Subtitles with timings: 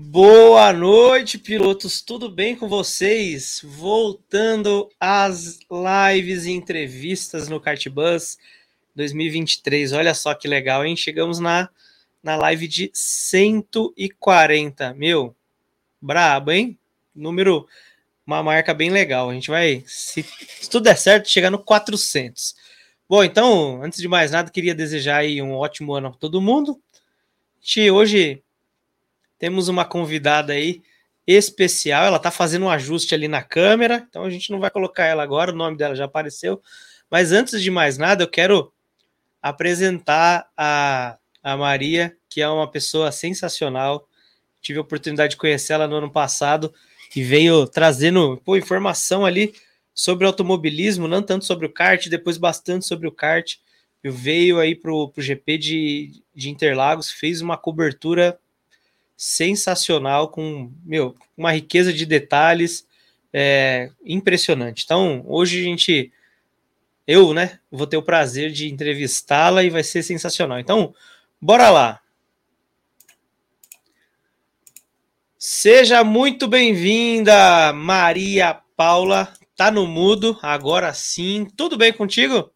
[0.00, 2.00] Boa noite, pilotos.
[2.00, 3.60] Tudo bem com vocês?
[3.64, 8.38] Voltando às lives e entrevistas no Kartbus
[8.94, 9.92] 2023.
[9.92, 10.94] Olha só que legal, hein?
[10.94, 11.68] Chegamos na,
[12.22, 14.94] na live de 140.
[14.94, 15.34] Meu,
[16.00, 16.78] brabo, hein?
[17.12, 17.66] Número,
[18.24, 19.28] uma marca bem legal.
[19.28, 22.54] A gente vai, se, se tudo der certo, chegar no 400.
[23.08, 26.80] Bom, então, antes de mais nada, queria desejar aí um ótimo ano a todo mundo.
[26.94, 28.44] A gente hoje
[29.38, 30.82] temos uma convidada aí
[31.26, 32.06] especial.
[32.06, 35.22] Ela está fazendo um ajuste ali na câmera, então a gente não vai colocar ela
[35.22, 36.60] agora, o nome dela já apareceu.
[37.10, 38.72] Mas antes de mais nada, eu quero
[39.40, 44.08] apresentar a, a Maria, que é uma pessoa sensacional.
[44.60, 46.72] Tive a oportunidade de conhecer ela no ano passado
[47.14, 49.54] e veio trazendo pô, informação ali
[49.94, 53.56] sobre automobilismo, não tanto sobre o kart, depois bastante sobre o kart.
[54.02, 58.38] Eu veio aí para o GP de, de Interlagos, fez uma cobertura
[59.18, 62.86] sensacional, com meu, uma riqueza de detalhes
[63.32, 64.84] é, impressionante.
[64.84, 66.12] Então, hoje a gente,
[67.04, 70.60] eu, né, vou ter o prazer de entrevistá-la e vai ser sensacional.
[70.60, 70.94] Então,
[71.40, 72.00] bora lá.
[75.36, 79.32] Seja muito bem-vinda, Maria Paula.
[79.56, 81.44] Tá no mudo, agora sim.
[81.56, 82.52] Tudo bem contigo?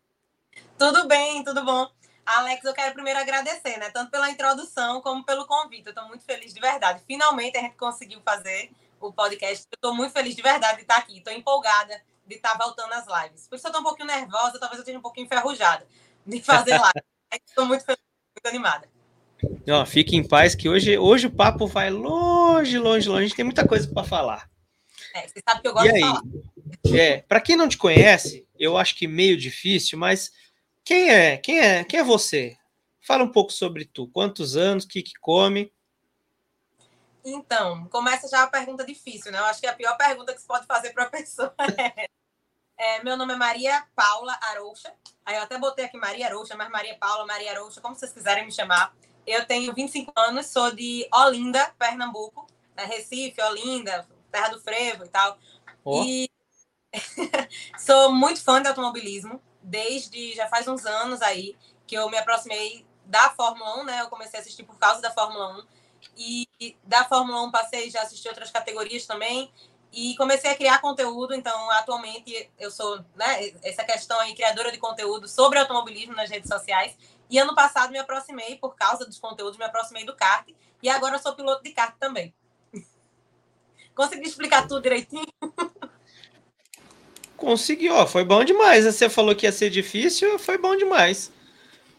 [0.78, 1.88] Tudo bem, tudo bom.
[2.24, 3.90] Alex, eu quero primeiro agradecer, né?
[3.90, 5.86] Tanto pela introdução como pelo convite.
[5.86, 7.02] Eu estou muito feliz de verdade.
[7.06, 8.70] Finalmente a gente conseguiu fazer
[9.00, 9.66] o podcast.
[9.70, 11.18] Eu estou muito feliz de verdade de estar aqui.
[11.18, 13.48] Estou empolgada de estar voltando às lives.
[13.48, 15.86] Por isso eu estou um pouquinho nervosa, talvez eu esteja um pouquinho enferrujada
[16.24, 17.02] de fazer live.
[17.46, 18.02] estou muito feliz,
[18.36, 18.88] muito animada.
[19.68, 23.24] Ó, fique em paz que hoje, hoje o papo vai longe, longe, longe.
[23.24, 24.48] A gente tem muita coisa para falar.
[25.14, 26.22] É, você sabe que eu gosto e de falar.
[26.94, 30.32] É, para quem não te conhece, eu acho que meio difícil, mas
[30.84, 31.36] quem é?
[31.36, 31.84] Quem é?
[31.84, 32.56] Quem é você?
[33.00, 34.08] Fala um pouco sobre tu.
[34.08, 34.84] Quantos anos?
[34.84, 35.72] O que, que come?
[37.24, 39.38] Então, começa já a pergunta difícil, né?
[39.38, 42.08] Eu acho que a pior pergunta que se pode fazer para a pessoa é,
[42.76, 44.92] é, Meu nome é Maria Paula Arouxa.
[45.24, 48.44] Aí eu até botei aqui Maria Arouxa, mas Maria Paula, Maria Arouxa, como vocês quiserem
[48.44, 48.92] me chamar.
[49.24, 52.44] Eu tenho 25 anos, sou de Olinda, Pernambuco,
[52.76, 52.84] né?
[52.86, 55.38] Recife, Olinda, Terra do Frevo e tal.
[55.84, 56.02] Oh.
[56.02, 56.28] E
[57.78, 61.56] sou muito fã de automobilismo desde já faz uns anos aí
[61.86, 64.00] que eu me aproximei da Fórmula 1, né?
[64.00, 65.66] Eu comecei a assistir por causa da Fórmula 1
[66.16, 66.48] e
[66.84, 69.52] da Fórmula 1 passei já assisti outras categorias também
[69.92, 71.34] e comecei a criar conteúdo.
[71.34, 76.48] Então, atualmente eu sou, né, essa questão aí criadora de conteúdo sobre automobilismo nas redes
[76.48, 76.96] sociais.
[77.28, 80.48] E ano passado me aproximei por causa dos conteúdos, me aproximei do kart
[80.82, 82.34] e agora eu sou piloto de kart também.
[83.94, 85.26] Consegui explicar tudo direitinho?
[87.42, 88.84] Conseguiu, foi bom demais.
[88.84, 91.32] Você falou que ia ser difícil, foi bom demais.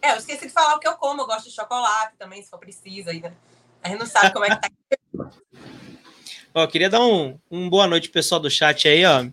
[0.01, 1.21] É, eu esqueci de falar o que eu como.
[1.21, 3.35] Eu gosto de chocolate também, se for preciso ainda.
[3.83, 4.69] A gente não sabe como é que tá.
[6.55, 9.25] ó, queria dar um, um boa noite pessoal do chat aí, ó.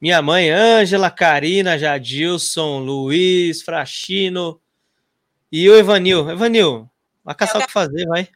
[0.00, 4.60] Minha mãe, Ângela, Karina, Jadilson, Luiz, Frachino
[5.50, 6.30] e o Evanil.
[6.30, 6.88] Evanil,
[7.24, 8.28] vai caçar o que fazer, vai.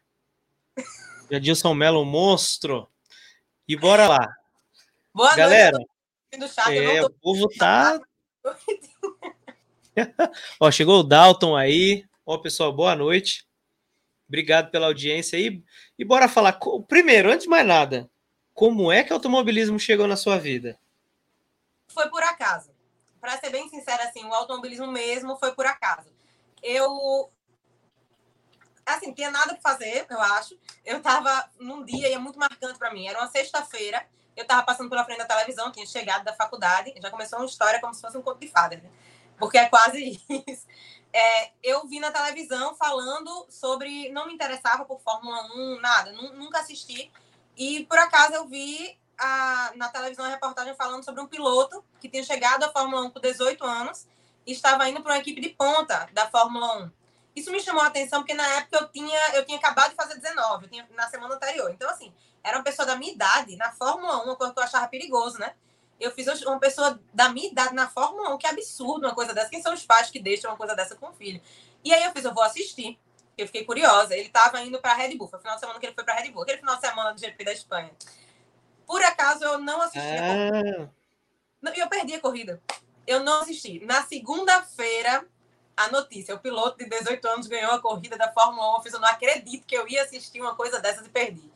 [1.30, 2.88] Jadilson Melo, monstro.
[3.68, 4.28] E bora lá.
[5.14, 5.95] Boa Galera, noite
[6.38, 6.76] do chat.
[6.76, 7.06] É, tô...
[7.06, 8.00] o povo tá.
[10.60, 12.04] Ó, chegou o Dalton aí.
[12.24, 13.46] Ó, pessoal, boa noite.
[14.28, 15.62] Obrigado pela audiência aí.
[15.98, 16.58] E bora falar.
[16.88, 18.10] Primeiro, antes de mais nada,
[18.52, 20.78] como é que o automobilismo chegou na sua vida?
[21.88, 22.70] Foi por acaso.
[23.20, 26.08] Para ser bem sincera, assim, o automobilismo mesmo foi por acaso.
[26.62, 27.30] Eu.
[28.84, 30.58] Assim, tinha nada para fazer, eu acho.
[30.84, 33.06] Eu tava num dia e é muito marcante para mim.
[33.06, 37.10] Era uma sexta-feira eu estava passando pela frente da televisão, tinha chegado da faculdade, já
[37.10, 38.90] começou uma história como se fosse um conto de fadas, né?
[39.38, 40.66] porque é quase isso.
[41.12, 44.10] É, eu vi na televisão falando sobre.
[44.10, 47.10] Não me interessava por Fórmula 1, nada, nunca assisti.
[47.56, 52.08] E por acaso eu vi a, na televisão a reportagem falando sobre um piloto que
[52.08, 54.06] tinha chegado à Fórmula 1 com 18 anos
[54.46, 56.90] e estava indo para uma equipe de ponta da Fórmula 1.
[57.34, 60.18] Isso me chamou a atenção porque na época eu tinha, eu tinha acabado de fazer
[60.18, 61.70] 19, eu tinha, na semana anterior.
[61.70, 62.12] Então, assim,
[62.46, 65.36] era uma pessoa da minha idade na Fórmula 1, uma coisa que eu achava perigoso,
[65.36, 65.52] né?
[65.98, 69.50] Eu fiz uma pessoa da minha idade na Fórmula 1, que absurdo uma coisa dessa.
[69.50, 71.40] Quem são os pais que deixam uma coisa dessa com o filho?
[71.82, 73.00] E aí eu fiz, eu vou assistir.
[73.36, 74.14] Eu fiquei curiosa.
[74.14, 75.26] Ele estava indo para Red Bull.
[75.26, 76.42] Foi o final de semana que ele foi para Red Bull.
[76.42, 77.90] Aquele final de semana do GP da Espanha.
[78.86, 79.98] Por acaso eu não assisti.
[79.98, 80.88] Ah.
[81.74, 82.62] E eu perdi a corrida.
[83.06, 83.84] Eu não assisti.
[83.84, 85.26] Na segunda-feira,
[85.76, 88.76] a notícia: o piloto de 18 anos ganhou a corrida da Fórmula 1.
[88.76, 91.55] Eu fiz, eu não acredito que eu ia assistir uma coisa dessas e perdi.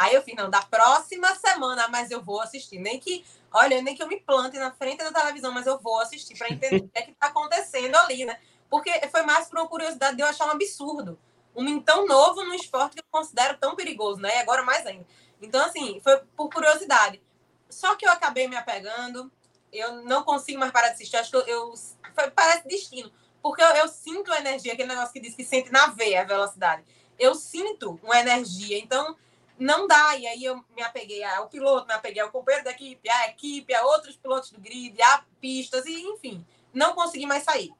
[0.00, 2.78] Aí eu fiz, não, da próxima semana, mas eu vou assistir.
[2.78, 6.00] Nem que, olha, nem que eu me plante na frente da televisão, mas eu vou
[6.00, 8.40] assistir para entender o que é está acontecendo ali, né?
[8.70, 11.18] Porque foi mais por uma curiosidade de eu achar um absurdo
[11.54, 14.36] um tão novo no esporte que eu considero tão perigoso, né?
[14.36, 15.06] E agora mais ainda.
[15.42, 17.20] Então, assim, foi por curiosidade.
[17.68, 19.30] Só que eu acabei me apegando,
[19.70, 21.16] eu não consigo mais parar de assistir.
[21.16, 21.74] Acho que eu, eu
[22.14, 23.12] foi, parece destino,
[23.42, 26.24] porque eu, eu, sinto a energia, aquele negócio que diz que sente na veia a
[26.24, 26.84] velocidade.
[27.18, 29.14] Eu sinto uma energia, então
[29.60, 30.16] não dá.
[30.16, 33.74] E aí eu me apeguei ao piloto, me apeguei ao companheiro da equipe, à equipe,
[33.74, 37.70] a outros pilotos do grid, a pistas, e enfim, não consegui mais sair.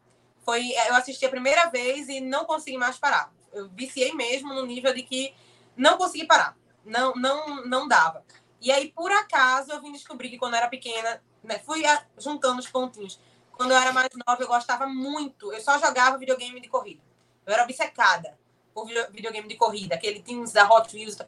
[0.44, 3.32] Foi, eu assisti a primeira vez e não consegui mais parar.
[3.52, 5.34] Eu viciei mesmo no nível de que
[5.76, 6.56] não consegui parar.
[6.84, 8.24] Não, não, não dava.
[8.60, 11.82] E aí, por acaso, eu vim descobrir que quando eu era pequena, né, fui
[12.18, 13.18] juntando os pontinhos.
[13.52, 15.52] Quando eu era mais nova, eu gostava muito.
[15.52, 17.02] Eu só jogava videogame de corrida.
[17.46, 18.38] Eu era obcecada
[18.72, 21.18] por videogame de corrida, aquele Teams da Hot Wheels.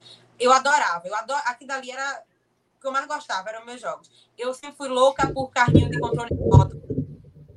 [0.43, 1.07] Eu adorava.
[1.07, 1.41] Eu ador...
[1.47, 2.25] Aqui dali era
[2.77, 4.11] o que eu mais gostava, eram meus jogos.
[4.37, 6.83] Eu sempre fui louca por carrinho de controle de moto.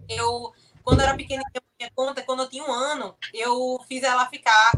[0.07, 0.53] Eu,
[0.83, 4.25] quando eu era pequena, eu minha conta, quando eu tinha um ano, eu fiz ela
[4.27, 4.71] ficar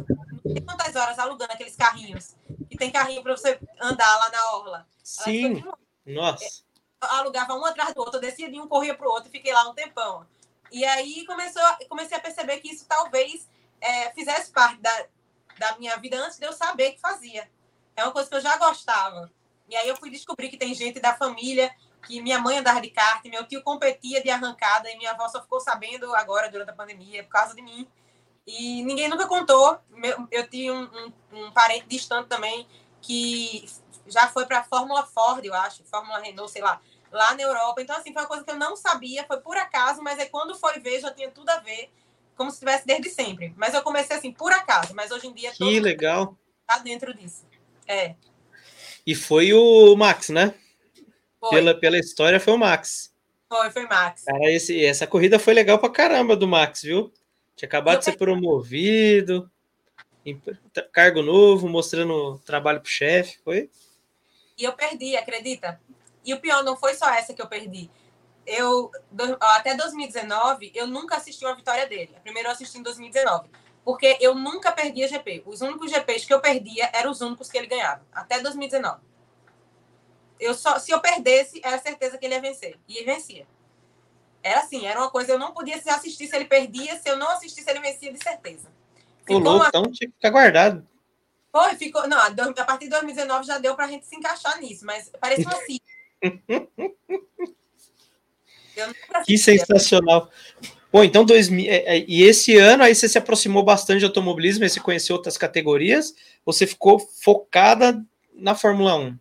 [0.44, 2.36] não sei quantas horas alugando aqueles carrinhos.
[2.72, 4.88] E tem carrinho para você andar lá na orla.
[5.04, 5.64] Sim.
[6.06, 6.66] Nossa
[7.02, 9.54] alugava um atrás do outro, eu descia de um, corria para o outro e fiquei
[9.54, 10.26] lá um tempão.
[10.72, 13.48] E aí começou, comecei a perceber que isso talvez
[13.80, 15.06] é, fizesse parte da,
[15.58, 17.50] da minha vida antes de eu saber que fazia.
[17.98, 19.30] É uma coisa que eu já gostava.
[19.68, 21.70] E aí eu fui descobrir que tem gente da família
[22.06, 25.42] que minha mãe andava de kart, meu tio competia de arrancada e minha avó só
[25.42, 27.88] ficou sabendo agora durante a pandemia por causa de mim.
[28.46, 29.78] E ninguém nunca contou.
[30.32, 32.66] Eu tinha um, um, um parente distante também
[33.02, 33.68] que
[34.06, 36.80] já foi para a Fórmula Ford, eu acho, Fórmula Renault, sei lá,
[37.12, 37.82] lá na Europa.
[37.82, 40.56] Então, assim, foi uma coisa que eu não sabia, foi por acaso, mas aí quando
[40.56, 41.92] foi ver, já tinha tudo a ver,
[42.36, 43.54] como se tivesse desde sempre.
[43.58, 45.52] Mas eu comecei assim, por acaso, mas hoje em dia.
[45.52, 46.38] Que legal.
[46.66, 47.47] Tá dentro disso.
[47.88, 48.16] É.
[49.06, 50.54] E foi o Max, né?
[51.40, 51.52] Foi.
[51.52, 53.14] Pela, pela história, foi o Max.
[53.48, 54.26] Foi, foi Max.
[54.26, 57.14] Cara, esse, essa corrida foi legal pra caramba do Max, viu?
[57.56, 59.50] Tinha acabado eu de ser promovido,
[60.92, 63.70] cargo novo, mostrando trabalho pro chefe, foi?
[64.58, 65.80] E eu perdi, acredita?
[66.26, 67.90] E o pior, não foi só essa que eu perdi.
[68.46, 68.92] Eu,
[69.40, 72.12] até 2019, eu nunca assisti uma vitória dele.
[72.18, 73.50] A primeira eu assisti em 2019.
[73.88, 75.44] Porque eu nunca perdia GP.
[75.46, 78.06] Os únicos GPs que eu perdia eram os únicos que ele ganhava.
[78.12, 79.00] Até 2019.
[80.38, 82.78] Eu só, se eu perdesse, era certeza que ele ia vencer.
[82.86, 83.48] E ele vencia.
[84.44, 87.30] Era assim, era uma coisa, eu não podia assistir se ele perdia, se eu não
[87.30, 88.70] assistisse, ele vencia de certeza.
[89.20, 89.70] Ficou louco, uma...
[89.70, 90.86] então tinha que ficar guardado.
[91.50, 92.06] Foi, ficou.
[92.10, 95.44] Não, a partir de 2019 já deu para a gente se encaixar nisso, mas parece
[95.44, 95.80] uma assim.
[99.26, 100.30] que sensacional.
[100.98, 104.66] Bom, então, dois, é, é, e esse ano aí você se aproximou bastante de automobilismo,
[104.66, 108.04] e você conheceu outras categorias, você ficou focada
[108.34, 109.20] na Fórmula 1?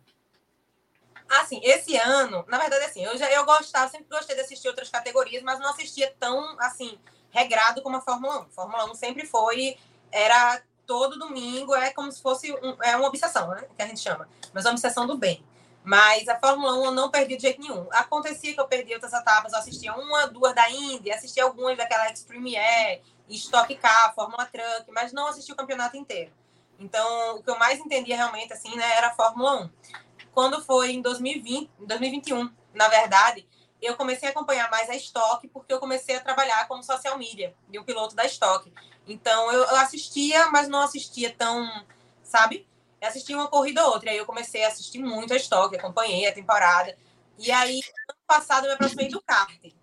[1.29, 4.89] Assim, esse ano, na verdade, assim, eu já eu gostava, sempre gostei de assistir outras
[4.89, 6.97] categorias, mas não assistia tão, assim,
[7.29, 8.49] regrado como a Fórmula 1.
[8.49, 9.77] Fórmula 1 sempre foi,
[10.11, 13.99] era todo domingo, é como se fosse um, é uma obsessão, né, que a gente
[13.99, 15.43] chama, mas uma obsessão do bem.
[15.87, 17.87] Mas a Fórmula 1 eu não perdi de jeito nenhum.
[17.93, 22.11] Acontecia que eu perdi outras etapas, eu assistia uma, duas da Indy, assistia algumas daquela
[22.11, 26.29] Extreme Air, Stock Car, Fórmula Truck, mas não assisti o campeonato inteiro.
[26.77, 29.69] Então, o que eu mais entendia realmente, assim, né, era a Fórmula 1.
[30.33, 33.47] Quando foi em 2020, 2021, na verdade,
[33.81, 37.55] eu comecei a acompanhar mais a Stock, porque eu comecei a trabalhar como social media
[37.69, 38.69] de um piloto da Stock.
[39.07, 41.65] Então, eu assistia, mas não assistia tão,
[42.23, 42.67] sabe?
[43.01, 44.09] Assisti uma corrida ou outra.
[44.09, 46.97] E aí eu comecei a assistir muito a estoque, acompanhei a temporada.
[47.37, 49.73] E aí, ano passado, eu me aproximei do kart.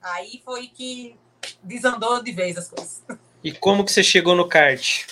[0.00, 1.18] Aí foi que
[1.62, 3.02] desandou de vez as coisas.
[3.42, 5.06] E como que você chegou no kart?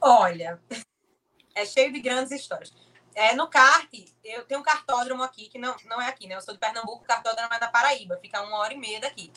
[0.00, 0.60] Olha,
[1.54, 2.72] é cheio de grandes histórias.
[3.14, 3.88] É, no kart,
[4.24, 6.34] eu tenho um cartódromo aqui, que não, não é aqui, né?
[6.34, 9.30] Eu sou de Pernambuco, o cartódromo é da Paraíba, fica uma hora e meia daqui.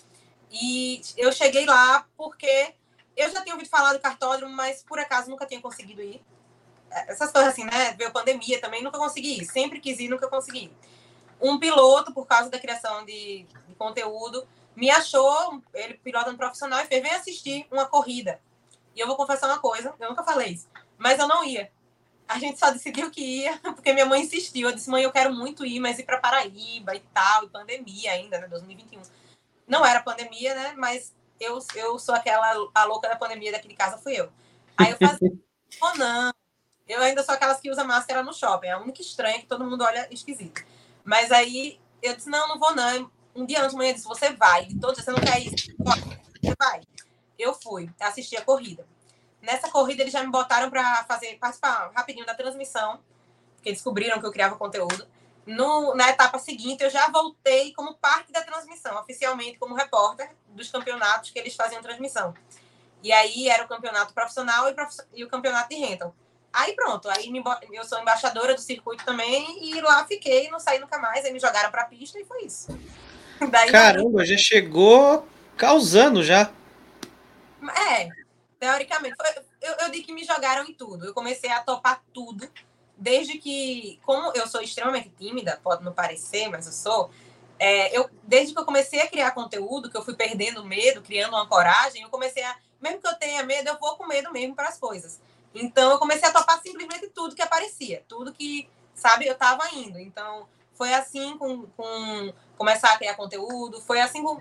[0.50, 2.74] E eu cheguei lá porque
[3.16, 6.24] eu já tinha ouvido falar do cartódromo, mas por acaso nunca tinha conseguido ir
[6.92, 7.94] essas coisas assim, né?
[7.94, 9.46] Veio pandemia também, nunca consegui ir.
[9.46, 10.72] Sempre quis ir, nunca consegui.
[11.40, 16.86] Um piloto, por causa da criação de, de conteúdo, me achou, ele pilotando profissional, e
[16.86, 18.40] fez, vem assistir uma corrida.
[18.96, 20.68] E eu vou confessar uma coisa, eu nunca falei isso,
[20.98, 21.72] mas eu não ia.
[22.28, 24.70] A gente só decidiu que ia, porque minha mãe insistiu.
[24.70, 28.12] Eu disse, mãe, eu quero muito ir, mas ir para Paraíba e tal, e pandemia
[28.12, 28.48] ainda, né?
[28.48, 29.02] 2021.
[29.68, 30.74] Não era pandemia, né?
[30.78, 34.32] Mas eu, eu sou aquela, a louca da pandemia daqui de casa, fui eu.
[34.78, 35.32] Aí eu fazia,
[35.82, 36.34] oh, não,
[36.88, 38.68] eu ainda sou aquelas que usa máscara no shopping.
[38.68, 40.64] É a única estranha que todo mundo olha esquisito.
[41.04, 43.12] Mas aí eu disse: não, não vou não.
[43.36, 44.66] Um dia antes de manhã eu disse: você vai.
[44.66, 45.76] De todos, você não quer isso?
[45.78, 46.82] Você vai.
[47.38, 48.88] Eu fui, assisti a corrida.
[49.42, 53.00] Nessa corrida, eles já me botaram para fazer participar rapidinho da transmissão,
[53.56, 55.08] porque descobriram que eu criava conteúdo.
[55.46, 60.70] No, na etapa seguinte, eu já voltei como parte da transmissão, oficialmente como repórter dos
[60.70, 62.34] campeonatos que eles faziam transmissão.
[63.02, 64.98] E aí era o campeonato profissional e, prof...
[65.14, 66.14] e o campeonato de rental.
[66.52, 67.44] Aí pronto, aí me...
[67.72, 71.26] eu sou embaixadora do circuito também e lá fiquei, não saí nunca mais.
[71.26, 72.68] Aí me jogaram para a pista e foi isso.
[73.52, 76.52] Daí, Caramba, já chegou causando já.
[77.92, 78.10] É,
[78.60, 79.16] teoricamente.
[79.16, 81.06] Foi, eu, eu digo que me jogaram em tudo.
[81.06, 82.50] Eu comecei a topar tudo.
[82.98, 87.12] Desde que, como eu sou extremamente tímida, pode não parecer, mas eu sou.
[87.60, 91.34] É, eu, desde que eu comecei a criar conteúdo, que eu fui perdendo medo, criando
[91.34, 92.56] uma coragem, eu comecei a.
[92.82, 95.20] Mesmo que eu tenha medo, eu vou com medo mesmo para as coisas.
[95.62, 100.00] Então, eu comecei a topar simplesmente tudo que aparecia, tudo que, sabe, eu estava indo.
[100.00, 104.40] Então, foi assim com, com começar a criar conteúdo, foi assim com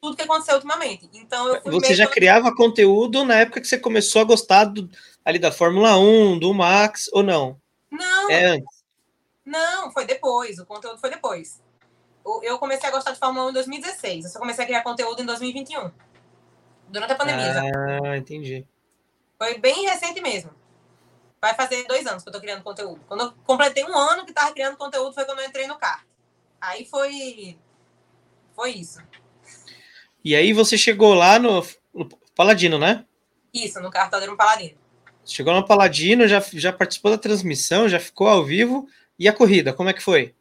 [0.00, 1.08] tudo que aconteceu ultimamente.
[1.14, 4.90] Então eu Você já criava conteúdo na época que você começou a gostar do,
[5.24, 7.58] ali da Fórmula 1, do Max, ou não?
[7.90, 8.30] Não.
[8.30, 8.84] É antes.
[9.44, 10.58] Não, foi depois.
[10.58, 11.60] O conteúdo foi depois.
[12.42, 14.24] Eu comecei a gostar de Fórmula 1 em 2016.
[14.24, 15.90] Eu só comecei a criar conteúdo em 2021.
[16.88, 17.52] Durante a pandemia.
[17.52, 18.16] Ah, já.
[18.16, 18.66] entendi.
[19.38, 20.50] Foi bem recente mesmo.
[21.40, 23.00] Vai fazer dois anos que eu tô criando conteúdo.
[23.06, 26.04] Quando eu completei um ano que tava criando conteúdo foi quando eu entrei no kart.
[26.60, 27.58] Aí foi.
[28.54, 29.00] Foi isso.
[30.24, 31.64] E aí você chegou lá no,
[31.94, 33.04] no Paladino, né?
[33.52, 34.76] Isso, no cartódromo Paladino.
[35.24, 38.88] Chegou no Paladino, já, já participou da transmissão, já ficou ao vivo.
[39.18, 40.34] E a corrida, como é que foi?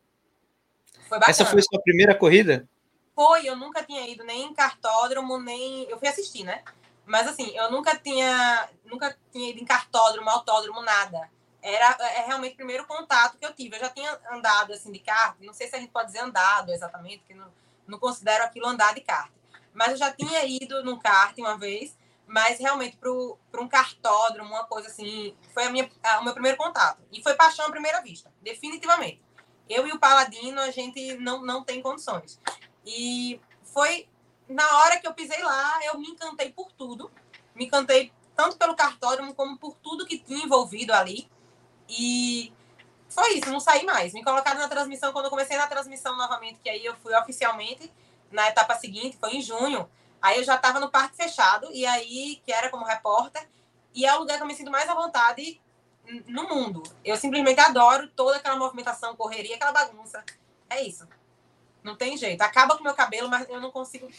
[1.07, 1.31] Foi bacana.
[1.31, 2.67] Essa foi sua primeira corrida?
[3.15, 5.89] Foi, eu nunca tinha ido nem em cartódromo, nem.
[5.89, 6.63] Eu fui assistir, né?
[7.05, 11.29] Mas assim, eu nunca tinha, nunca tinha ido em cartódromo, autódromo, nada.
[11.61, 13.75] Era é realmente o primeiro contato que eu tive.
[13.75, 16.71] Eu já tinha andado assim de kart, não sei se a gente pode dizer andado
[16.71, 17.51] exatamente, porque não,
[17.87, 19.31] não considero aquilo andar de kart.
[19.73, 21.97] Mas eu já tinha ido num kart uma vez,
[22.27, 26.57] mas realmente para um cartódromo, uma coisa assim, foi a minha, a, o meu primeiro
[26.57, 27.01] contato.
[27.11, 29.21] E foi paixão à primeira vista, definitivamente.
[29.69, 32.39] Eu e o Paladino, a gente não, não tem condições.
[32.85, 34.07] E foi
[34.47, 37.11] na hora que eu pisei lá, eu me encantei por tudo.
[37.53, 41.29] Me encantei tanto pelo cartódromo como por tudo que tinha envolvido ali.
[41.87, 42.53] E
[43.09, 44.13] foi isso, não saí mais.
[44.13, 47.91] Me colocaram na transmissão quando eu comecei na transmissão novamente, que aí eu fui oficialmente
[48.31, 49.89] na etapa seguinte, foi em junho.
[50.21, 53.47] Aí eu já estava no parque fechado, e aí, que era como repórter,
[53.93, 55.61] e é o lugar que eu me sinto mais à vontade
[56.27, 56.83] no mundo.
[57.03, 60.23] Eu simplesmente adoro toda aquela movimentação, correria, aquela bagunça.
[60.69, 61.07] É isso.
[61.85, 62.41] Não tem jeito.
[62.41, 64.09] Acaba com o meu cabelo, mas eu não consigo.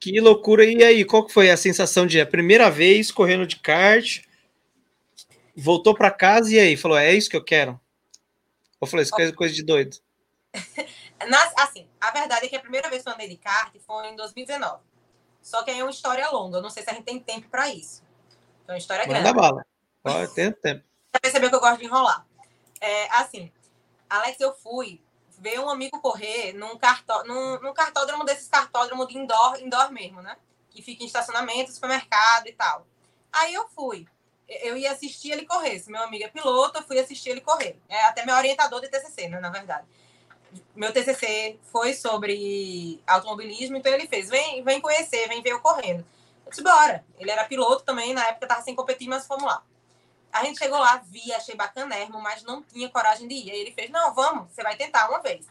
[0.00, 0.64] que loucura.
[0.64, 4.24] E aí, qual que foi a sensação de a primeira vez correndo de kart?
[5.56, 7.80] Voltou para casa e aí falou: é isso que eu quero?
[8.80, 9.98] Ou falou: isso é coisa de doido?
[11.56, 14.16] assim, a verdade é que a primeira vez que eu andei de kart foi em
[14.16, 14.82] 2019.
[15.40, 16.58] Só que aí é uma história longa.
[16.58, 18.02] Eu não sei se a gente tem tempo para isso.
[18.64, 19.36] Então, uma história Manda grande.
[19.36, 19.64] bala.
[20.02, 20.82] Pode ter tempo.
[21.14, 22.26] Já percebeu que eu gosto de enrolar.
[22.80, 23.52] É, assim,
[24.08, 25.00] Alex, eu fui
[25.40, 30.20] ver um amigo correr num, cartó, num, num cartódromo desses cartódromos de indoor, indoor mesmo,
[30.20, 30.36] né?
[30.68, 32.86] Que fica em estacionamento, supermercado e tal.
[33.32, 34.06] Aí eu fui.
[34.46, 35.78] Eu ia assistir ele correr.
[35.78, 37.80] Se meu amigo é piloto, eu fui assistir ele correr.
[37.88, 39.40] É até meu orientador de TCC, né?
[39.40, 39.86] Na verdade.
[40.74, 46.04] Meu TCC foi sobre automobilismo, então ele fez: vem, vem conhecer, vem ver eu correndo.
[46.44, 47.04] Eu disse: bora.
[47.18, 49.62] Ele era piloto também, na época tava sem competir, mas fomos lá.
[50.32, 53.50] A gente chegou lá, vi, achei bacanérrimo, mas não tinha coragem de ir.
[53.50, 55.46] Aí ele fez: não, vamos, você vai tentar uma vez.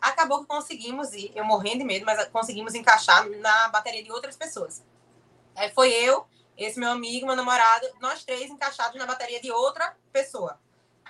[0.00, 4.36] Acabou que conseguimos ir, eu morrendo de medo, mas conseguimos encaixar na bateria de outras
[4.36, 4.82] pessoas.
[5.54, 9.96] Aí foi eu, esse meu amigo, meu namorado, nós três encaixados na bateria de outra
[10.12, 10.58] pessoa,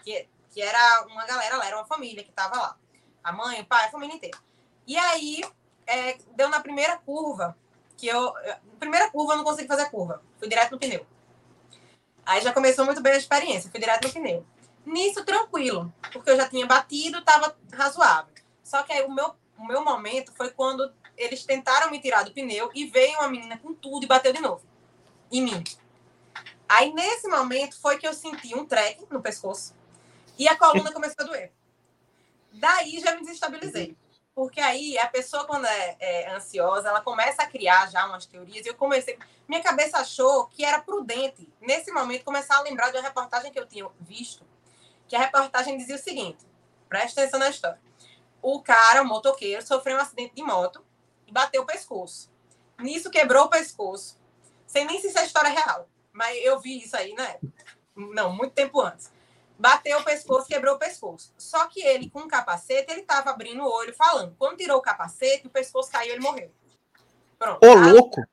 [0.02, 2.76] que, que era uma galera lá, era uma família que estava lá.
[3.24, 4.38] A mãe, o pai, a família inteira.
[4.86, 5.42] E aí,
[5.86, 7.56] é, deu na primeira curva,
[7.96, 8.34] que eu.
[8.78, 10.22] Primeira curva, eu não consegui fazer a curva.
[10.38, 11.06] Fui direto no pneu.
[12.24, 14.46] Aí já começou muito bem a experiência, fui direto no pneu.
[14.84, 18.32] Nisso, tranquilo, porque eu já tinha batido, estava razoável.
[18.62, 22.32] Só que aí o meu, o meu momento foi quando eles tentaram me tirar do
[22.32, 24.62] pneu e veio uma menina com tudo e bateu de novo
[25.30, 25.64] em mim.
[26.68, 29.74] Aí nesse momento foi que eu senti um treco no pescoço
[30.38, 31.52] e a coluna começou a doer.
[32.52, 33.96] Daí já me desestabilizei.
[34.34, 38.64] Porque aí a pessoa, quando é, é, ansiosa, ela começa a criar já umas teorias.
[38.64, 39.18] E eu comecei.
[39.46, 43.58] Minha cabeça achou que era prudente, nesse momento, começar a lembrar de uma reportagem que
[43.58, 44.46] eu tinha visto.
[45.06, 46.46] Que a reportagem dizia o seguinte:
[46.88, 47.80] presta atenção na história.
[48.40, 50.84] O cara, o motoqueiro, sofreu um acidente de moto
[51.26, 52.32] e bateu o pescoço.
[52.78, 54.18] Nisso quebrou o pescoço.
[54.66, 55.86] Sem nem se isso é história real.
[56.10, 57.38] Mas eu vi isso aí, né?
[57.94, 59.11] Não, muito tempo antes
[59.62, 61.32] bateu o pescoço, quebrou o pescoço.
[61.38, 64.34] Só que ele, com o capacete, ele estava abrindo o olho, falando.
[64.36, 66.52] Quando tirou o capacete, o pescoço caiu, ele morreu.
[67.38, 67.64] Pronto.
[67.64, 68.24] Ô, louco!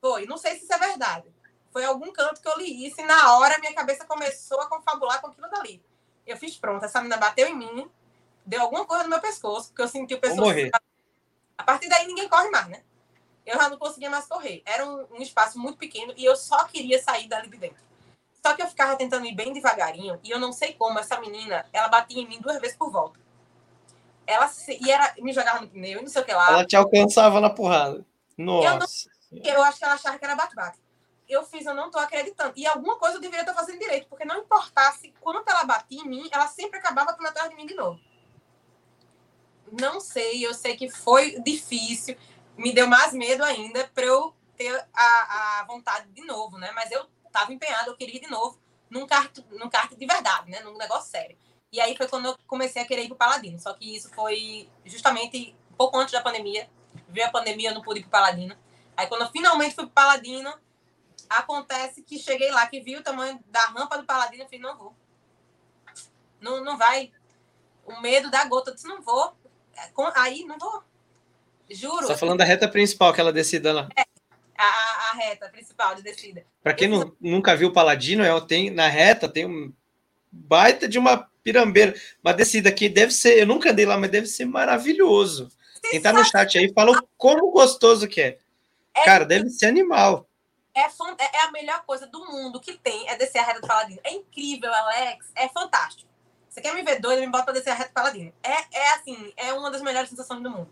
[0.00, 0.24] Foi.
[0.24, 1.30] Não sei se isso é verdade.
[1.70, 5.20] Foi algum canto que eu li isso e na hora minha cabeça começou a confabular
[5.20, 5.84] com aquilo dali.
[6.26, 6.82] Eu fiz pronto.
[6.82, 7.90] Essa menina bateu em mim,
[8.46, 10.40] deu alguma coisa no meu pescoço, porque eu senti o pescoço.
[10.40, 10.70] Morrer.
[11.58, 12.82] A partir daí ninguém corre mais, né?
[13.44, 14.62] eu já não conseguia mais correr.
[14.64, 17.82] Era um, um espaço muito pequeno e eu só queria sair dali de dentro.
[18.44, 21.64] Só que eu ficava tentando ir bem devagarinho e eu não sei como essa menina,
[21.72, 23.20] ela batia em mim duas vezes por volta.
[24.26, 26.48] Ela se, e era, me jogava no pneu e não sei o que lá.
[26.48, 28.04] Ela te alcançava na porrada.
[28.36, 29.08] Nossa.
[29.30, 30.78] Eu, não, eu acho que ela achava que era bate-bate.
[31.28, 32.52] Eu fiz, eu não tô acreditando.
[32.56, 36.08] E alguma coisa eu deveria estar fazendo direito, porque não importasse quando ela batia em
[36.08, 38.00] mim, ela sempre acabava por atrás de mim de novo.
[39.80, 42.16] Não sei, eu sei que foi difícil,
[42.56, 46.70] me deu mais medo ainda para eu ter a, a vontade de novo, né?
[46.74, 48.58] Mas eu estava empenhada, eu queria ir de novo
[48.90, 50.60] num kart, num kart de verdade, né?
[50.60, 51.36] Num negócio sério.
[51.72, 53.58] E aí foi quando eu comecei a querer ir pro Paladino.
[53.58, 56.68] Só que isso foi justamente um pouco antes da pandemia.
[57.08, 58.54] Veio a pandemia, eu não pude ir pro Paladino.
[58.94, 60.52] Aí quando eu finalmente fui pro Paladino,
[61.28, 64.76] acontece que cheguei lá, que vi o tamanho da rampa do Paladino, eu falei, não
[64.76, 64.94] vou.
[66.38, 67.10] Não, não vai.
[67.86, 69.34] O medo da gota, eu disse, não vou.
[70.16, 70.84] Aí, não vou.
[71.70, 72.06] Juro.
[72.06, 73.88] Só falando da reta principal, aquela descida lá.
[73.96, 74.04] É,
[74.62, 76.44] a, a reta principal de descida.
[76.62, 79.72] Para quem não, nunca viu o Paladino, é, tem, na reta tem um
[80.30, 81.94] baita de uma pirambeira.
[82.24, 85.48] Uma descida que deve ser, eu nunca andei lá, mas deve ser maravilhoso.
[85.90, 88.38] Quem tá no chat aí fala como gostoso que é.
[88.94, 90.28] é Cara, deve ser animal.
[90.74, 93.66] É, é, é a melhor coisa do mundo que tem, é descer a reta do
[93.66, 94.00] Paladino.
[94.04, 96.10] É incrível, Alex, é fantástico.
[96.48, 98.32] Você quer me ver doido, me bota pra descer a reta do Paladino.
[98.42, 100.70] É, é assim, é uma das melhores sensações do mundo.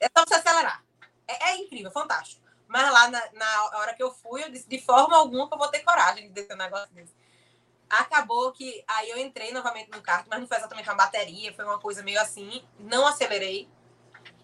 [0.00, 0.82] É só você acelerar.
[1.28, 2.45] É, é incrível, fantástico.
[2.68, 5.68] Mas lá na, na, hora que eu fui, eu disse de forma alguma eu vou
[5.68, 7.14] ter coragem de descer um negócio desse.
[7.88, 11.64] Acabou que aí eu entrei novamente no kart, mas não foi exatamente uma bateria, foi
[11.64, 12.64] uma coisa meio assim.
[12.78, 13.68] Não acelerei.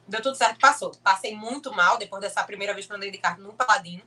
[0.07, 0.93] Deu tudo certo, passou.
[1.03, 4.03] Passei muito mal depois dessa primeira vez que eu andei de kart no Paladino.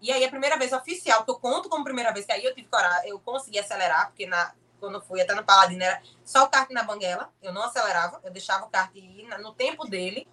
[0.00, 2.54] E aí a primeira vez oficial, que eu conto como primeira vez, que aí eu
[2.54, 6.44] tive coragem, eu consegui acelerar, porque na, quando eu fui até no Paladino era só
[6.44, 10.28] o kart na banguela, eu não acelerava, eu deixava o kart ir no tempo dele,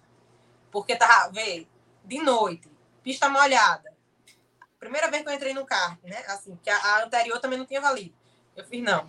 [0.70, 1.66] porque tava, vê,
[2.04, 2.70] de noite,
[3.04, 3.94] pista molhada.
[4.80, 6.24] Primeira vez que eu entrei no kart, né?
[6.26, 8.14] Assim, que a, a anterior também não tinha valido.
[8.56, 9.08] Eu fiz, não.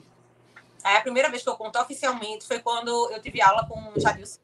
[0.84, 3.99] Aí a primeira vez que eu conto oficialmente foi quando eu tive aula com o
[3.99, 4.39] Jadilson.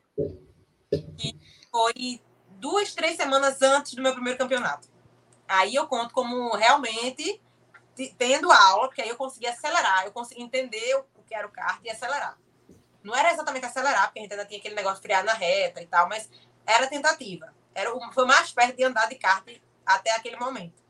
[1.18, 4.90] Que foi duas, três semanas antes do meu primeiro campeonato.
[5.48, 7.40] Aí eu conto como realmente
[8.18, 11.80] tendo aula, porque aí eu consegui acelerar, eu consegui entender o que era o kart
[11.84, 12.38] e acelerar.
[13.04, 15.82] Não era exatamente acelerar, porque a gente ainda tinha aquele negócio de frear na reta
[15.82, 16.30] e tal, mas
[16.66, 17.54] era tentativa.
[17.74, 19.48] Era, foi mais perto de andar de kart
[19.86, 20.82] até aquele momento.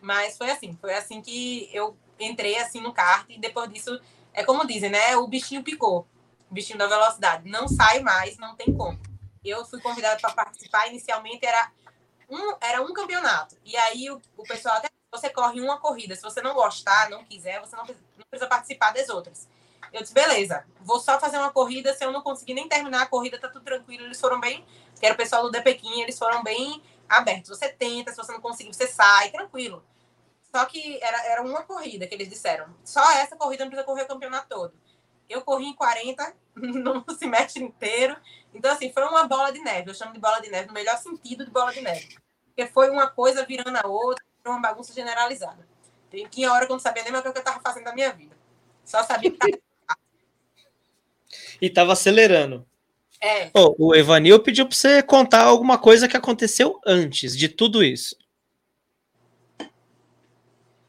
[0.00, 4.00] Mas foi assim, foi assim que eu entrei assim no kart e depois disso,
[4.32, 5.16] é como dizem, né?
[5.16, 6.06] O bichinho picou,
[6.50, 7.48] o bichinho da velocidade.
[7.48, 9.00] Não sai mais, não tem como.
[9.44, 11.70] Eu fui convidada para participar, inicialmente era
[12.28, 13.56] um, era um campeonato.
[13.64, 16.16] E aí o, o pessoal até você corre uma corrida.
[16.16, 19.48] Se você não gostar, não quiser, você não, não precisa participar das outras.
[19.94, 21.94] Eu disse, beleza, vou só fazer uma corrida.
[21.94, 24.04] Se eu não conseguir nem terminar a corrida, tá tudo tranquilo.
[24.04, 24.66] Eles foram bem,
[24.98, 27.56] que era o pessoal do Depequim, eles foram bem abertos.
[27.56, 29.84] Você tenta, se você não conseguir, você sai, tranquilo.
[30.52, 32.74] Só que era, era uma corrida que eles disseram.
[32.84, 34.74] Só essa corrida não precisa correr o campeonato todo.
[35.28, 38.16] Eu corri em 40 no semestre inteiro.
[38.52, 39.90] Então, assim, foi uma bola de neve.
[39.90, 42.18] Eu chamo de bola de neve no melhor sentido de bola de neve.
[42.46, 45.64] Porque foi uma coisa virando a outra, uma bagunça generalizada.
[46.10, 47.94] Tem que hora que eu não sabia nem mais o que eu estava fazendo na
[47.94, 48.36] minha vida.
[48.84, 49.62] Só sabia que.
[51.64, 52.66] E estava acelerando.
[53.18, 53.50] É.
[53.54, 58.14] Oh, o Evanil pediu para você contar alguma coisa que aconteceu antes de tudo isso.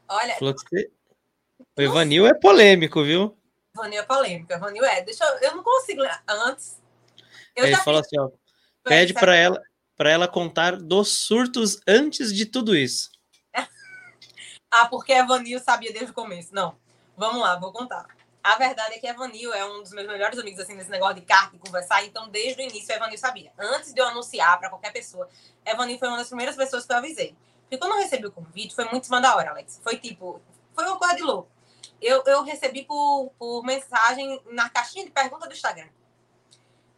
[0.05, 0.35] Olha.
[0.37, 0.91] Você...
[1.77, 3.37] O Evanil é polêmico, viu?
[3.73, 4.51] Evanil é polêmico.
[4.51, 5.01] Evanil é.
[5.01, 6.81] Deixa eu, eu não consigo antes.
[7.55, 8.29] Eu Ele falou assim, ó.
[8.83, 9.61] Pede para ela
[9.95, 13.09] para ela contar dos surtos antes de tudo isso.
[14.69, 16.53] ah, porque a Evanil sabia desde o começo.
[16.53, 16.77] Não.
[17.15, 18.14] Vamos lá, vou contar.
[18.45, 21.21] A verdade é que Evanil é um dos meus melhores amigos, assim, nesse negócio de
[21.21, 22.05] carta e conversar.
[22.05, 23.51] Então, desde o início, Evanil sabia.
[23.57, 25.27] Antes de eu anunciar para qualquer pessoa,
[25.65, 27.35] Evanil foi uma das primeiras pessoas que eu avisei.
[27.61, 29.81] Porque quando eu recebi o convite, foi muito em cima da hora, Alex.
[29.83, 30.39] Foi tipo,
[30.75, 31.49] foi uma coisa de louco.
[31.99, 35.89] Eu, eu recebi por, por mensagem na caixinha de pergunta do Instagram.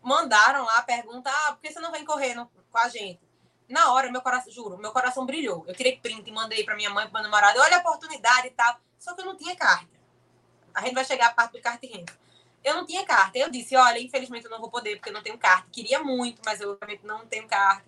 [0.01, 3.21] Mandaram lá a pergunta: ah, por que você não vem correr no, com a gente?
[3.69, 5.63] Na hora, meu coração, juro, meu coração brilhou.
[5.65, 8.51] Eu tirei print e mandei para minha mãe, para meu namorado: olha a oportunidade e
[8.51, 8.77] tal.
[8.99, 9.96] Só que eu não tinha carta.
[10.77, 12.05] A gente vai chegar a parte do carta e
[12.63, 13.35] Eu não tinha carta.
[13.35, 15.67] Eu disse: olha, infelizmente eu não vou poder, porque eu não tenho carta.
[15.71, 17.83] Queria muito, mas eu realmente não tenho carta.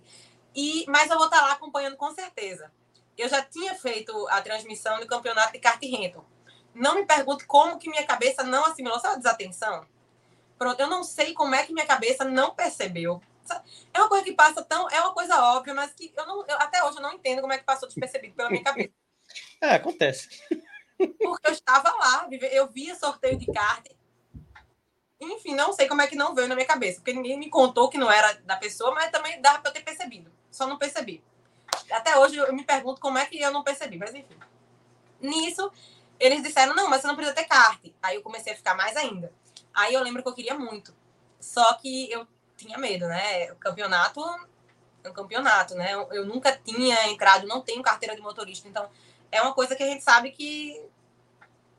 [0.56, 2.72] E, mas eu vou estar lá acompanhando com certeza.
[3.16, 6.26] Eu já tinha feito a transmissão do campeonato de kart rental.
[6.74, 9.00] Não me pergunte como que minha cabeça não assimilou.
[9.04, 9.86] A desatenção?
[10.58, 13.22] Pronto, eu não sei como é que minha cabeça não percebeu.
[13.94, 14.90] É uma coisa que passa tão.
[14.90, 16.44] É uma coisa óbvia, mas que eu não.
[16.48, 18.90] Eu, até hoje eu não entendo como é que passou despercebido pela minha cabeça.
[19.62, 20.28] É, acontece.
[21.18, 23.92] Porque eu estava lá, eu via sorteio de carta.
[25.20, 27.90] Enfim, não sei como é que não veio na minha cabeça, porque ninguém me contou
[27.90, 31.24] que não era da pessoa, mas também dava para eu ter percebido só não percebi.
[31.92, 34.38] até hoje eu me pergunto como é que eu não percebi, mas enfim.
[35.22, 35.72] Nisso,
[36.20, 37.80] eles disseram, não, mas você não precisa ter kart.
[38.02, 39.32] Aí eu comecei a ficar mais ainda.
[39.74, 40.94] Aí eu lembro que eu queria muito.
[41.40, 43.52] Só que eu tinha medo, né?
[43.52, 44.22] O campeonato
[45.04, 45.94] é um campeonato, né?
[45.94, 48.90] Eu nunca tinha entrado, não tenho carteira de motorista, então
[49.32, 50.82] é uma coisa que a gente sabe que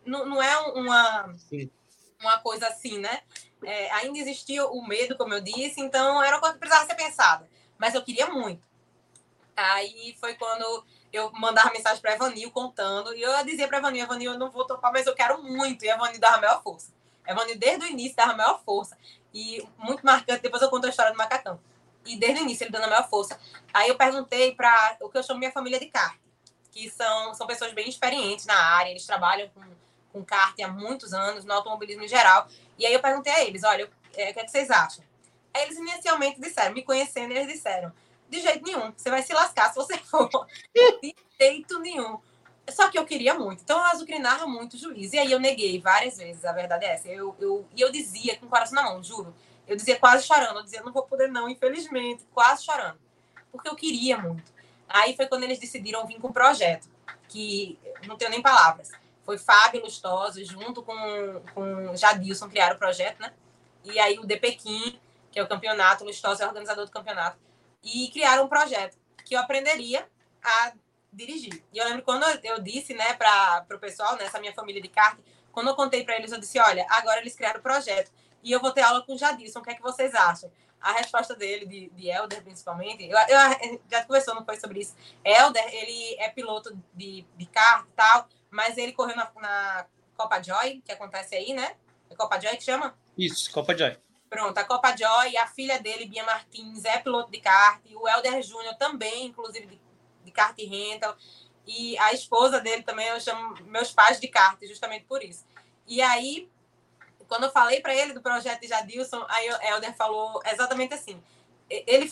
[0.04, 1.34] não, não é uma,
[2.20, 3.22] uma coisa assim, né?
[3.62, 6.94] É, ainda existia o medo, como eu disse, então era uma coisa que precisava ser
[6.94, 7.48] pensada.
[7.78, 8.62] Mas eu queria muito.
[9.56, 14.32] Aí foi quando eu mandava mensagem para Evanil contando, e eu dizia para Evanil, Evanil,
[14.32, 15.84] eu não vou topar, mas eu quero muito.
[15.84, 16.92] E Evanil dava a maior força.
[17.26, 18.96] Evanil, desde o início, dava a maior força.
[19.32, 21.60] E muito marcante, depois eu conto a história do macacão.
[22.06, 23.38] E desde o início, ele dando a maior força.
[23.72, 26.16] Aí eu perguntei para o que eu chamo minha família de kart,
[26.70, 29.62] que são, são pessoas bem experientes na área, eles trabalham com,
[30.12, 32.48] com kart há muitos anos, no automobilismo em geral.
[32.78, 35.04] E aí eu perguntei a eles, olha, é, o que, é que vocês acham?
[35.52, 37.92] Aí eles inicialmente disseram, me conhecendo, eles disseram,
[38.28, 40.28] de jeito nenhum, você vai se lascar se você for.
[41.02, 42.18] de jeito nenhum.
[42.70, 43.62] Só que eu queria muito.
[43.62, 45.12] Então, eu azucrinava muito o juiz.
[45.12, 47.08] E aí eu neguei várias vezes, a verdade é essa.
[47.08, 49.34] Eu, eu, e eu dizia com o coração na mão, juro.
[49.66, 50.58] Eu dizia quase chorando.
[50.58, 52.24] Eu dizia, não vou poder não, infelizmente.
[52.32, 52.98] Quase chorando.
[53.50, 54.52] Porque eu queria muito.
[54.90, 56.88] Aí foi quando eles decidiram vir com um projeto.
[57.28, 58.90] Que não tenho nem palavras.
[59.24, 60.96] Foi Fábio Lustoso, junto com,
[61.54, 63.32] com Jadilson, criaram o projeto, né?
[63.84, 65.00] E aí o DPQuim,
[65.30, 67.38] que é o campeonato, Lustoso é o organizador do campeonato.
[67.82, 70.06] E criaram um projeto que eu aprenderia
[70.42, 70.72] a
[71.12, 71.62] dirigir.
[71.72, 75.18] E eu lembro quando eu disse, né, para o pessoal, nessa minha família de kart,
[75.52, 78.10] quando eu contei para eles, eu disse: olha, agora eles criaram o projeto
[78.42, 80.50] e eu vou ter aula com o Jadilson, o que é que vocês acham?
[80.80, 84.94] A resposta dele, de, de Helder, principalmente, eu, eu já conversou, não foi sobre isso.
[85.24, 90.42] Helder, ele é piloto de, de kart e tal, mas ele correu na, na Copa
[90.42, 91.76] Joy, que acontece aí, né?
[92.08, 92.98] É Copa Joy que chama?
[93.16, 93.96] Isso, Copa Joy.
[94.28, 98.42] Pronto, a Copa Joy, a filha dele, Bia Martins, é piloto de kart, o Helder
[98.42, 99.80] Júnior também, inclusive, de
[100.24, 101.16] de kart rental.
[101.66, 105.44] E a esposa dele também, eu chamo meus pais de kart, justamente por isso.
[105.86, 106.48] E aí,
[107.30, 111.22] quando eu falei para ele do projeto de Jadilson, aí Helder falou exatamente assim.
[111.70, 112.10] Ele.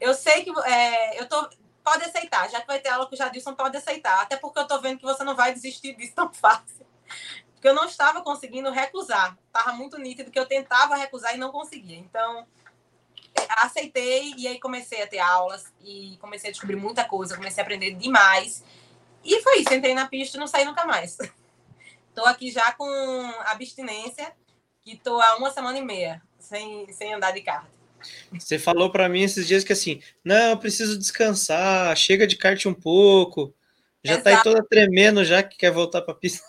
[0.00, 1.46] Eu sei que é, eu tô.
[1.84, 4.22] Pode aceitar, já que vai ter aula com o Jadilson, pode aceitar.
[4.22, 6.86] Até porque eu tô vendo que você não vai desistir disso tão fácil.
[7.52, 9.36] Porque eu não estava conseguindo recusar.
[9.52, 11.98] Tava muito nítido que eu tentava recusar e não conseguia.
[11.98, 12.46] Então,
[13.58, 17.64] aceitei e aí comecei a ter aulas e comecei a descobrir muita coisa, comecei a
[17.64, 18.64] aprender demais.
[19.22, 21.18] E foi isso, entrei na pista e não saí nunca mais.
[22.18, 22.84] Tô aqui já com
[23.44, 24.32] abstinência,
[24.82, 27.64] que tô há uma semana e meia sem, sem andar de kart.
[28.32, 32.66] Você falou para mim esses dias que assim, não, eu preciso descansar, chega de kart
[32.66, 33.54] um pouco.
[34.02, 34.24] Já Exato.
[34.24, 36.44] tá aí toda tremendo já que quer voltar para pista.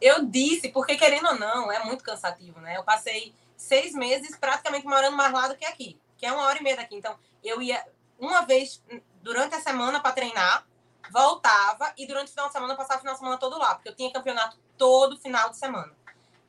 [0.00, 2.78] Eu disse, porque querendo ou não, é muito cansativo, né?
[2.78, 6.58] Eu passei seis meses praticamente morando mais lá do que aqui, que é uma hora
[6.58, 6.96] e meia daqui.
[6.96, 7.84] Então, eu ia
[8.18, 8.82] uma vez
[9.22, 10.66] durante a semana para treinar,
[11.10, 13.88] voltava e durante o final de semana passava o final de semana todo lá, porque
[13.88, 15.92] eu tinha campeonato todo final de semana.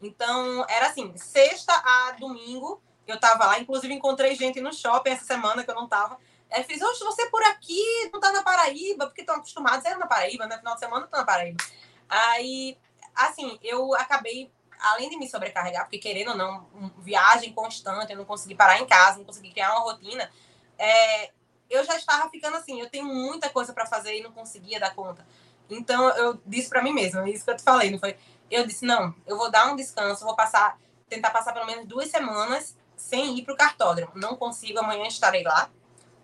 [0.02, 5.26] Então, era assim, sexta a domingo, eu tava lá, inclusive encontrei gente no shopping essa
[5.26, 6.18] semana que eu não tava.
[6.52, 9.92] Aí fiz, oxe, você é por aqui, não tá na Paraíba, porque estão acostumados a
[9.92, 10.58] ir na Paraíba, né?
[10.58, 11.64] Final de semana tô na Paraíba.
[12.08, 12.78] Aí,
[13.16, 18.26] assim, eu acabei além de me sobrecarregar, porque querendo ou não, viagem constante, eu não
[18.26, 20.32] consegui parar em casa, não consegui criar uma rotina,
[20.78, 21.32] é,
[21.70, 24.94] eu já estava ficando assim, eu tenho muita coisa para fazer e não conseguia dar
[24.94, 25.26] conta.
[25.70, 28.18] Então eu disse para mim mesma, isso que eu te falei, não foi?
[28.50, 30.78] Eu disse não, eu vou dar um descanso, vou passar,
[31.10, 34.12] tentar passar pelo menos duas semanas sem ir para o cartódromo.
[34.16, 35.70] Não consigo, amanhã estarei lá.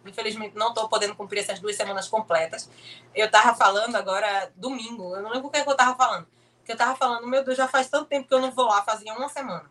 [0.05, 2.69] Infelizmente não estou podendo cumprir essas duas semanas completas.
[3.13, 6.27] Eu estava falando agora domingo, eu não lembro o que, é que eu estava falando
[6.63, 8.81] que eu tava falando, meu Deus, já faz tanto tempo que eu não vou lá,
[8.83, 9.69] fazia uma semana.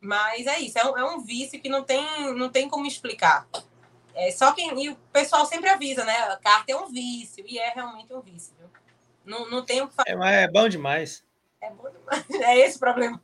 [0.00, 3.46] Mas é isso, é um, é um vício que não tem, não tem como explicar.
[4.14, 4.82] É só quem.
[4.82, 6.16] E o pessoal sempre avisa, né?
[6.24, 8.54] A carta é um vício, e é realmente um vício.
[8.58, 8.68] Viu?
[9.24, 10.10] Não, não tem o que fazer.
[10.10, 11.24] É, é bom demais.
[11.60, 12.24] É bom demais.
[12.42, 13.22] É esse o problema.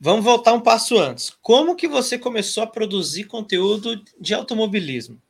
[0.00, 1.30] Vamos voltar um passo antes.
[1.30, 5.20] Como que você começou a produzir conteúdo de automobilismo?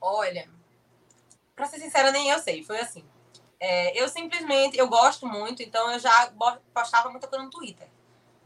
[0.00, 0.48] Olha,
[1.54, 2.64] para ser sincera, nem eu sei.
[2.64, 3.04] Foi assim.
[3.60, 6.32] É, eu simplesmente, eu gosto muito, então eu já
[6.74, 7.86] postava muita coisa no Twitter,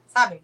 [0.07, 0.43] sabe?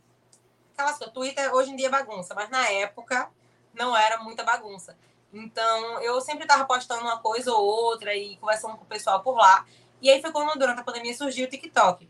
[0.83, 3.31] Aquelas coisas, Twitter hoje em dia é bagunça, mas na época
[3.73, 4.97] não era muita bagunça.
[5.33, 9.37] Então, eu sempre estava postando uma coisa ou outra e conversando com o pessoal por
[9.37, 9.65] lá.
[10.01, 12.09] E aí foi quando, durante a pandemia, surgiu o TikTok.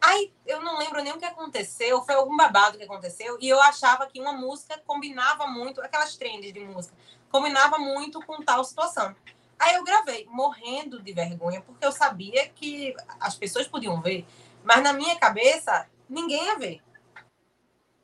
[0.00, 3.60] Aí, eu não lembro nem o que aconteceu, foi algum babado que aconteceu, e eu
[3.60, 6.96] achava que uma música combinava muito, aquelas trends de música,
[7.30, 9.14] combinava muito com tal situação.
[9.58, 14.26] Aí eu gravei, morrendo de vergonha, porque eu sabia que as pessoas podiam ver,
[14.64, 16.82] mas na minha cabeça, ninguém ia ver.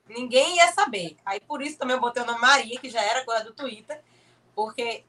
[0.08, 1.16] Ninguém ia saber.
[1.24, 4.02] Aí por isso também eu botei o nome Maria, que já era coisa do Twitter,
[4.54, 5.04] porque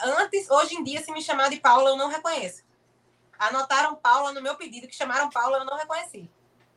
[0.00, 2.62] antes, hoje em dia, se me chamar de Paula, eu não reconheço.
[3.38, 6.30] Anotaram Paula no meu pedido, que chamaram Paula, eu não reconheci.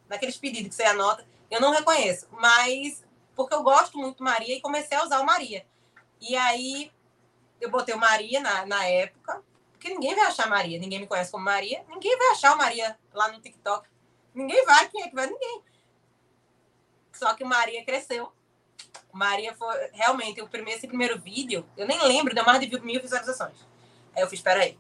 [0.07, 2.27] Naqueles pedidos que você anota, eu não reconheço.
[2.31, 3.03] Mas
[3.35, 5.65] porque eu gosto muito Maria e comecei a usar o Maria.
[6.21, 6.91] E aí
[7.59, 11.31] eu botei o Maria na, na época, porque ninguém vai achar Maria, ninguém me conhece
[11.31, 13.87] como Maria, ninguém vai achar o Maria lá no TikTok.
[14.33, 15.27] Ninguém vai, quem é que vai?
[15.27, 15.61] Ninguém.
[17.23, 18.33] Só que Maria cresceu.
[19.13, 23.01] Maria foi realmente o primeiro, esse primeiro vídeo, eu nem lembro, deu mais de mil
[23.01, 23.65] visualizações.
[24.13, 24.77] Aí eu fiz, peraí.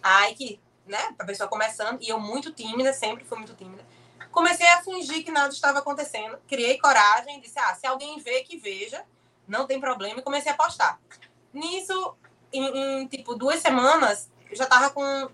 [0.00, 3.84] Aí que, né, a pessoa começando, e eu muito tímida, sempre fui muito tímida.
[4.30, 8.56] Comecei a fingir que nada estava acontecendo, criei coragem, disse, ah, se alguém vê, que
[8.56, 9.04] veja,
[9.48, 11.00] não tem problema, e comecei a postar.
[11.52, 12.14] Nisso,
[12.52, 15.28] em, em tipo duas semanas, eu já tava com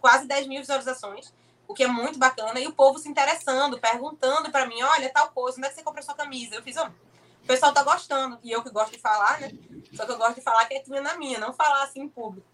[0.00, 1.32] quase 10 mil visualizações
[1.70, 5.30] o que é muito bacana, e o povo se interessando, perguntando para mim, olha, tal
[5.30, 6.56] coisa, onde é que você comprou sua camisa?
[6.56, 9.52] Eu fiz, oh, o pessoal tá gostando, e eu que gosto de falar, né?
[9.94, 12.44] Só que eu gosto de falar quietinha na minha, não falar assim em público.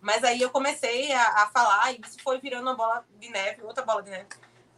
[0.00, 3.62] Mas aí eu comecei a, a falar, e isso foi virando uma bola de neve,
[3.62, 4.28] outra bola de neve.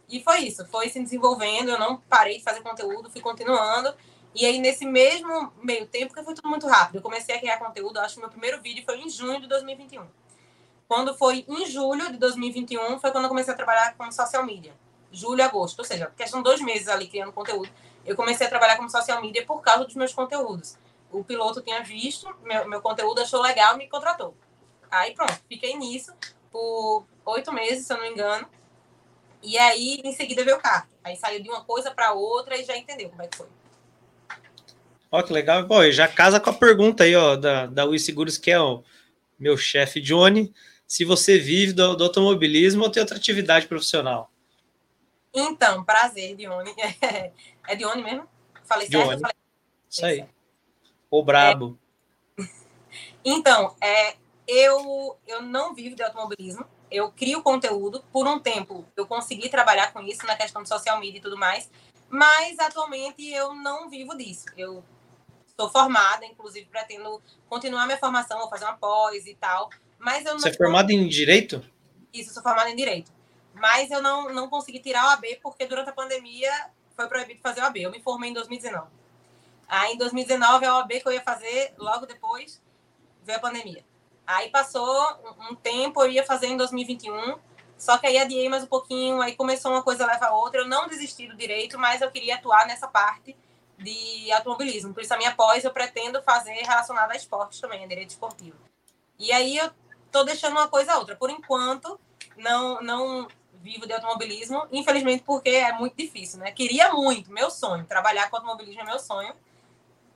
[0.09, 3.95] E foi isso, foi se desenvolvendo, eu não parei de fazer conteúdo, fui continuando.
[4.35, 7.59] E aí, nesse mesmo meio tempo, que foi tudo muito rápido, eu comecei a criar
[7.59, 10.05] conteúdo, acho que meu primeiro vídeo foi em junho de 2021.
[10.87, 14.73] Quando foi em julho de 2021, foi quando eu comecei a trabalhar com social media.
[15.11, 17.69] Julho agosto, ou seja, questão dois meses ali criando conteúdo.
[18.05, 20.77] Eu comecei a trabalhar com social media por causa dos meus conteúdos.
[21.11, 24.35] O piloto tinha visto meu, meu conteúdo, achou legal me contratou.
[24.91, 26.13] Aí pronto, fiquei nisso
[26.51, 28.47] por oito meses, se eu não me engano.
[29.41, 30.87] E aí, em seguida, veio o carro.
[31.03, 33.47] Aí saiu de uma coisa para outra e já entendeu como é que foi.
[35.11, 35.63] Ó, que legal.
[35.65, 38.83] Bom, já casa com a pergunta aí, ó, da, da Ui Seguros, que é o
[39.37, 40.53] meu chefe Johnny
[40.87, 44.31] se você vive do, do automobilismo ou tem outra atividade profissional.
[45.33, 46.73] Então, prazer, Dione.
[47.01, 47.31] É,
[47.67, 48.27] é Dione mesmo?
[48.63, 49.07] Falei Dione.
[49.07, 49.21] certo?
[49.21, 49.35] Falei...
[49.89, 50.25] Isso aí.
[51.09, 51.77] O brabo.
[52.39, 52.45] É...
[53.27, 54.15] Então, é,
[54.47, 56.63] eu, eu não vivo de automobilismo.
[56.91, 58.03] Eu crio conteúdo.
[58.11, 61.35] Por um tempo, eu consegui trabalhar com isso na questão de social media e tudo
[61.35, 61.69] mais.
[62.07, 64.45] Mas, atualmente, eu não vivo disso.
[64.55, 64.83] Eu
[65.59, 69.69] sou formada, inclusive pretendo continuar minha formação, vou fazer uma pós e tal.
[70.05, 71.65] Mas eu não Você é formado em Direito?
[72.13, 73.11] Isso, sou formada em Direito.
[73.55, 76.51] Mas eu não, não consegui tirar o AB porque durante a pandemia
[76.95, 77.81] foi proibido fazer o AB.
[77.81, 78.85] Eu me formei em 2019.
[79.67, 82.61] Aí em 2019 é o AB que eu ia fazer, logo depois
[83.23, 83.83] veio a pandemia.
[84.27, 84.85] Aí passou
[85.39, 87.39] um, um tempo, eu ia fazer em 2021,
[87.75, 90.61] só que aí adiei mais um pouquinho, aí começou uma coisa leva a outra.
[90.61, 93.35] Eu não desisti do direito, mas eu queria atuar nessa parte
[93.79, 94.93] de automobilismo.
[94.93, 98.57] Por isso a minha pós eu pretendo fazer relacionada a esportes também, a direito esportivo.
[99.17, 99.71] E aí eu
[100.15, 101.15] estou deixando uma coisa a outra.
[101.15, 101.99] Por enquanto,
[102.37, 103.27] não, não
[103.61, 106.51] vivo de automobilismo, infelizmente, porque é muito difícil, né?
[106.51, 109.33] Queria muito, meu sonho, trabalhar com automobilismo é meu sonho,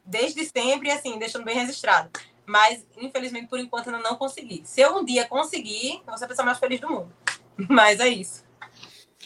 [0.05, 2.09] desde sempre, assim, deixando bem registrado.
[2.45, 4.61] Mas, infelizmente, por enquanto, eu não consegui.
[4.65, 7.11] Se eu um dia conseguir, eu vou ser a pessoa mais feliz do mundo.
[7.69, 8.43] Mas é isso.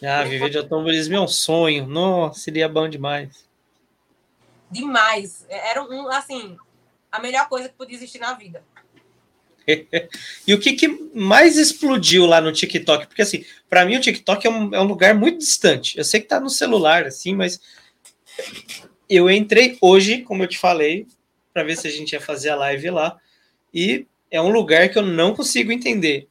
[0.02, 1.86] Ah, viver de automobilismo é um sonho.
[1.86, 3.48] Nossa, seria bom demais.
[4.70, 5.46] Demais.
[5.48, 6.58] Era um, assim,
[7.10, 8.64] a melhor coisa que podia existir na vida.
[10.47, 13.08] e o que, que, mais explodiu lá no TikTok?
[13.08, 15.97] Porque, assim, para mim o TikTok é um, é um, lugar muito distante.
[15.97, 17.62] Eu sei que tá no celular, assim, mas
[19.10, 21.08] eu entrei hoje, como eu te falei,
[21.54, 23.17] para ver se a gente ia fazer a live lá,
[23.73, 26.28] e é um lugar que eu não consigo entender.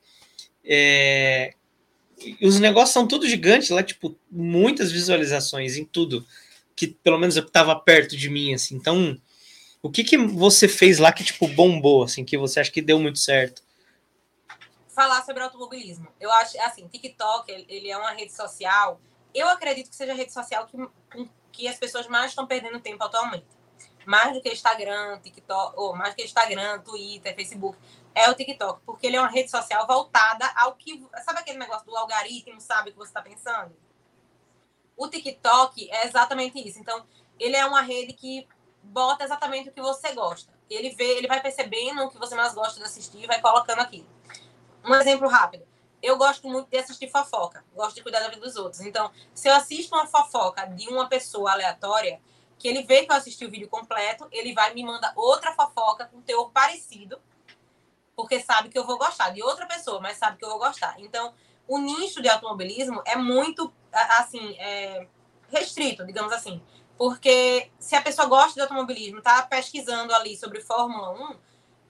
[0.64, 1.54] É...
[2.40, 6.24] Os negócios são tudo gigantes lá, tipo, muitas visualizações em tudo,
[6.76, 9.18] que pelo menos eu tava perto de mim, assim, então
[9.82, 13.00] o que, que você fez lá que, tipo, bombou, assim, que você acha que deu
[13.00, 13.62] muito certo?
[14.94, 16.06] Falar sobre automobilismo.
[16.20, 19.00] Eu acho, assim, TikTok, ele é uma rede social.
[19.34, 23.02] Eu acredito que seja a rede social que, que as pessoas mais estão perdendo tempo
[23.02, 23.46] atualmente.
[24.06, 27.76] Mais do que Instagram, TikTok, ou mais do que Instagram, Twitter, Facebook,
[28.14, 31.04] é o TikTok, porque ele é uma rede social voltada ao que.
[31.24, 33.74] Sabe aquele negócio do algoritmo, sabe o que você está pensando?
[34.96, 36.78] O TikTok é exatamente isso.
[36.78, 37.04] Então,
[37.38, 38.46] ele é uma rede que
[38.82, 40.52] bota exatamente o que você gosta.
[40.68, 43.80] Ele vê, ele vai percebendo o que você mais gosta de assistir e vai colocando
[43.80, 44.06] aqui.
[44.84, 45.66] Um exemplo rápido.
[46.02, 48.80] Eu gosto muito de assistir fofoca, gosto de cuidar da vida dos outros.
[48.80, 52.20] Então, se eu assisto uma fofoca de uma pessoa aleatória,
[52.58, 56.06] que ele vê que eu assisti o vídeo completo, ele vai me mandar outra fofoca
[56.06, 57.20] com teor parecido,
[58.16, 60.96] porque sabe que eu vou gostar de outra pessoa, mas sabe que eu vou gostar.
[60.98, 61.32] Então,
[61.68, 65.06] o nicho de automobilismo é muito, assim, é
[65.50, 66.60] restrito, digamos assim.
[66.96, 71.36] Porque se a pessoa gosta de automobilismo, está pesquisando ali sobre Fórmula 1,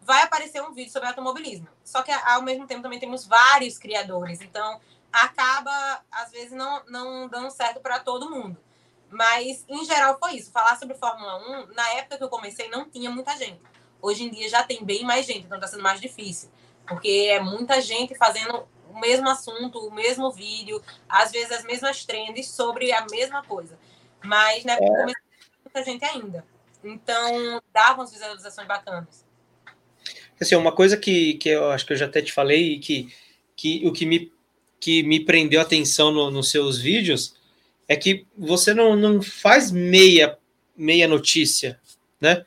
[0.00, 1.68] vai aparecer um vídeo sobre automobilismo.
[1.84, 4.80] Só que ao mesmo tempo também temos vários criadores, então
[5.12, 8.56] acaba às vezes não, não dando certo para todo mundo.
[9.10, 10.50] Mas, em geral, foi isso.
[10.50, 13.60] Falar sobre Fórmula 1, na época que eu comecei, não tinha muita gente.
[14.00, 16.50] Hoje em dia já tem bem mais gente, então está sendo mais difícil.
[16.86, 22.04] Porque é muita gente fazendo o mesmo assunto, o mesmo vídeo, às vezes as mesmas
[22.04, 23.78] trends sobre a mesma coisa.
[24.24, 25.04] Mas, né, é.
[25.64, 26.44] muita gente ainda.
[26.84, 29.24] Então, dava umas visualizações bacanas.
[30.40, 33.12] Assim, uma coisa que, que eu acho que eu já até te falei, que,
[33.54, 34.32] que o que me,
[34.80, 37.36] que me prendeu a atenção no, nos seus vídeos
[37.86, 40.36] é que você não, não faz meia,
[40.76, 41.78] meia notícia,
[42.20, 42.44] né?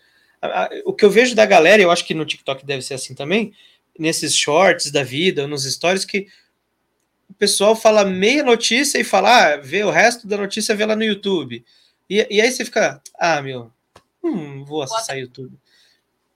[0.85, 3.53] O que eu vejo da galera, eu acho que no TikTok deve ser assim também,
[3.97, 6.27] nesses shorts da vida, nos stories, que
[7.29, 10.95] o pessoal fala meia notícia e fala, ah, vê o resto da notícia, vê lá
[10.95, 11.65] no YouTube.
[12.09, 13.71] E, e aí você fica, ah, meu,
[14.23, 15.57] hum, vou acessar o YouTube.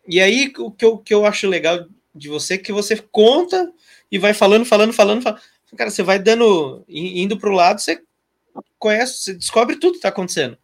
[0.08, 3.72] E aí o que eu, que eu acho legal de você é que você conta
[4.12, 5.42] e vai falando, falando, falando, falando.
[5.78, 8.02] Cara, você vai dando, indo para o lado, você
[8.80, 10.58] conhece, você descobre tudo que está acontecendo.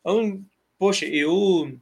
[0.00, 0.44] Então,
[0.78, 1.78] poxa, eu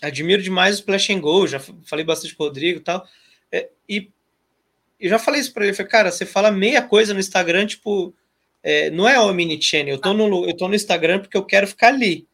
[0.00, 3.04] admiro demais o Splash and Go, já falei bastante com o Rodrigo e tal.
[3.50, 4.10] É, e
[5.04, 8.14] eu já falei isso para ele, falei, cara, você fala meia coisa no Instagram, tipo,
[8.62, 11.44] é, não é o mini channel, eu tô, no, eu tô no Instagram porque eu
[11.44, 12.26] quero ficar ali.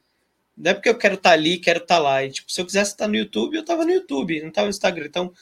[0.56, 2.24] Não é porque eu quero estar tá ali, quero estar tá lá.
[2.24, 4.70] E, tipo, se eu quisesse estar no YouTube, eu tava no YouTube, não tava no
[4.70, 5.06] Instagram.
[5.06, 5.32] Então,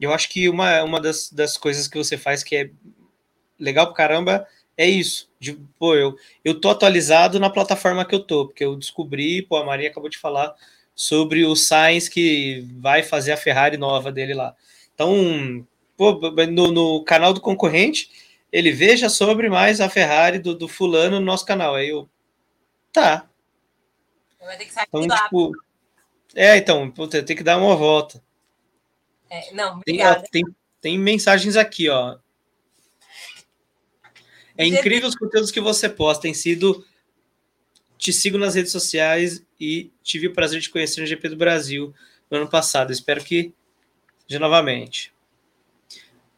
[0.00, 2.70] eu acho que uma, uma das, das coisas que você faz que é
[3.60, 4.44] legal pra caramba
[4.76, 5.30] é isso.
[5.38, 9.56] De, pô, eu, eu tô atualizado na plataforma que eu tô, porque eu descobri, pô,
[9.56, 10.52] a Maria acabou de falar
[10.96, 14.56] sobre o Sainz que vai fazer a Ferrari nova dele lá.
[14.94, 15.64] Então,
[15.96, 16.12] pô,
[16.50, 18.10] no, no canal do concorrente,
[18.52, 21.74] ele veja sobre mais a Ferrari do, do fulano no nosso canal.
[21.74, 22.08] Aí eu,
[22.92, 23.28] tá.
[24.40, 25.24] Vai ter que sair então, lá.
[25.24, 25.52] Tipo,
[26.34, 28.22] é, então, puta, tem que dar uma volta.
[29.28, 29.80] É, não.
[29.80, 29.98] Tem,
[30.30, 30.44] tem,
[30.80, 32.18] tem mensagens aqui, ó.
[34.56, 36.84] É incrível os conteúdos que você posta, tem sido.
[37.98, 41.94] Te sigo nas redes sociais e tive o prazer de conhecer no GP do Brasil
[42.30, 42.92] no ano passado.
[42.92, 43.52] Espero que
[44.28, 45.15] seja novamente.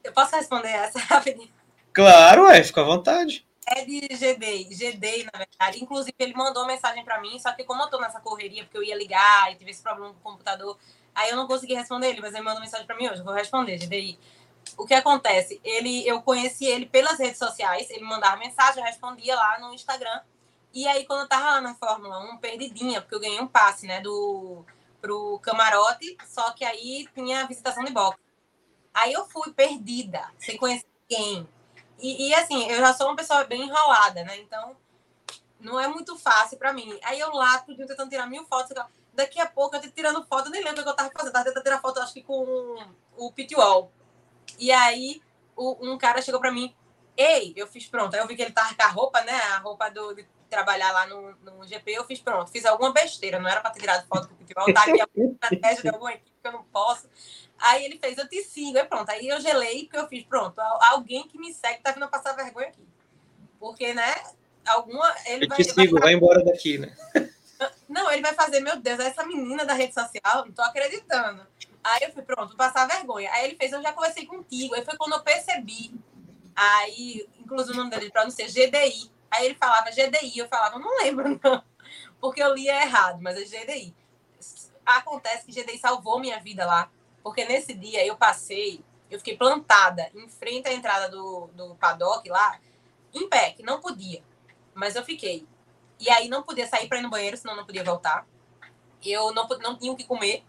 [0.03, 1.51] Eu posso responder essa rapidinho?
[1.93, 3.47] Claro, é, fica à vontade.
[3.67, 5.83] É de GD, GD, na verdade.
[5.83, 8.79] Inclusive, ele mandou uma mensagem para mim, só que como eu tô nessa correria, porque
[8.79, 10.79] eu ia ligar e tive esse problema com o computador,
[11.15, 13.35] aí eu não consegui responder ele, mas ele mandou mensagem para mim hoje, eu vou
[13.35, 14.19] responder, GDI
[14.77, 15.61] o que acontece?
[15.65, 20.21] Ele, eu conheci ele pelas redes sociais, ele mandava mensagem, eu respondia lá no Instagram.
[20.75, 23.87] E aí, quando eu tava lá na Fórmula 1, perdidinha, porque eu ganhei um passe,
[23.87, 24.65] né, do,
[25.01, 28.19] pro camarote, só que aí tinha visitação de boxe.
[28.99, 31.49] Aí eu fui perdida, sem conhecer ninguém.
[32.01, 34.39] E, e assim, eu já sou uma pessoa bem enrolada, né?
[34.39, 34.77] Então,
[35.61, 36.99] não é muito fácil para mim.
[37.05, 38.77] Aí eu lá, tudo tentando tirar mil fotos.
[39.15, 41.29] Daqui a pouco eu tô tirando foto, nem lembro o que eu tava fazendo.
[41.29, 42.77] Eu tava tentando tirar foto, acho que com
[43.17, 43.93] o Pitwall.
[44.59, 45.23] E aí
[45.55, 46.75] o, um cara chegou para mim,
[47.17, 48.15] ei, eu fiz pronto.
[48.15, 49.35] Aí eu vi que ele tava com a roupa, né?
[49.55, 52.51] A roupa do, de trabalhar lá no, no GP, eu fiz pronto.
[52.51, 55.07] Fiz alguma besteira, não era para ter tirado foto com o futebol, tá aqui a
[55.25, 57.09] estratégia de alguma equipe que eu não posso.
[57.59, 59.11] Aí ele fez, eu te sigo, é pronto.
[59.11, 62.69] Aí eu gelei, porque eu fiz, pronto, alguém que me segue tá vindo passar vergonha
[62.69, 62.87] aqui.
[63.59, 64.15] Porque, né,
[64.67, 65.15] alguma.
[65.27, 66.97] Ele eu vai, te sigo, vai, vai embora daqui, né?
[67.89, 71.45] Não, ele vai fazer, meu Deus, essa menina da rede social, não tô acreditando.
[71.83, 73.31] Aí eu fui, pronto, passar vergonha.
[73.33, 74.75] Aí ele fez, eu já conversei contigo.
[74.75, 75.93] Aí foi quando eu percebi.
[76.55, 79.11] Aí, inclusive o nome dele para não ser GDI.
[79.31, 81.63] Aí ele falava GDI, eu falava, não lembro, não.
[82.21, 83.95] Porque eu lia errado, mas é GDI.
[84.85, 86.91] Acontece que GDI salvou minha vida lá.
[87.23, 92.29] Porque nesse dia eu passei, eu fiquei plantada em frente à entrada do, do paddock
[92.29, 92.61] lá,
[93.13, 94.23] em pé, que não podia.
[94.75, 95.47] Mas eu fiquei.
[95.99, 98.27] E aí não podia sair para ir no banheiro, senão não podia voltar.
[99.05, 100.45] Eu não, não tinha o que comer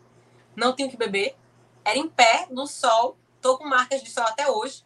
[0.60, 1.36] não tinha o que beber,
[1.84, 4.86] era em pé, no sol, tô com marcas de sol até hoje.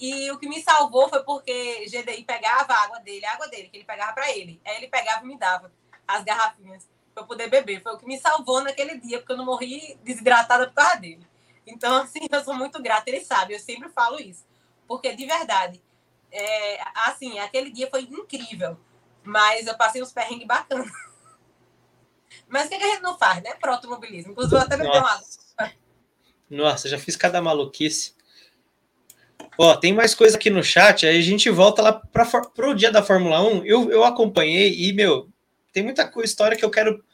[0.00, 3.68] E o que me salvou foi porque GDI pegava a água dele, a água dele,
[3.68, 4.60] que ele pegava para ele.
[4.64, 5.70] Aí ele pegava e me dava
[6.08, 7.82] as garrafinhas para eu poder beber.
[7.82, 11.26] Foi o que me salvou naquele dia, porque eu não morri desidratada por causa dele.
[11.66, 14.44] Então, assim, eu sou muito grata, ele sabe, eu sempre falo isso.
[14.86, 15.82] Porque, de verdade,
[16.30, 18.78] é, assim, aquele dia foi incrível.
[19.24, 20.90] Mas eu passei uns perrengues bacanas.
[22.48, 23.54] Mas o que, a gente não faz, né?
[23.54, 24.32] Para automobilismo.
[24.32, 25.26] Inclusive, eu até bebi uma água.
[26.50, 28.14] Nossa, já fiz cada maluquice.
[29.56, 32.90] Ó, tem mais coisa aqui no chat, aí a gente volta lá para o dia
[32.90, 33.64] da Fórmula 1.
[33.64, 35.31] Eu, eu acompanhei e, meu,
[35.72, 37.04] tem muita história que eu quero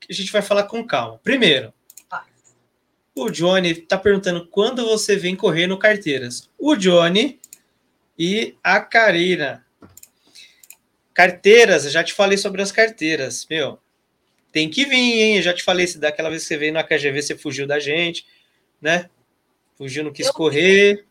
[0.00, 1.18] que a gente vai falar com calma.
[1.22, 1.72] Primeiro,
[3.14, 6.48] o Johnny tá perguntando quando você vem correr no Carteiras.
[6.58, 7.40] O Johnny
[8.18, 9.66] e a Karina.
[11.12, 13.78] Carteiras, já te falei sobre as carteiras, meu
[14.52, 15.36] tem que vir, hein?
[15.36, 17.78] Eu já te falei, se daquela vez que você veio na KGV, você fugiu da
[17.78, 18.26] gente,
[18.80, 19.08] né?
[19.76, 21.06] Fugiu, não quis eu correr.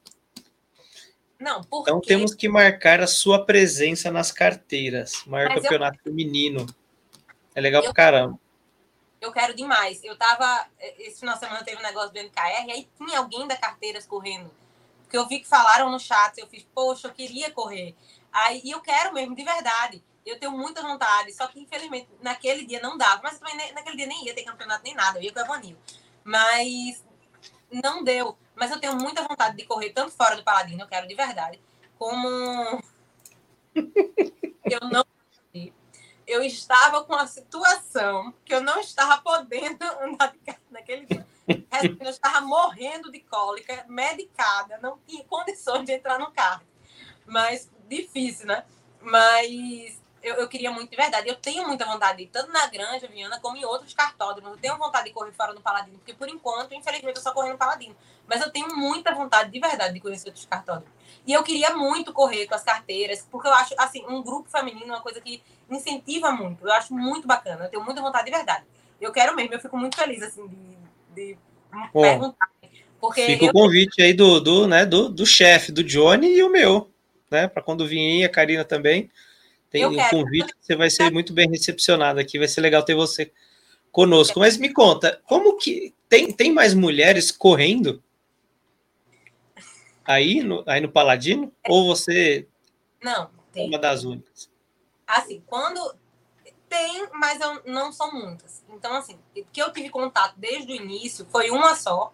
[1.40, 1.90] Não, porque...
[1.90, 5.24] Então temos que marcar a sua presença nas carteiras.
[5.26, 6.04] Maior Mas campeonato eu...
[6.04, 6.66] feminino.
[7.56, 7.86] É legal eu...
[7.86, 8.40] pra caramba.
[9.22, 10.04] Eu quero demais.
[10.04, 10.68] Eu tava.
[10.98, 14.06] Esse final de semana teve um negócio do MKR, e aí tinha alguém da carteiras
[14.06, 14.50] correndo.
[15.04, 17.96] Porque eu vi que falaram no chat, eu fiz, poxa, eu queria correr.
[18.32, 20.04] Aí, e eu quero mesmo, de verdade.
[20.26, 23.22] Eu tenho muita vontade, só que infelizmente naquele dia não dava.
[23.24, 25.78] Mas também naquele dia nem ia ter campeonato nem nada, eu ia com o Evanil.
[26.24, 27.04] Mas
[27.72, 28.38] não deu.
[28.56, 31.62] Mas eu tenho muita vontade de correr, tanto fora do Paladino, eu quero de verdade,
[31.98, 32.82] como.
[34.66, 35.06] eu não.
[36.28, 41.26] Eu estava com a situação que eu não estava podendo andar de carro naquele dia.
[42.00, 46.62] Eu estava morrendo de cólica, medicada, não tinha condições de entrar no carro.
[47.26, 48.64] Mas difícil, né?
[49.02, 51.28] Mas eu, eu, queria muito de verdade.
[51.28, 54.52] Eu tenho muita vontade de ir, tanto na Granja Viana como em outros cartódromos.
[54.52, 57.50] Eu tenho vontade de correr fora do Paladino, porque por enquanto, infelizmente, eu só corri
[57.50, 57.96] no Paladino.
[58.28, 60.92] Mas eu tenho muita vontade de verdade de conhecer outros cartódromos.
[61.26, 64.86] E eu queria muito correr com as carteiras, porque eu acho, assim, um grupo feminino
[64.86, 66.66] é uma coisa que incentiva muito.
[66.66, 67.66] Eu acho muito bacana.
[67.66, 68.66] Eu tenho muita vontade de verdade.
[69.00, 70.78] Eu quero mesmo, eu fico muito feliz, assim, de,
[71.16, 71.38] de
[71.94, 72.50] Bom, perguntar.
[73.00, 73.50] Porque fica eu...
[73.50, 76.90] o convite aí do, do, né, do, do chefe, do Johnny e o meu,
[77.32, 77.48] né?
[77.48, 79.10] Para quando vir a Karina também.
[79.70, 83.32] Tem um convite, você vai ser muito bem recepcionado aqui, vai ser legal ter você
[83.92, 84.40] conosco.
[84.40, 88.04] Mas me conta, como que tem, tem mais mulheres correndo
[90.04, 91.54] aí no, aí no Paladino?
[91.68, 92.48] Ou você
[93.02, 93.68] não tem.
[93.68, 94.50] uma das únicas?
[95.06, 95.96] Assim, quando
[96.68, 98.64] tem, mas eu, não são muitas.
[98.70, 99.20] Então, assim,
[99.52, 102.14] que eu tive contato desde o início foi uma só,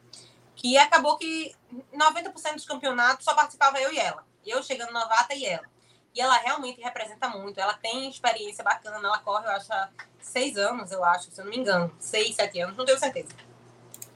[0.55, 1.53] que acabou que
[1.93, 4.25] 90% dos campeonatos só participava eu e ela.
[4.45, 5.74] Eu chegando novata e ela.
[6.15, 7.59] E ela realmente representa muito.
[7.59, 9.05] Ela tem experiência bacana.
[9.05, 9.89] Ela corre, eu acho, há
[10.19, 11.93] seis anos, eu acho, se eu não me engano.
[11.99, 13.35] Seis, sete anos, não tenho certeza.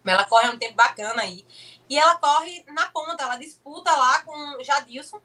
[0.01, 1.45] Mas ela corre há um tempo bacana aí.
[1.89, 5.19] E ela corre na ponta, ela disputa lá com Jadilson,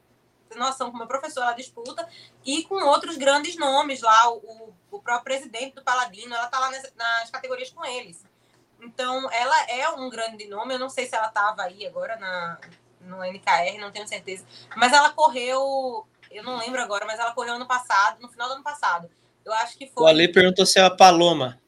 [0.55, 2.07] noção, com meu professor, ela disputa,
[2.43, 6.71] e com outros grandes nomes lá, o, o próprio presidente do Paladino, ela tá lá
[6.71, 8.23] nas, nas categorias com eles.
[8.81, 12.59] Então, ela é um grande nome, eu não sei se ela estava aí agora na,
[13.01, 14.45] no NKR, não tenho certeza,
[14.75, 18.55] mas ela correu eu não lembro agora, mas ela correu ano passado, no final do
[18.55, 19.09] ano passado.
[19.43, 20.03] Eu acho que foi.
[20.03, 21.61] O Ale perguntou se é a Paloma.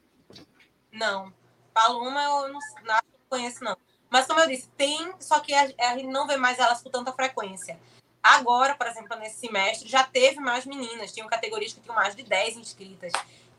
[0.91, 1.32] Não.
[1.74, 2.99] Paloma eu não, não
[3.30, 3.78] conheço, não.
[4.09, 6.89] Mas como eu disse, tem, só que a, a gente não vê mais elas com
[6.89, 7.80] tanta frequência.
[8.24, 11.13] Agora, por exemplo, nesse semestre, já teve mais meninas.
[11.13, 13.13] Tinham categorias que tinham mais de 10 inscritas.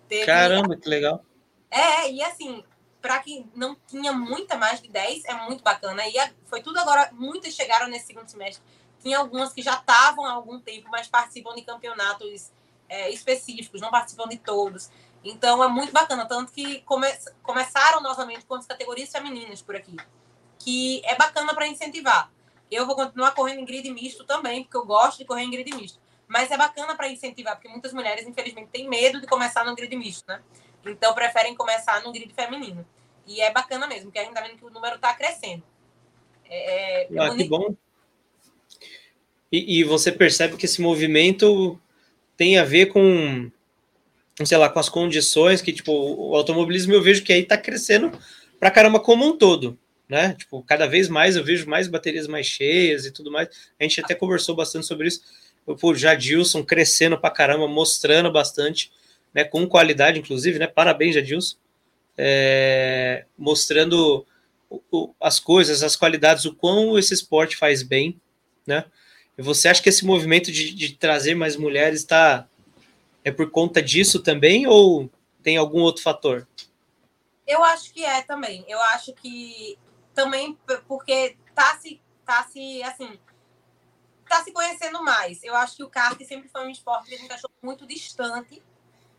[0.08, 0.26] Teve...
[0.26, 1.24] Caramba, que legal.
[1.70, 2.64] É, e assim,
[3.00, 6.06] para quem não tinha muita mais de 10, é muito bacana.
[6.06, 6.14] E
[6.46, 8.62] foi tudo agora, muitas chegaram nesse segundo semestre
[9.02, 12.50] tinha algumas que já estavam há algum tempo, mas participam de campeonatos
[12.88, 14.90] é, específicos, não participam de todos.
[15.24, 17.08] Então é muito bacana, tanto que come,
[17.42, 19.96] começaram novamente com as categorias femininas por aqui,
[20.58, 22.30] que é bacana para incentivar.
[22.70, 25.74] Eu vou continuar correndo em grid misto também, porque eu gosto de correr em grid
[25.74, 25.98] misto.
[26.26, 29.94] Mas é bacana para incentivar, porque muitas mulheres, infelizmente, têm medo de começar no grid
[29.96, 30.42] misto, né?
[30.84, 32.86] Então preferem começar no grid feminino.
[33.26, 35.62] E é bacana mesmo, porque a gente está vendo que o número está crescendo.
[36.44, 37.74] É, é ah, que bom.
[39.50, 41.80] E, e, você percebe que esse movimento
[42.36, 43.50] tem a ver com,
[44.44, 48.12] sei lá, com as condições que, tipo, o automobilismo eu vejo que aí tá crescendo
[48.60, 49.78] pra caramba como um todo,
[50.08, 50.34] né?
[50.34, 53.48] Tipo, cada vez mais eu vejo mais baterias mais cheias e tudo mais.
[53.80, 55.22] A gente até conversou bastante sobre isso.
[55.66, 58.92] O Jadilson crescendo pra caramba, mostrando bastante,
[59.34, 59.44] né?
[59.44, 60.66] Com qualidade, inclusive, né?
[60.66, 61.56] Parabéns, Jadilson.
[62.16, 64.26] É, mostrando
[65.20, 68.20] as coisas, as qualidades, o quão esse esporte faz bem,
[68.66, 68.84] né?
[69.38, 72.48] Você acha que esse movimento de, de trazer mais mulheres está
[73.24, 75.08] é por conta disso também ou
[75.42, 76.46] tem algum outro fator?
[77.46, 78.64] Eu acho que é também.
[78.66, 79.78] Eu acho que
[80.12, 80.58] também
[80.88, 83.18] porque tá se tá se assim
[84.28, 85.42] tá se conhecendo mais.
[85.44, 88.60] Eu acho que o kart sempre foi um esporte que a gente achou muito distante.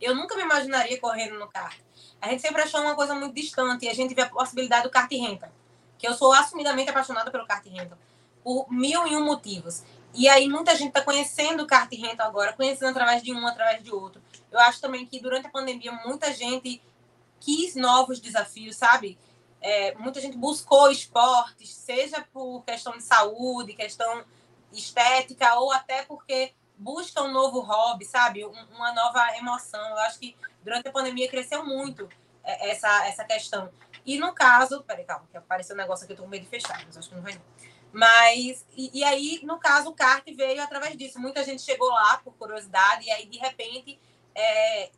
[0.01, 1.79] Eu nunca me imaginaria correndo no kart.
[2.21, 4.89] A gente sempre achou uma coisa muito distante e a gente vê a possibilidade do
[4.89, 5.51] kart renta.
[5.97, 7.97] Que eu sou assumidamente apaixonada pelo kart renta
[8.43, 9.83] por mil e um motivos.
[10.13, 13.83] E aí muita gente está conhecendo o kart rental agora, conhecendo através de um, através
[13.83, 14.21] de outro.
[14.51, 16.81] Eu acho também que durante a pandemia muita gente
[17.39, 19.17] quis novos desafios, sabe?
[19.61, 24.23] É, muita gente buscou esportes, seja por questão de saúde, questão
[24.71, 28.45] estética, ou até porque busca um novo hobby, sabe?
[28.45, 29.81] uma nova emoção.
[29.89, 32.09] Eu acho que durante a pandemia cresceu muito
[32.43, 33.69] é, essa, essa questão.
[34.05, 36.49] E no caso, peraí, calma, que apareceu um negócio aqui, eu tô com medo de
[36.49, 37.41] fechar, mas acho que não vai não.
[37.91, 41.19] Mas, e, e, aí, no caso, o kart veio através disso.
[41.19, 43.99] Muita gente chegou lá por curiosidade, e aí, de repente,
[44.35, 44.91] é,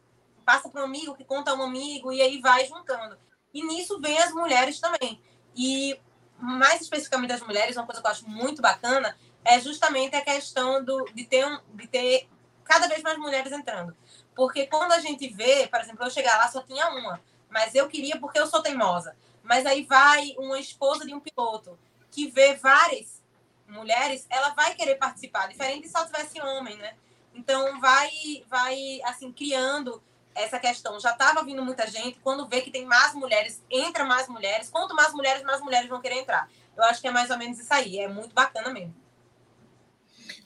[0.45, 3.17] passa para um amigo que conta um amigo, e aí vai juntando.
[3.53, 5.21] E nisso vem as mulheres também.
[5.55, 5.99] E,
[6.37, 10.83] mais especificamente as mulheres, uma coisa que eu acho muito bacana é justamente a questão
[10.83, 12.27] do, de, ter um, de ter
[12.63, 13.95] cada vez mais mulheres entrando.
[14.35, 17.87] Porque quando a gente vê, por exemplo, eu chegar lá só tinha uma, mas eu
[17.87, 19.15] queria porque eu sou teimosa.
[19.43, 21.77] Mas aí vai uma esposa de um piloto
[22.11, 23.21] que vê várias
[23.67, 26.93] mulheres, ela vai querer participar, diferente se só tivesse homem, né?
[27.33, 28.09] Então vai,
[28.49, 30.03] vai assim criando
[30.35, 30.99] essa questão.
[30.99, 34.69] Já estava vindo muita gente, quando vê que tem mais mulheres, entra mais mulheres.
[34.69, 36.49] Quanto mais mulheres, mais mulheres vão querer entrar.
[36.75, 37.99] Eu acho que é mais ou menos isso aí.
[37.99, 38.93] É muito bacana mesmo.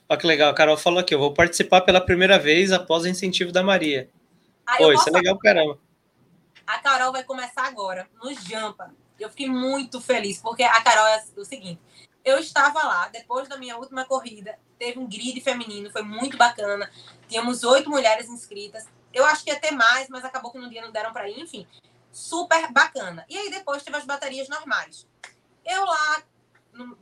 [0.08, 3.08] Olha que legal, a Carol falou aqui, eu vou participar pela primeira vez após o
[3.08, 4.08] incentivo da Maria.
[4.64, 5.78] Ah, Pô, isso é legal caramba.
[6.64, 8.94] A Carol vai começar agora, no Jampa.
[9.18, 11.80] Eu fiquei muito feliz, porque a Carol é o seguinte,
[12.24, 16.90] eu estava lá, depois da minha última corrida, teve um grid feminino, foi muito bacana.
[17.28, 18.84] Tínhamos oito mulheres inscritas.
[19.12, 21.40] Eu acho que ia ter mais, mas acabou que no dia não deram para ir,
[21.40, 21.66] enfim.
[22.10, 23.24] Super bacana.
[23.28, 25.06] E aí depois teve as baterias normais.
[25.64, 26.22] Eu lá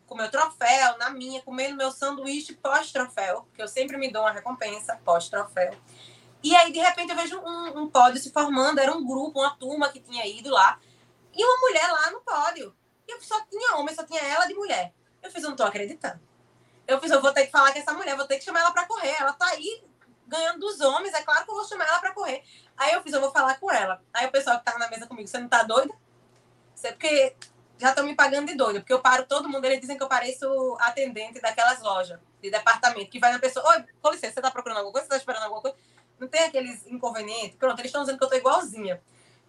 [0.07, 4.31] com meu troféu, na minha, comendo meu sanduíche pós-troféu, que eu sempre me dou uma
[4.31, 5.75] recompensa pós-troféu.
[6.43, 9.57] E aí, de repente, eu vejo um, um pódio se formando, era um grupo, uma
[9.57, 10.79] turma que tinha ido lá,
[11.37, 12.77] e uma mulher lá no pódio.
[13.07, 14.93] E eu só tinha homem, só tinha ela de mulher.
[15.23, 16.21] Eu fiz, eu não tô acreditando.
[16.87, 18.73] Eu fiz, eu vou ter que falar com essa mulher, vou ter que chamar ela
[18.73, 19.17] para correr.
[19.19, 19.83] Ela tá aí
[20.27, 22.43] ganhando dos homens, é claro que eu vou chamar ela para correr.
[22.77, 24.03] Aí eu fiz, eu vou falar com ela.
[24.13, 25.95] Aí o pessoal que tava na mesa comigo, você não tá doida?
[26.75, 27.37] Você, porque
[27.79, 30.09] já estão me pagando de doida, porque eu paro todo mundo, eles dizem que eu
[30.09, 34.51] pareço atendente daquelas lojas de departamento, que vai na pessoa, oi, com licença, você tá
[34.51, 35.07] procurando alguma coisa?
[35.07, 35.77] Você tá esperando alguma coisa?
[36.19, 37.57] Não tem aqueles inconvenientes?
[37.57, 39.03] Pronto, eles estão dizendo que eu tô igualzinha.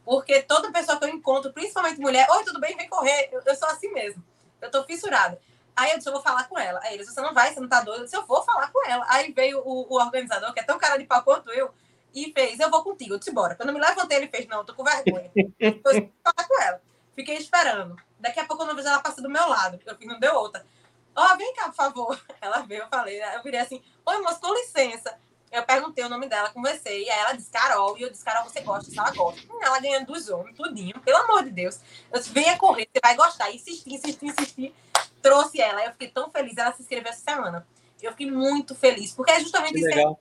[0.06, 2.78] Porque toda pessoa que eu encontro, principalmente mulher, oi, tudo bem?
[2.78, 3.30] Vem correr.
[3.32, 4.24] Eu, eu sou assim mesmo.
[4.62, 5.42] Eu tô fissurada.
[5.76, 6.80] Aí eu disse, eu vou falar com ela.
[6.84, 8.02] Aí eles, você não vai, você não tá doido?
[8.02, 9.06] Eu disse, eu vou falar com ela.
[9.10, 11.74] Aí veio o, o organizador, que é tão cara de pau quanto eu,
[12.14, 13.16] e fez, eu vou contigo.
[13.16, 13.56] Eu disse, bora.
[13.56, 15.30] Quando eu me levantei, ele fez, não, eu tô com vergonha.
[15.60, 16.82] eu vou falar com ela.
[17.14, 17.98] Fiquei esperando.
[18.20, 19.80] Daqui a pouco, uma vez ela passa do meu lado.
[19.86, 20.66] Eu não deu outra.
[21.16, 22.22] Ó, oh, vem cá, por favor.
[22.42, 25.18] Ela veio, eu falei, eu virei assim, oi, moço, com licença.
[25.56, 28.44] Eu perguntei o nome dela, conversei, e aí ela disse Carol, e eu disse, Carol,
[28.44, 28.92] você gosta?
[28.94, 29.42] Ela gosta.
[29.62, 31.80] Ela ganhando dos homens, tudinho, pelo amor de Deus.
[32.12, 33.50] Eu disse, venha correr, você vai gostar.
[33.52, 34.76] Insisti, insisti, insisti.
[35.22, 37.66] Trouxe ela, eu fiquei tão feliz, ela se inscreveu essa semana.
[38.02, 39.88] Eu fiquei muito feliz, porque é justamente isso.
[39.88, 40.20] Legal.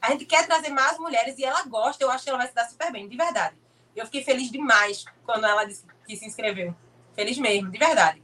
[0.00, 2.54] A gente quer trazer mais mulheres e ela gosta, eu acho que ela vai se
[2.54, 3.56] dar super bem, de verdade.
[3.96, 6.76] Eu fiquei feliz demais quando ela disse que se inscreveu.
[7.14, 8.22] Feliz mesmo, de verdade.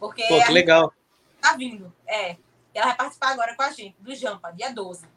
[0.00, 0.92] Porque Pô, que legal.
[1.40, 2.36] Tá vindo, é.
[2.74, 5.13] Ela vai participar agora com a gente, do Jampa, dia 12.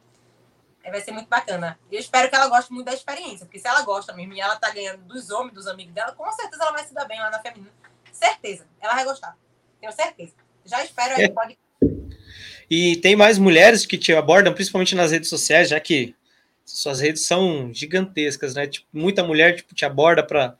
[0.88, 1.78] É, vai ser muito bacana.
[1.90, 4.56] Eu espero que ela goste muito da experiência, porque se ela gosta mesmo e ela
[4.56, 7.30] tá ganhando dos homens, dos amigos dela, com certeza ela vai se dar bem lá
[7.30, 7.72] na feminina.
[8.12, 8.66] Certeza.
[8.80, 9.36] Ela vai gostar.
[9.80, 10.32] Tenho certeza.
[10.64, 11.28] Já espero aí, é.
[11.28, 11.58] pode.
[12.70, 16.14] E tem mais mulheres que te abordam, principalmente nas redes sociais, já que
[16.64, 18.66] suas redes são gigantescas, né?
[18.66, 20.56] Tipo, muita mulher tipo, te aborda para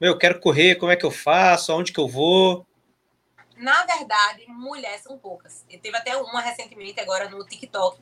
[0.00, 2.66] meu, eu quero correr, como é que eu faço, aonde que eu vou?
[3.54, 5.62] Na verdade, mulheres são poucas.
[5.68, 8.00] Eu teve até uma recentemente agora no TikTok,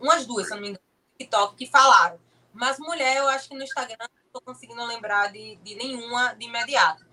[0.00, 0.91] umas duas, se eu não me engano, no
[1.22, 2.18] TikTok, que falaram.
[2.52, 6.46] Mas mulher, eu acho que no Instagram não estou conseguindo lembrar de, de nenhuma de
[6.46, 7.04] imediato.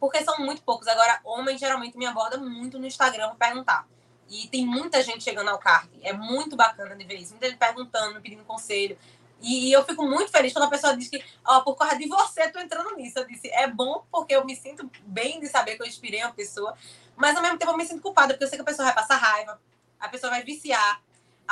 [0.00, 0.88] Porque são muito poucos.
[0.88, 3.86] Agora, homem geralmente me aborda muito no Instagram para perguntar.
[4.28, 5.88] E tem muita gente chegando ao kart.
[6.02, 7.32] É muito bacana de ver isso.
[7.32, 8.98] Muita gente perguntando, pedindo conselho.
[9.42, 12.06] E eu fico muito feliz quando a pessoa diz que, ó, oh, por causa de
[12.08, 13.18] você, tô entrando nisso.
[13.18, 16.32] Eu disse, é bom porque eu me sinto bem de saber que eu inspirei uma
[16.32, 16.74] pessoa,
[17.16, 18.94] mas ao mesmo tempo eu me sinto culpada, porque eu sei que a pessoa vai
[18.94, 19.60] passar raiva,
[19.98, 21.02] a pessoa vai viciar,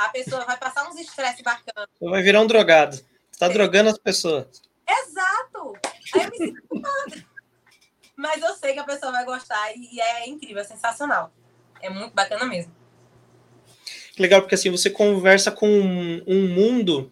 [0.05, 1.89] a pessoa vai passar uns estresses bacanas.
[2.01, 2.95] Vai virar um drogado.
[2.95, 3.49] Você tá é.
[3.49, 4.61] drogando as pessoas.
[4.87, 5.73] Exato!
[6.13, 6.61] Aí eu me sinto.
[8.15, 11.31] Mas eu sei que a pessoa vai gostar e é incrível, é sensacional.
[11.81, 12.71] É muito bacana mesmo.
[14.19, 17.11] Legal, porque assim, você conversa com um mundo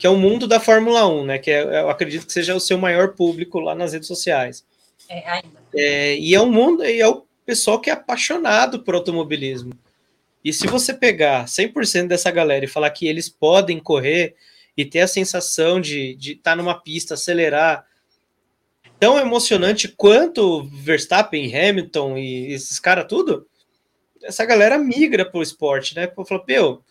[0.00, 1.38] que é o mundo da Fórmula 1, né?
[1.38, 4.64] Que é, eu acredito que seja o seu maior público lá nas redes sociais.
[5.06, 5.60] É, ainda.
[5.74, 9.74] É, e é um mundo, e é o pessoal que é apaixonado por automobilismo.
[10.44, 14.34] E se você pegar 100% dessa galera e falar que eles podem correr
[14.76, 17.84] e ter a sensação de estar tá numa pista, acelerar,
[18.98, 23.46] tão emocionante quanto Verstappen, Hamilton e esses caras tudo,
[24.22, 26.06] essa galera migra para o esporte, né?
[26.26, 26.84] Fala, meu,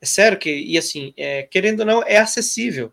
[0.00, 2.92] é sério que, e assim, é, querendo ou não, é acessível,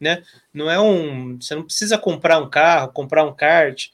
[0.00, 0.22] né?
[0.54, 1.40] Não é um.
[1.40, 3.88] Você não precisa comprar um carro, comprar um kart,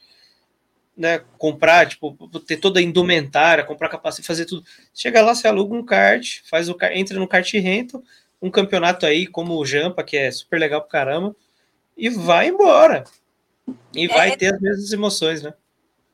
[0.95, 1.19] né?
[1.37, 4.65] Comprar, tipo, ter toda a indumentária, comprar capacidade, fazer tudo.
[4.93, 8.03] Chega lá, você aluga um kart, faz o entra no kart rental,
[8.41, 11.35] um campeonato aí, como o Jampa, que é super legal pro caramba,
[11.97, 13.03] e vai embora.
[13.95, 15.53] E vai é, ter as mesmas emoções, né?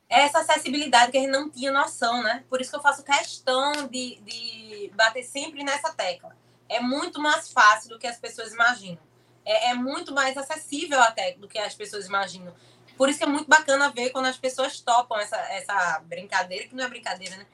[0.08, 2.44] É essa acessibilidade que a gente não tinha noção, né?
[2.48, 6.36] Por isso que eu faço questão de, de bater sempre nessa tecla.
[6.68, 8.98] É muito mais fácil do que as pessoas imaginam.
[9.44, 12.54] É, é, muito mais acessível até do que as pessoas imaginam.
[13.00, 16.74] Por isso que é muito bacana ver quando as pessoas topam essa, essa brincadeira, que
[16.74, 17.46] não é brincadeira, né?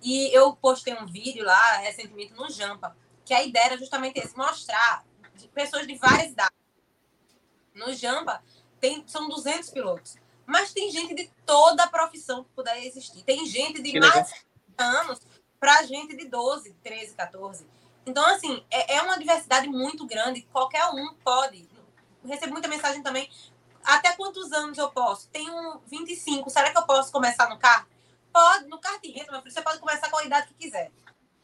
[0.00, 4.34] E eu postei um vídeo lá recentemente no Jampa, que a ideia era justamente esse,
[4.34, 5.04] mostrar
[5.52, 6.56] pessoas de várias idades.
[7.74, 8.42] No Jampa,
[8.80, 10.16] tem, são 200 pilotos.
[10.46, 13.22] Mas tem gente de toda a profissão que puder existir.
[13.24, 15.00] Tem gente de que mais legal.
[15.02, 15.20] anos
[15.60, 17.66] para gente de 12, 13, 14.
[18.06, 20.48] Então, assim, é, é uma diversidade muito grande.
[20.50, 21.68] Qualquer um pode.
[22.24, 23.28] Recebo muita mensagem também.
[23.84, 25.28] Até quantos anos eu posso?
[25.28, 26.48] Tenho 25.
[26.48, 27.86] Será que eu posso começar no kart?
[28.32, 29.52] Pode, no kart renta, meu filho.
[29.52, 30.90] Você pode começar com a idade que quiser.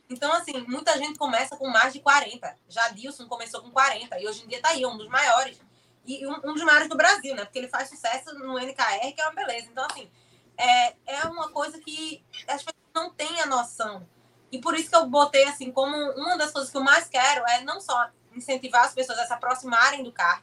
[0.09, 2.57] Então, assim, muita gente começa com mais de 40.
[2.69, 5.61] Já Dilson começou com 40 e hoje em dia está aí, um dos maiores.
[6.05, 7.45] E um, um, dos maiores do Brasil, né?
[7.45, 9.69] Porque ele faz sucesso no NKR, que é uma beleza.
[9.71, 10.11] Então, assim,
[10.57, 14.05] é, é uma coisa que as pessoas não têm a noção.
[14.51, 17.47] E por isso que eu botei, assim, como uma das coisas que eu mais quero
[17.47, 20.43] é não só incentivar as pessoas a se aproximarem do kart,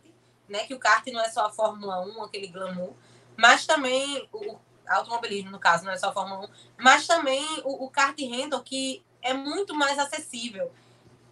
[0.50, 0.66] né?
[0.66, 2.94] Que o kart não é só a Fórmula 1, aquele glamour,
[3.36, 7.86] mas também o automobilismo, no caso, não é só a Fórmula 1, mas também o,
[7.86, 10.72] o kart rental, que é muito mais acessível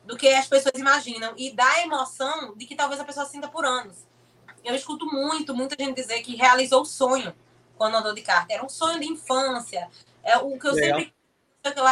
[0.04, 3.48] do que as pessoas imaginam e dá a emoção de que talvez a pessoa sinta
[3.48, 4.06] por anos.
[4.64, 7.34] Eu escuto muito, muita gente dizer que realizou o sonho
[7.78, 8.50] quando andou de kart.
[8.50, 9.90] Era um sonho de infância.
[10.24, 11.00] É o que eu Legal.
[11.00, 11.16] sempre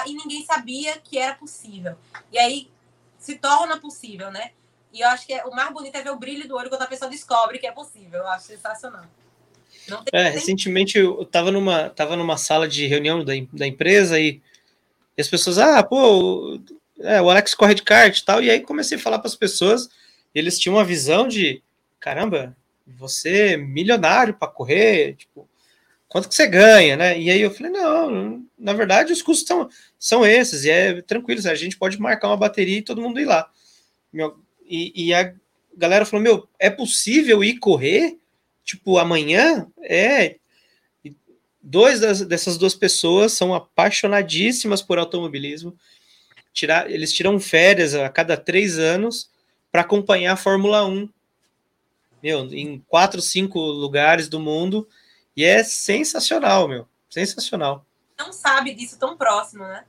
[0.05, 1.97] e ninguém sabia que era possível.
[2.31, 2.69] E aí
[3.17, 4.51] se torna possível, né?
[4.93, 6.83] E eu acho que é, o mais bonito é ver o brilho do olho quando
[6.83, 8.19] a pessoa descobre que é possível.
[8.19, 9.05] Eu acho sensacional.
[10.13, 14.41] é, recentemente eu estava numa, tava numa sala de reunião da, da empresa e
[15.17, 16.59] e as pessoas, ah, pô,
[16.99, 18.41] é, o Alex corre de kart e tal.
[18.41, 19.89] E aí comecei a falar para as pessoas,
[20.33, 21.61] eles tinham uma visão de,
[21.99, 25.47] caramba, você é milionário para correr, tipo,
[26.07, 27.19] quanto que você ganha, né?
[27.19, 29.69] E aí eu falei, não, na verdade os custos são,
[29.99, 33.25] são esses, e é tranquilo, a gente pode marcar uma bateria e todo mundo ir
[33.25, 33.49] lá.
[34.11, 35.33] Meu, e, e a
[35.75, 38.17] galera falou, meu, é possível ir correr?
[38.63, 39.67] Tipo, amanhã?
[39.81, 40.37] É,
[41.65, 45.73] Dois das, dessas duas pessoas são apaixonadíssimas por automobilismo.
[46.51, 49.31] Tirar, eles tiram férias a cada três anos
[49.71, 51.09] para acompanhar a Fórmula 1.
[52.21, 54.85] Meu, em quatro, cinco lugares do mundo.
[55.37, 56.85] E é sensacional, meu.
[57.09, 57.85] Sensacional.
[58.19, 59.85] Não sabe disso tão próximo, né?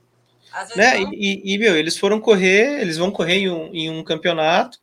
[0.75, 1.01] Né?
[1.13, 4.79] E, e, meu, eles foram correr, eles vão correr em um, em um campeonato.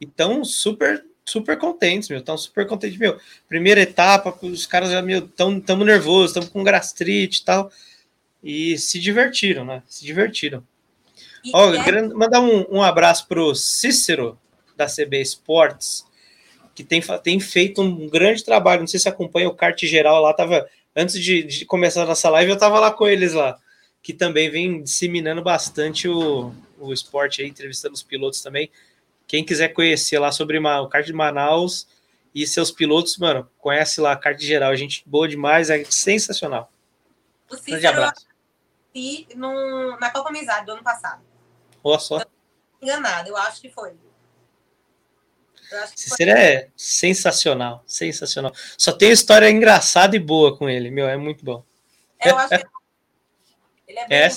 [0.00, 3.18] E estão super super contentes, meu, estão super contentes, meu.
[3.48, 7.70] Primeira etapa, os caras já, meu, tão, tamo nervosos, estamos com gastrite e tal.
[8.42, 9.82] E se divertiram, né?
[9.88, 10.62] Se divertiram.
[11.52, 12.02] Ó, é...
[12.14, 14.38] mandar um, um abraço pro Cícero,
[14.76, 16.04] da CB Esportes,
[16.74, 18.80] que tem, tem feito um grande trabalho.
[18.80, 20.68] Não sei se acompanha o kart geral lá, tava.
[20.94, 23.58] Antes de, de começar a nossa live, eu tava lá com eles lá,
[24.06, 28.70] que também vem disseminando bastante o, o esporte aí, entrevistando os pilotos também.
[29.26, 31.88] Quem quiser conhecer lá sobre o kart de Manaus
[32.32, 34.70] e seus pilotos, mano, conhece lá a kart geral.
[34.70, 36.70] A gente boa demais, é sensacional.
[37.50, 38.26] O Cícero Grande abraço.
[38.94, 41.20] E no, na Copa Amizade do ano passado.
[41.82, 42.24] Olha só.
[42.80, 43.92] Enganado, eu acho que foi.
[45.96, 48.52] Cícero é sensacional, sensacional.
[48.78, 51.64] Só tem história engraçada e boa com ele, meu, é muito bom.
[52.20, 52.66] É, eu acho que
[53.86, 54.30] ele é bem é,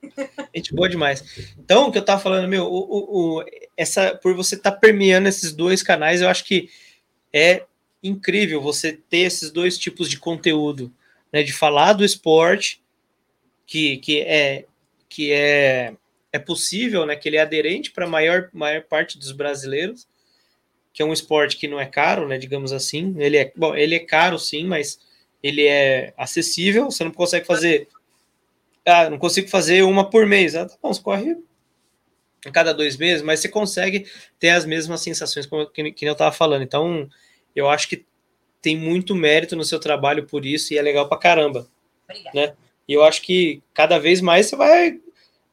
[0.54, 1.54] Gente boa demais.
[1.58, 3.44] Então, o que eu tava falando, meu, o, o, o
[3.76, 6.68] essa, por você estar tá permeando esses dois canais, eu acho que
[7.32, 7.64] é
[8.02, 10.92] incrível você ter esses dois tipos de conteúdo,
[11.32, 11.42] né?
[11.42, 12.82] De falar do esporte,
[13.66, 14.64] que, que é
[15.08, 15.94] que é,
[16.32, 17.16] é possível, né?
[17.16, 20.06] Que ele é aderente para a maior, maior parte dos brasileiros,
[20.92, 22.38] que é um esporte que não é caro, né?
[22.38, 23.14] Digamos assim.
[23.18, 25.00] Ele é, bom, ele é caro sim, mas
[25.42, 27.88] ele é acessível, você não consegue fazer
[28.88, 30.54] ah, não consigo fazer uma por mês.
[30.54, 31.36] Ah, tá bom, você corre
[32.44, 34.06] a cada dois meses, mas você consegue
[34.38, 36.62] ter as mesmas sensações que, que eu estava falando.
[36.62, 37.08] Então,
[37.54, 38.06] eu acho que
[38.62, 41.68] tem muito mérito no seu trabalho por isso e é legal pra caramba.
[42.04, 42.34] Obrigada.
[42.34, 42.54] Né?
[42.86, 45.00] E eu acho que cada vez mais você vai,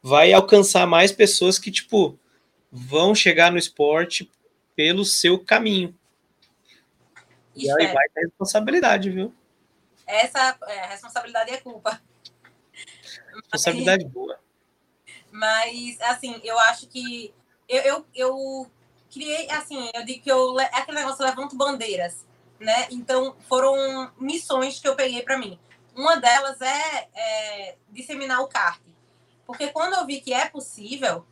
[0.02, 2.18] vai alcançar mais pessoas que, tipo,
[2.72, 4.30] vão chegar no esporte
[4.76, 5.94] pelo seu caminho.
[7.56, 9.34] E aí vai ter responsabilidade, viu?
[10.06, 12.02] Essa é, responsabilidade é culpa.
[13.36, 14.40] Responsabilidade boa.
[15.32, 17.34] Mas, assim, eu acho que
[17.68, 18.72] eu, eu, eu
[19.12, 22.26] criei, assim, eu digo que eu, é aquele negócio, eu levanto bandeiras,
[22.60, 22.88] né?
[22.92, 25.60] Então, foram missões que eu peguei para mim.
[25.96, 28.82] Uma delas é, é, disseminar o kart.
[29.46, 31.26] Porque quando eu vi que é possível,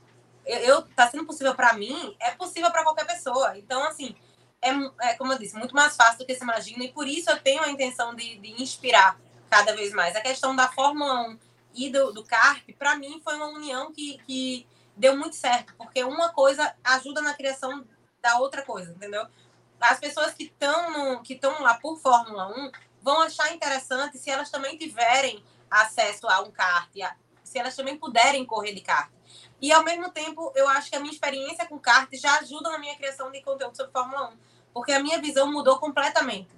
[0.45, 3.57] eu, eu tá sendo possível para mim, é possível para qualquer pessoa.
[3.57, 4.15] Então, assim,
[4.61, 6.83] é, é, como eu disse, muito mais fácil do que se imagina.
[6.83, 10.15] E por isso eu tenho a intenção de, de inspirar cada vez mais.
[10.15, 11.39] A questão da Fórmula 1
[11.73, 16.03] e do, do CARP, para mim, foi uma união que, que deu muito certo, porque
[16.03, 17.85] uma coisa ajuda na criação
[18.21, 19.25] da outra coisa, entendeu?
[19.79, 22.71] As pessoas que estão que estão lá por Fórmula 1
[23.01, 26.89] vão achar interessante se elas também tiverem acesso a um kart,
[27.43, 29.11] se elas também puderem correr de kart.
[29.61, 32.77] E, ao mesmo tempo, eu acho que a minha experiência com kart já ajuda na
[32.77, 34.37] minha criação de conteúdo sobre Fórmula 1,
[34.73, 36.49] porque a minha visão mudou completamente.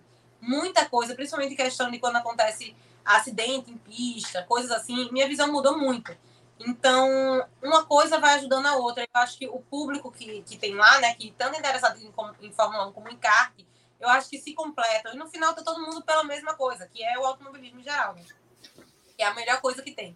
[0.41, 2.76] Muita coisa, principalmente questão de quando acontece
[3.06, 6.16] acidente em pista, coisas assim, minha visão mudou muito.
[6.60, 9.03] Então, uma coisa vai ajudando a outra.
[9.03, 12.12] Eu acho que o público que, que tem lá, né, que tanto interessado em,
[12.47, 13.53] em Fórmula 1 como em kart,
[13.99, 15.14] eu acho que se completam.
[15.14, 18.16] E no final tá todo mundo pela mesma coisa, que é o automobilismo em geral.
[18.16, 18.24] Né?
[19.18, 20.16] Que é a melhor coisa que tem.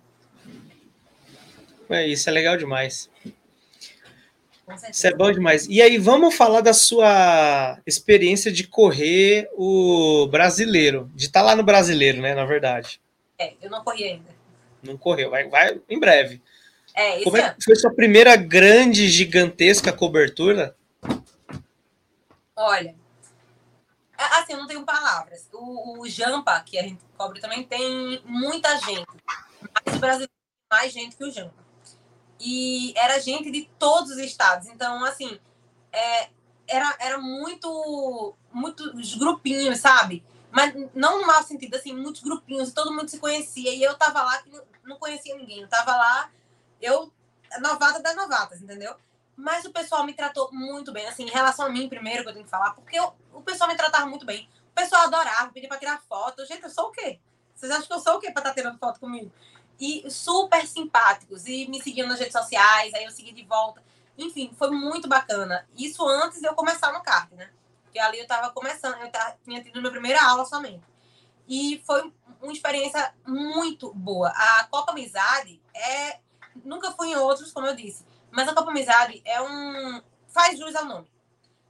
[1.89, 3.09] É, isso é legal demais.
[4.91, 5.67] Isso é bom demais.
[5.67, 11.55] E aí, vamos falar da sua experiência de correr o brasileiro, de estar tá lá
[11.55, 12.35] no brasileiro, né?
[12.35, 13.01] Na verdade.
[13.37, 14.29] É, eu não corri ainda.
[14.83, 16.41] Não correu, vai, vai em breve.
[16.93, 20.75] É, Como é que foi sua primeira grande, gigantesca cobertura?
[22.55, 22.93] Olha,
[24.17, 25.47] assim, eu não tenho palavras.
[25.53, 29.07] O, o Jampa, que a gente cobre também, tem muita gente.
[29.61, 31.68] Mas o brasileiro tem mais gente que o Jampa.
[32.39, 34.67] E era gente de todos os estados.
[34.67, 35.39] Então, assim,
[35.91, 36.29] é,
[36.67, 40.23] era, era muito, muitos grupinhos, sabe?
[40.51, 43.73] Mas não no mau sentido, assim, muitos grupinhos, todo mundo se conhecia.
[43.73, 44.51] E eu tava lá que
[44.83, 45.61] não conhecia ninguém.
[45.61, 46.31] Eu tava lá,
[46.81, 47.11] eu,
[47.59, 48.95] novata das novatas, entendeu?
[49.35, 52.33] Mas o pessoal me tratou muito bem, assim, em relação a mim primeiro, que eu
[52.33, 54.49] tenho que falar, porque eu, o pessoal me tratava muito bem.
[54.71, 56.45] O pessoal adorava, pedia pra tirar foto.
[56.45, 57.19] Gente, eu sou o quê?
[57.55, 59.31] Vocês acham que eu sou o quê pra estar tá tirando foto comigo?
[59.79, 63.81] E super simpáticos, e me seguiam nas redes sociais, aí eu segui de volta.
[64.17, 65.67] Enfim, foi muito bacana.
[65.77, 67.49] Isso antes de eu começar no kart, né?
[67.83, 70.83] Porque ali eu tava começando, eu tava, tinha tido minha primeira aula somente.
[71.47, 74.29] E foi uma experiência muito boa.
[74.29, 76.19] A Copa Amizade é.
[76.63, 80.01] Nunca fui em outros, como eu disse, mas a Copa Amizade é um.
[80.27, 81.09] faz jus ao nome.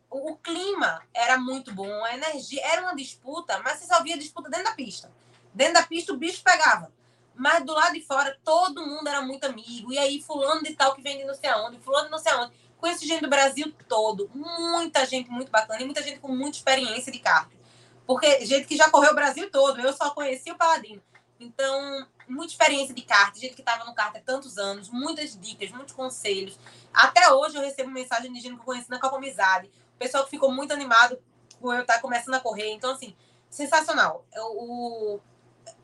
[0.10, 2.66] O clima era muito bom, a energia.
[2.66, 5.12] Era uma disputa, mas você só via disputa dentro da pista.
[5.53, 6.91] Dentro da pista o bicho pegava.
[7.40, 9.94] Mas do lado de fora, todo mundo era muito amigo.
[9.94, 12.34] E aí, fulano de tal que vem de não sei aonde, fulano de não sei
[12.34, 12.52] aonde.
[12.78, 14.30] Conheço gente do Brasil todo.
[14.36, 17.50] Muita gente muito bacana e muita gente com muita experiência de kart.
[18.06, 19.80] Porque gente que já correu o Brasil todo.
[19.80, 21.02] Eu só conheci o Paladino.
[21.40, 25.72] Então, muita experiência de kart, gente que estava no kart há tantos anos, muitas dicas,
[25.72, 26.60] muitos conselhos.
[26.94, 29.72] Até hoje eu recebo mensagem de gente que eu conheci na Copa Amizade.
[29.98, 31.18] Pessoal que ficou muito animado
[31.62, 32.74] por eu estar começando a correr.
[32.74, 33.16] Então, assim,
[33.50, 34.26] sensacional.
[34.36, 35.22] O,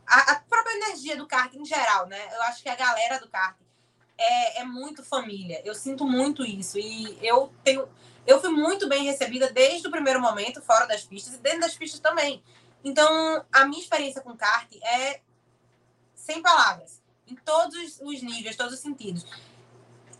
[0.08, 2.30] a, a própria energia do kart em geral, né?
[2.34, 3.56] Eu acho que a galera do kart
[4.18, 5.62] é, é muito família.
[5.66, 6.78] Eu sinto muito isso.
[6.78, 7.88] E eu tenho.
[8.26, 11.76] Eu fui muito bem recebida desde o primeiro momento, fora das pistas, e dentro das
[11.76, 12.44] pistas também.
[12.84, 15.22] Então, a minha experiência com kart é
[16.16, 19.26] sem palavras, em todos os níveis, todos os sentidos.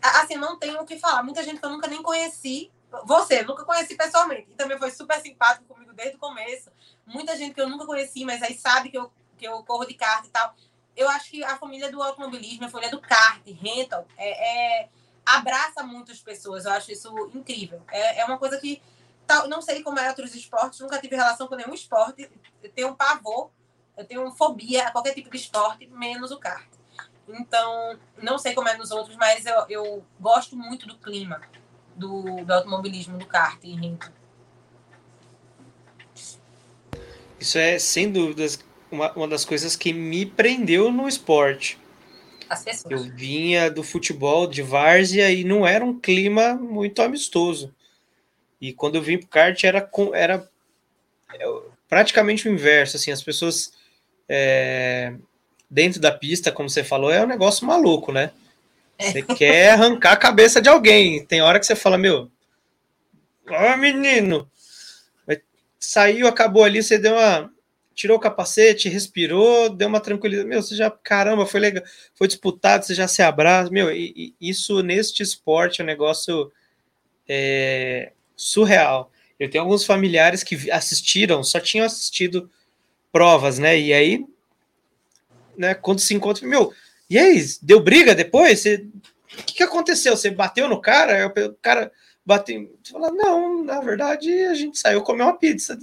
[0.00, 1.24] Assim, não tenho o que falar.
[1.24, 2.70] Muita gente que eu nunca nem conheci,
[3.04, 6.70] você, nunca conheci pessoalmente, e também foi super simpático comigo desde o começo.
[7.04, 9.94] Muita gente que eu nunca conheci, mas aí sabe que eu, que eu corro de
[9.94, 10.54] kart e tal.
[10.96, 14.88] Eu acho que a família do automobilismo, a família do kart, rental, é, é
[15.24, 16.64] abraça muitas pessoas.
[16.64, 17.82] Eu acho isso incrível.
[17.90, 18.82] É, é uma coisa que
[19.26, 22.30] tal, não sei como é outros esportes, nunca tive relação com nenhum esporte.
[22.62, 23.50] Eu tenho um pavor
[23.96, 26.66] eu tenho fobia a qualquer tipo de esporte, menos o kart.
[27.28, 31.40] Então, não sei como é nos outros, mas eu, eu gosto muito do clima
[31.96, 34.12] do, do automobilismo, do kart em Rinco.
[37.40, 38.62] Isso é, sem dúvidas,
[38.96, 41.78] uma, uma das coisas que me prendeu no esporte.
[42.88, 47.74] Eu vinha do futebol de várzea e não era um clima muito amistoso.
[48.60, 50.48] E quando eu vim pro kart era, era
[51.34, 51.44] é,
[51.88, 53.72] praticamente o inverso, assim, as pessoas
[54.28, 55.14] é,
[55.70, 58.30] dentro da pista, como você falou, é um negócio maluco, né?
[58.98, 59.34] Você é.
[59.34, 61.24] quer arrancar a cabeça de alguém.
[61.26, 62.30] Tem hora que você fala, meu,
[63.50, 64.48] ó, oh, menino,
[65.78, 67.50] saiu, acabou ali, você deu uma.
[67.96, 70.46] Tirou o capacete, respirou, deu uma tranquilidade.
[70.46, 71.82] Meu, você já, caramba, foi legal,
[72.14, 73.70] foi disputado, você já se abraça.
[73.70, 76.52] Meu, e, e isso neste esporte é um negócio
[77.26, 79.10] é, surreal.
[79.40, 82.50] Eu tenho alguns familiares que assistiram, só tinham assistido
[83.10, 83.78] provas, né?
[83.78, 84.26] E aí,
[85.56, 86.74] né, quando se encontra, meu,
[87.08, 88.60] e aí, deu briga depois?
[88.60, 88.86] Você,
[89.38, 90.14] o que, que aconteceu?
[90.14, 91.26] Você bateu no cara?
[91.28, 91.90] O cara
[92.26, 92.78] bateu.
[92.82, 95.78] Você fala, não, na verdade, a gente saiu comer uma pizza.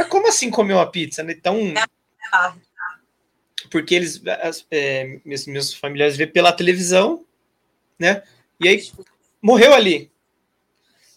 [0.00, 1.22] Mas como assim comer uma pizza?
[1.22, 1.34] Né?
[1.34, 1.74] Então.
[3.70, 4.22] Porque eles,
[4.70, 7.26] é, meus, meus familiares vê pela televisão,
[7.98, 8.22] né?
[8.58, 8.90] E aí
[9.42, 10.10] morreu ali.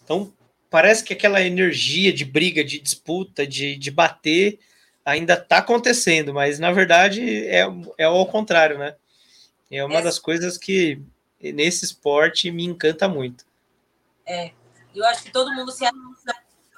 [0.02, 0.30] Então,
[0.68, 4.58] parece que aquela energia de briga, de disputa, de, de bater,
[5.02, 7.64] ainda está acontecendo, mas na verdade é,
[7.96, 8.94] é ao contrário, né?
[9.70, 10.02] É uma é.
[10.02, 11.00] das coisas que
[11.40, 13.46] nesse esporte me encanta muito.
[14.26, 14.52] É,
[14.94, 15.84] eu acho que todo mundo se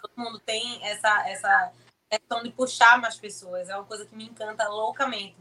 [0.01, 1.73] todo mundo tem essa, essa
[2.11, 5.37] questão de puxar mais pessoas, é uma coisa que me encanta loucamente.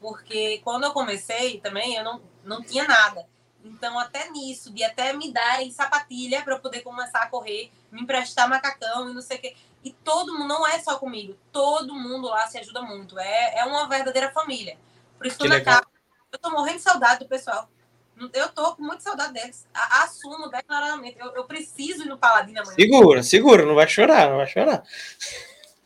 [0.00, 3.26] Porque quando eu comecei também, eu não, não tinha nada.
[3.64, 8.48] Então, até nisso, de até me darem sapatilha para poder começar a correr, me emprestar
[8.48, 9.56] macacão e não sei o quê.
[9.82, 13.18] E todo mundo, não é só comigo, todo mundo lá se ajuda muito.
[13.18, 14.78] É, é uma verdadeira família.
[15.18, 15.86] Por isso, que na casa,
[16.32, 17.68] eu tô morrendo de saudade do pessoal.
[18.32, 19.66] Eu tô com muita saudade deles.
[19.74, 21.18] Assumo declaradamente.
[21.18, 22.74] Eu, eu preciso ir no Paladino amanhã.
[22.74, 24.82] Segura, segura, não vai chorar, não vai chorar.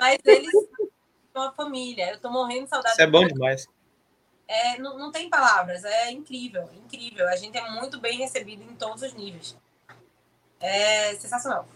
[0.01, 2.11] Mas eles são uma família.
[2.13, 2.95] Eu tô morrendo de saudade.
[2.95, 3.69] Isso é bom demais.
[4.49, 7.29] É, não, não tem palavras, é incrível, incrível.
[7.29, 9.57] A gente é muito bem recebido em todos os níveis.
[10.59, 11.69] É sensacional.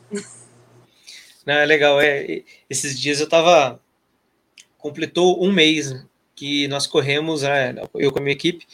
[1.46, 2.00] Não, é legal.
[2.00, 3.78] É, esses dias eu tava.
[4.78, 5.94] Completou um mês
[6.34, 8.66] que nós corremos, né, eu com a minha equipe,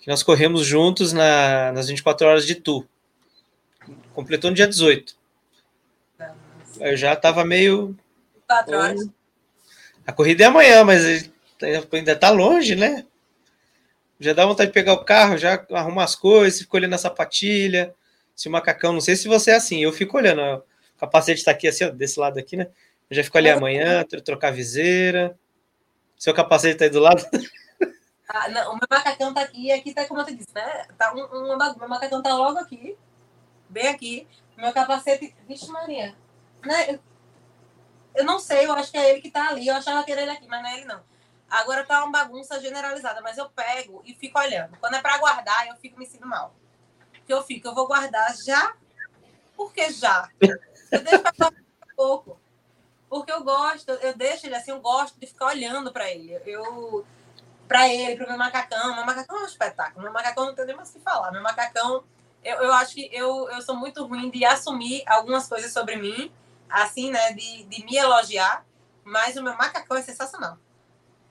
[0.00, 2.84] que nós corremos juntos na, nas 24 horas de Tu.
[4.14, 5.16] Completou no dia 18.
[6.80, 7.96] Eu já tava meio.
[8.52, 9.08] Quatro horas.
[10.06, 11.30] A corrida é amanhã, mas
[11.90, 13.06] ainda tá longe, né?
[14.20, 17.94] Já dá vontade de pegar o carro, já arrumar as coisas, fica olhando a sapatilha,
[18.36, 21.50] se o macacão, não sei se você é assim, eu fico olhando, o capacete está
[21.50, 22.68] aqui assim, ó, desse lado aqui, né?
[23.08, 25.36] Eu já fico ali amanhã, trocar a viseira.
[26.18, 27.24] Seu capacete tá aí do lado?
[28.34, 30.86] Ah, não, o meu macacão tá aqui, aqui tá como eu te disse, né?
[30.96, 32.96] Tá um, um, meu macacão tá logo aqui,
[33.68, 34.26] bem aqui.
[34.56, 36.14] Meu capacete, vixe Maria,
[36.64, 36.98] né?
[38.14, 40.22] Eu não sei, eu acho que é ele que tá ali, eu achava que era
[40.22, 41.02] ele aqui, mas não é ele não.
[41.48, 44.76] Agora tá uma bagunça generalizada, mas eu pego e fico olhando.
[44.78, 46.54] Quando é para guardar, eu fico me sentindo mal.
[47.26, 48.74] Que eu fico, eu vou guardar já.
[49.54, 50.28] Por que já?
[50.90, 52.40] Eu deixo para um pouco.
[53.08, 56.40] Porque eu gosto, eu deixo ele assim, eu gosto de ficar olhando para ele.
[56.46, 57.06] Eu
[57.68, 58.94] para ele, para o meu macacão.
[58.94, 60.02] Meu macacão é um espetáculo.
[60.02, 61.32] Meu macacão não tem nem mais o que falar.
[61.32, 62.04] Meu macacão,
[62.44, 66.30] eu, eu acho que eu, eu sou muito ruim de assumir algumas coisas sobre mim,
[66.72, 68.64] assim, né, de, de me elogiar.
[69.04, 70.58] Mas o meu macacão é sensacional.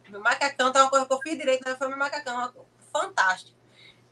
[0.10, 1.76] Meu macacão tá uma coisa que eu fiz direito, né?
[1.76, 2.54] Foi meu macacão
[2.92, 3.58] fantástico.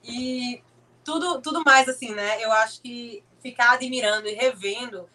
[0.03, 0.63] E
[1.03, 2.41] tudo, tudo mais assim, né?
[2.43, 5.09] Eu acho que ficar admirando e revendo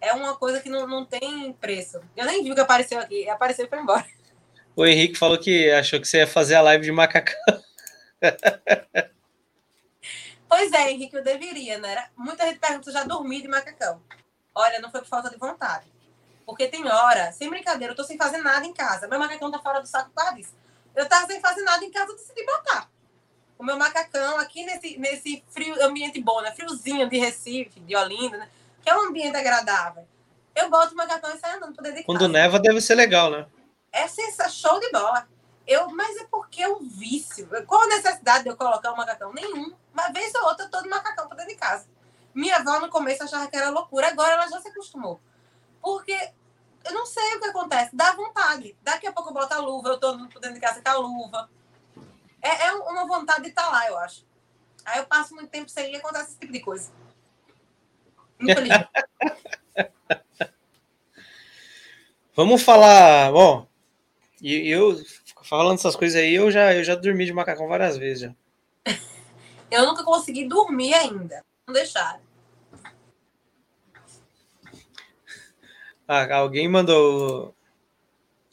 [0.00, 2.00] é uma coisa que não, não tem preço.
[2.16, 4.06] Eu nem vi o que apareceu aqui, apareceu e foi embora.
[4.74, 7.38] O Henrique falou que achou que você ia fazer a live de macacão.
[10.48, 12.08] Pois é, Henrique, eu deveria, né?
[12.16, 14.02] Muita gente pergunta se já dormi de macacão.
[14.54, 15.86] Olha, não foi por falta de vontade.
[16.44, 19.06] Porque tem hora, sem brincadeira, eu tô sem fazer nada em casa.
[19.06, 20.54] Meu macacão tá fora do saco por disso.
[20.94, 22.90] Eu tava sem fazer nada em casa, eu decidi botar.
[23.58, 26.50] O meu macacão aqui nesse, nesse frio, ambiente bom, né?
[26.52, 28.48] Friozinho de Recife, de Olinda, né?
[28.82, 30.06] Que é um ambiente agradável.
[30.56, 33.30] Eu boto o macacão e saio andando por dentro de Quando neva deve ser legal,
[33.30, 33.46] né?
[33.92, 34.08] É
[34.48, 35.28] show de bola.
[35.66, 37.48] Eu, mas é porque é um vício.
[37.66, 39.32] Qual a necessidade de eu colocar o um macacão?
[39.32, 39.72] Nenhum.
[39.92, 41.86] Uma vez ou outra eu tô de macacão por dentro de casa.
[42.34, 45.20] Minha avó no começo achava que era loucura, agora ela já se acostumou.
[45.80, 46.16] Porque
[46.84, 47.94] eu não sei o que acontece.
[47.94, 48.76] Dá vontade.
[48.82, 51.50] Daqui a pouco eu boto a luva, eu tô dentro de casa com a luva.
[52.42, 54.24] É, é uma vontade de estar tá lá, eu acho.
[54.84, 56.90] Aí eu passo muito tempo sem ir e acontece esse tipo de coisa.
[62.34, 63.30] Vamos falar.
[63.32, 63.66] Bom,
[64.40, 64.98] e eu
[65.42, 68.34] falando essas coisas aí, eu já, eu já dormi de macacão várias vezes já.
[69.70, 71.44] eu nunca consegui dormir ainda.
[71.72, 72.20] Deixaram.
[76.06, 77.54] Ah, alguém mandou.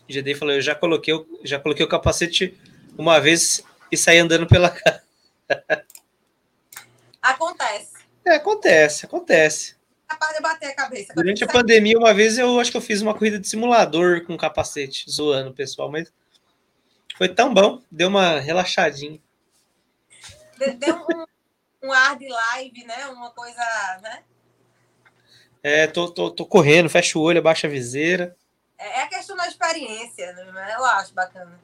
[0.07, 1.13] GD falou: Eu já coloquei,
[1.43, 2.55] já coloquei o capacete
[2.97, 5.03] uma vez e saí andando pela casa.
[7.21, 7.97] Acontece.
[8.25, 9.75] É, acontece, acontece.
[10.07, 11.13] Capaz de bater a cabeça.
[11.13, 14.37] Durante a pandemia, uma vez eu acho que eu fiz uma corrida de simulador com
[14.37, 16.11] capacete, zoando o pessoal, mas
[17.17, 19.19] foi tão bom, deu uma relaxadinha.
[20.57, 21.25] Deu um,
[21.83, 23.07] um ar de live, né?
[23.07, 23.61] Uma coisa,
[24.01, 24.23] né?
[25.63, 28.35] É, tô, tô, tô correndo, fecha o olho, abaixa a viseira.
[28.77, 30.75] É, é a questão da experiência, né?
[30.77, 31.59] eu acho bacana.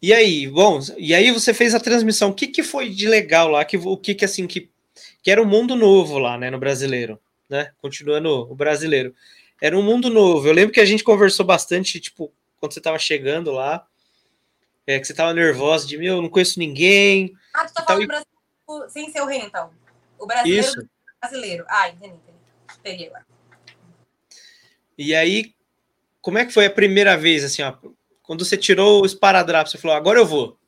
[0.00, 2.30] E aí, bom, e aí você fez a transmissão.
[2.30, 3.64] O que, que foi de legal lá?
[3.64, 4.68] Que, o que, que assim que,
[5.22, 7.70] que era um mundo novo lá, né, no brasileiro, né?
[7.80, 9.14] Continuando o brasileiro.
[9.60, 10.48] Era um mundo novo.
[10.48, 13.86] Eu lembro que a gente conversou bastante, tipo, quando você estava chegando lá,
[14.86, 17.32] é, que você estava nervosa de meu, não conheço ninguém.
[17.54, 18.06] Ah, tu tá falando e...
[18.06, 18.32] Brasil
[18.88, 19.72] sem ser o rental.
[20.18, 20.88] O brasileiro Isso.
[21.20, 21.64] brasileiro.
[21.68, 22.38] Ah, entendi, entendi.
[22.82, 23.26] Peguei agora.
[24.96, 25.54] E aí,
[26.20, 27.76] como é que foi a primeira vez, assim, ó,
[28.22, 30.58] quando você tirou o esparadrapo, você falou, agora eu vou?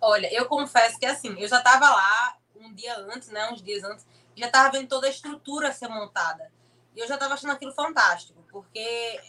[0.00, 3.84] Olha, eu confesso que assim, eu já estava lá um dia antes, né, uns dias
[3.84, 6.50] antes, já estava vendo toda a estrutura ser montada.
[6.96, 9.20] E eu já estava achando aquilo fantástico, porque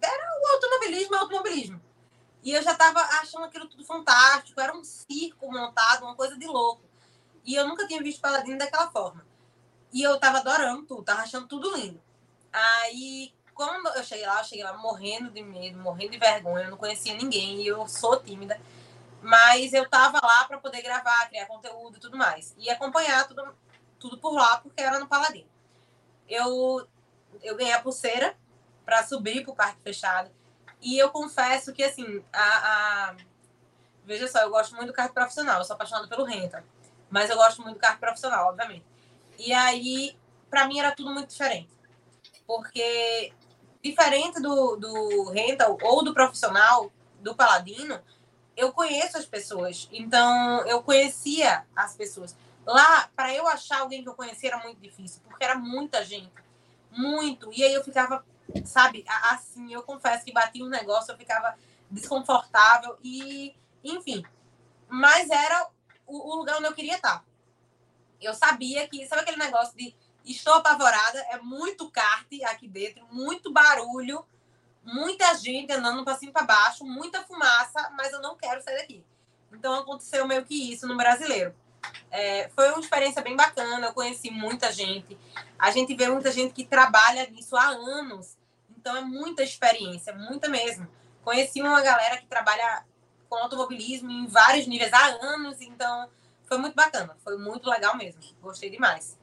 [0.00, 1.80] era o automobilismo, é automobilismo.
[2.42, 6.46] E eu já estava achando aquilo tudo fantástico, era um circo montado, uma coisa de
[6.46, 6.82] louco.
[7.44, 9.24] E eu nunca tinha visto Paladino daquela forma.
[9.92, 12.02] E eu tava adorando tudo, tava achando tudo lindo.
[12.52, 16.70] Aí, quando eu cheguei lá, eu cheguei lá morrendo de medo, morrendo de vergonha, eu
[16.70, 18.60] não conhecia ninguém e eu sou tímida.
[19.20, 22.54] Mas eu tava lá para poder gravar, criar conteúdo e tudo mais.
[22.58, 23.54] E acompanhar tudo,
[24.00, 25.48] tudo por lá, porque era no Paladino.
[26.28, 26.88] Eu,
[27.42, 28.36] eu ganhei a pulseira
[28.84, 30.30] para subir pro parque fechado.
[30.82, 33.16] E eu confesso que, assim, a, a...
[34.04, 36.64] veja só, eu gosto muito do carro profissional, eu sou apaixonada pelo renta.
[37.08, 38.84] Mas eu gosto muito do carro profissional, obviamente.
[39.38, 40.18] E aí,
[40.50, 41.70] para mim, era tudo muito diferente.
[42.46, 43.32] Porque,
[43.82, 48.00] diferente do, do rental ou do profissional, do paladino,
[48.56, 49.88] eu conheço as pessoas.
[49.92, 52.36] Então, eu conhecia as pessoas.
[52.66, 56.32] Lá, para eu achar alguém que eu conhecia era muito difícil, porque era muita gente.
[56.90, 57.52] Muito.
[57.52, 58.24] E aí eu ficava,
[58.64, 61.56] sabe, assim, eu confesso que batia um negócio, eu ficava
[61.90, 64.24] desconfortável e, enfim.
[64.88, 65.68] Mas era
[66.06, 67.24] o, o lugar onde eu queria estar.
[68.20, 69.94] Eu sabia que, sabe aquele negócio de
[70.24, 74.24] estou apavorada, é muito kart aqui dentro, muito barulho,
[74.84, 78.78] muita gente andando para cima e para baixo, muita fumaça, mas eu não quero sair
[78.78, 79.04] daqui.
[79.52, 81.54] Então aconteceu meio que isso no brasileiro.
[82.10, 85.18] É, foi uma experiência bem bacana, eu conheci muita gente.
[85.58, 88.36] A gente vê muita gente que trabalha nisso há anos.
[88.82, 90.88] Então é muita experiência, muita mesmo.
[91.22, 92.84] Conheci uma galera que trabalha
[93.28, 96.10] com automobilismo em vários níveis há anos, então
[96.46, 98.20] foi muito bacana, foi muito legal mesmo.
[98.40, 99.16] Gostei demais.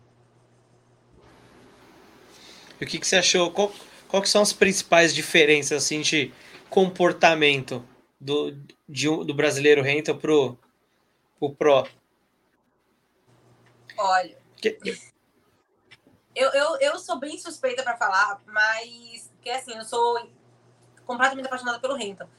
[2.79, 3.51] E o que, que você achou?
[3.51, 3.69] Qual,
[4.07, 6.33] qual são as principais diferenças assim, de
[6.69, 7.85] comportamento
[8.17, 8.57] do,
[8.87, 10.57] de, do brasileiro rental pro,
[11.37, 11.87] pro Pro?
[13.97, 14.79] Olha, que...
[16.33, 20.29] eu, eu, eu sou bem suspeita para falar, mas que assim, eu sou
[21.05, 22.29] completamente apaixonada pelo rental.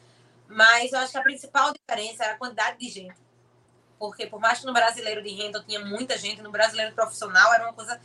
[0.47, 3.19] Mas eu acho que a principal diferença é a quantidade de gente.
[3.99, 7.65] Porque por mais que no brasileiro de renda tinha muita gente, no brasileiro profissional era
[7.65, 8.01] uma coisa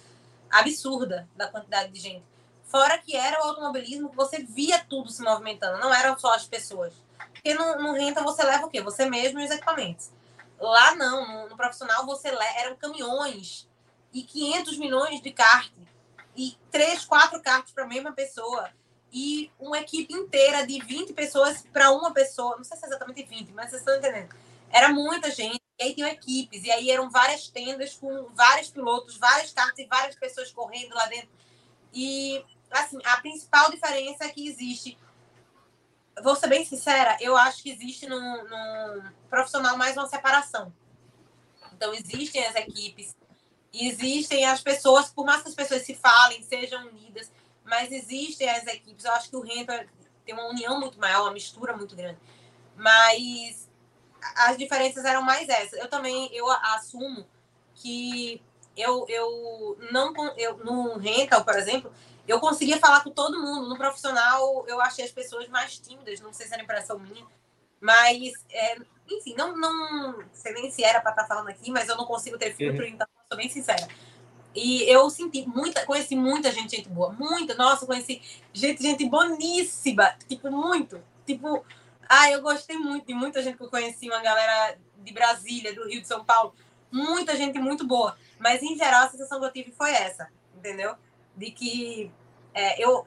[0.50, 2.24] absurda da quantidade de gente.
[2.66, 6.46] Fora que era o automobilismo que você via tudo se movimentando, não eram só as
[6.46, 6.93] pessoas.
[7.34, 8.82] Porque no, no renta você leva o quê?
[8.82, 10.12] Você mesmo e os equipamentos.
[10.60, 13.68] Lá não, no, no profissional você leva, eram caminhões
[14.12, 15.72] e 500 milhões de kart
[16.36, 18.70] e três, quatro cartas para a mesma pessoa
[19.16, 22.57] e uma equipe inteira de 20 pessoas para uma pessoa.
[22.57, 24.36] Não sei se é exatamente 20, mas vocês estão entendendo.
[24.70, 25.61] Era muita gente.
[25.80, 29.88] E aí tinham equipes, e aí eram várias tendas com vários pilotos, várias cartas e
[29.88, 31.30] várias pessoas correndo lá dentro.
[31.93, 34.97] E, assim, a principal diferença é que existe.
[36.22, 38.20] Vou ser bem sincera, eu acho que existe no,
[39.30, 40.74] profissional mais uma separação.
[41.74, 43.16] Então, existem as equipes,
[43.74, 47.32] existem as pessoas, por mais que as pessoas se falem, sejam unidas,
[47.66, 49.03] mas existem as equipes.
[49.03, 49.88] Eu acho que o Renta
[50.24, 52.20] tem uma união muito maior, uma mistura muito grande.
[52.76, 53.70] Mas
[54.36, 55.80] as diferenças eram mais essas.
[55.80, 57.28] Eu também eu assumo
[57.74, 58.41] que
[58.78, 61.91] eu, eu não eu no rental, por exemplo,
[62.28, 63.68] eu conseguia falar com todo mundo.
[63.68, 66.20] No profissional, eu achei as pessoas mais tímidas.
[66.20, 67.26] Não sei se era impressão minha,
[67.80, 68.78] mas é,
[69.09, 72.05] enfim, não não sei nem se era para estar tá falando aqui, mas eu não
[72.05, 72.89] consigo ter filtro, uhum.
[72.89, 73.88] então sou bem sincera.
[74.56, 78.22] E eu senti muita, conheci muita gente, gente boa, muita, nossa, conheci
[78.53, 81.03] gente, gente boníssima, tipo, muito.
[81.26, 81.66] Tipo,
[82.08, 85.88] ah, eu gostei muito de muita gente que eu conheci, uma galera de Brasília, do
[85.88, 86.56] Rio de São Paulo,
[86.89, 88.18] muita gente muito boa.
[88.39, 90.95] Mas, em geral, a sensação que eu tive foi essa, entendeu?
[91.36, 92.10] De que
[92.53, 93.06] é, eu,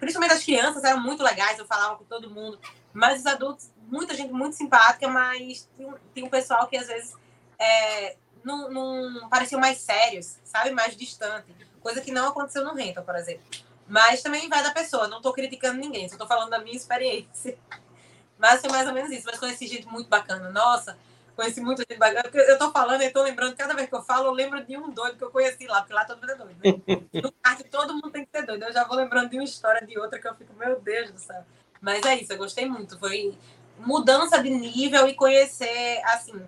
[0.00, 2.58] principalmente as crianças, eram muito legais, eu falava com todo mundo,
[2.94, 7.14] mas os adultos, muita gente muito simpática, mas tem, tem um pessoal que às vezes
[7.58, 8.16] é,
[8.48, 10.70] não, não pareciam mais sérios, sabe?
[10.70, 11.54] Mais distante.
[11.80, 13.44] Coisa que não aconteceu no Rental, por exemplo.
[13.86, 17.58] Mas também vai da pessoa, não estou criticando ninguém, só estou falando da minha experiência.
[18.38, 19.26] Mas foi mais ou menos isso.
[19.26, 20.50] Mas conheci gente muito bacana.
[20.50, 20.96] Nossa,
[21.34, 22.30] conheci muita gente bacana.
[22.32, 24.90] Eu estou falando e estou lembrando, cada vez que eu falo, eu lembro de um
[24.90, 26.56] doido que eu conheci lá, porque lá todo mundo é doido.
[26.62, 27.20] Né?
[27.22, 28.62] No kart todo mundo tem que ser doido.
[28.64, 31.18] Eu já vou lembrando de uma história de outra que eu fico, meu Deus do
[31.18, 31.44] céu.
[31.80, 32.98] Mas é isso, eu gostei muito.
[32.98, 33.36] Foi
[33.78, 36.40] mudança de nível e conhecer, assim,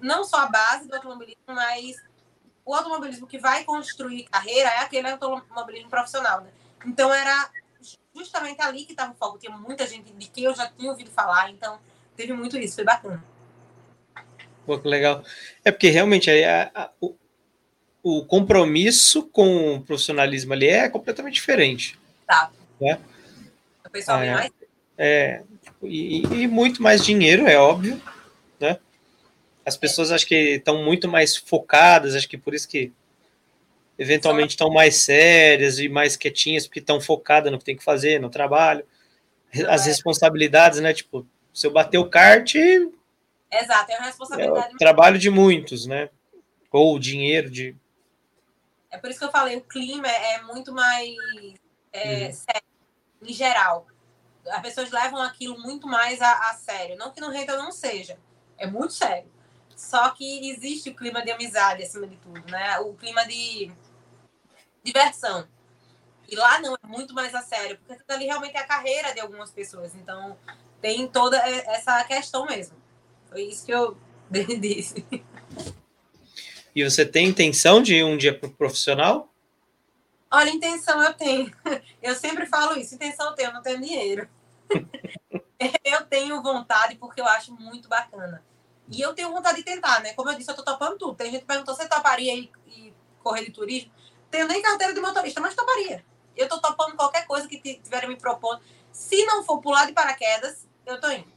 [0.00, 1.96] não só a base do automobilismo, mas
[2.64, 6.50] o automobilismo que vai construir carreira é aquele automobilismo profissional, né?
[6.86, 7.50] Então era
[8.14, 9.38] justamente ali que estava o foco.
[9.38, 11.78] Tinha muita gente de quem eu já tinha ouvido falar, então
[12.16, 13.22] teve muito isso, foi bacana.
[14.66, 15.24] Pô, que legal.
[15.64, 17.16] É porque realmente a, a, o,
[18.02, 21.98] o compromisso com o profissionalismo ali é completamente diferente.
[22.26, 22.50] Tá.
[22.80, 23.00] Né?
[23.84, 24.52] O pessoal é, mais.
[24.96, 25.42] É,
[25.82, 28.00] e, e muito mais dinheiro, é óbvio,
[28.60, 28.78] né?
[29.64, 32.92] As pessoas acho que estão muito mais focadas, acho que por isso que
[33.98, 38.18] eventualmente estão mais sérias e mais quietinhas, porque estão focadas no que tem que fazer,
[38.18, 38.84] no trabalho.
[39.68, 40.94] As responsabilidades, né?
[40.94, 42.54] Tipo, se eu bater o kart.
[42.54, 44.72] Exato, é uma responsabilidade.
[44.72, 46.08] É o trabalho de muitos, né?
[46.72, 47.76] Ou o dinheiro de.
[48.90, 51.14] É por isso que eu falei, o clima é muito mais
[51.92, 52.32] é, uhum.
[52.32, 52.62] sério.
[53.22, 53.86] em geral.
[54.48, 56.96] As pessoas levam aquilo muito mais a, a sério.
[56.96, 58.18] Não que no Hamilton não seja.
[58.56, 59.30] É muito sério.
[59.80, 62.78] Só que existe o clima de amizade acima de tudo, né?
[62.80, 63.72] O clima de
[64.84, 65.48] diversão.
[66.28, 69.14] E lá não, é muito mais a sério, porque aquilo ali realmente é a carreira
[69.14, 69.94] de algumas pessoas.
[69.94, 70.36] Então,
[70.82, 72.76] tem toda essa questão mesmo.
[73.30, 73.96] Foi isso que eu
[74.60, 75.04] disse.
[76.76, 79.32] E você tem intenção de ir um dia para o profissional?
[80.30, 81.50] Olha, intenção eu tenho.
[82.02, 82.94] Eu sempre falo isso.
[82.94, 84.28] Intenção eu tenho, eu não tenho dinheiro.
[85.84, 88.42] eu tenho vontade porque eu acho muito bacana.
[88.90, 90.12] E eu tenho vontade de tentar, né?
[90.14, 91.14] Como eu disse, eu tô topando tudo.
[91.14, 93.92] Tem gente que perguntou, você toparia ir, ir correr de turismo?
[94.30, 96.04] Tenho nem carteira de motorista, mas toparia.
[96.36, 98.60] Eu tô topando qualquer coisa que tiverem me propondo.
[98.92, 101.32] Se não for pular de paraquedas, eu tô indo.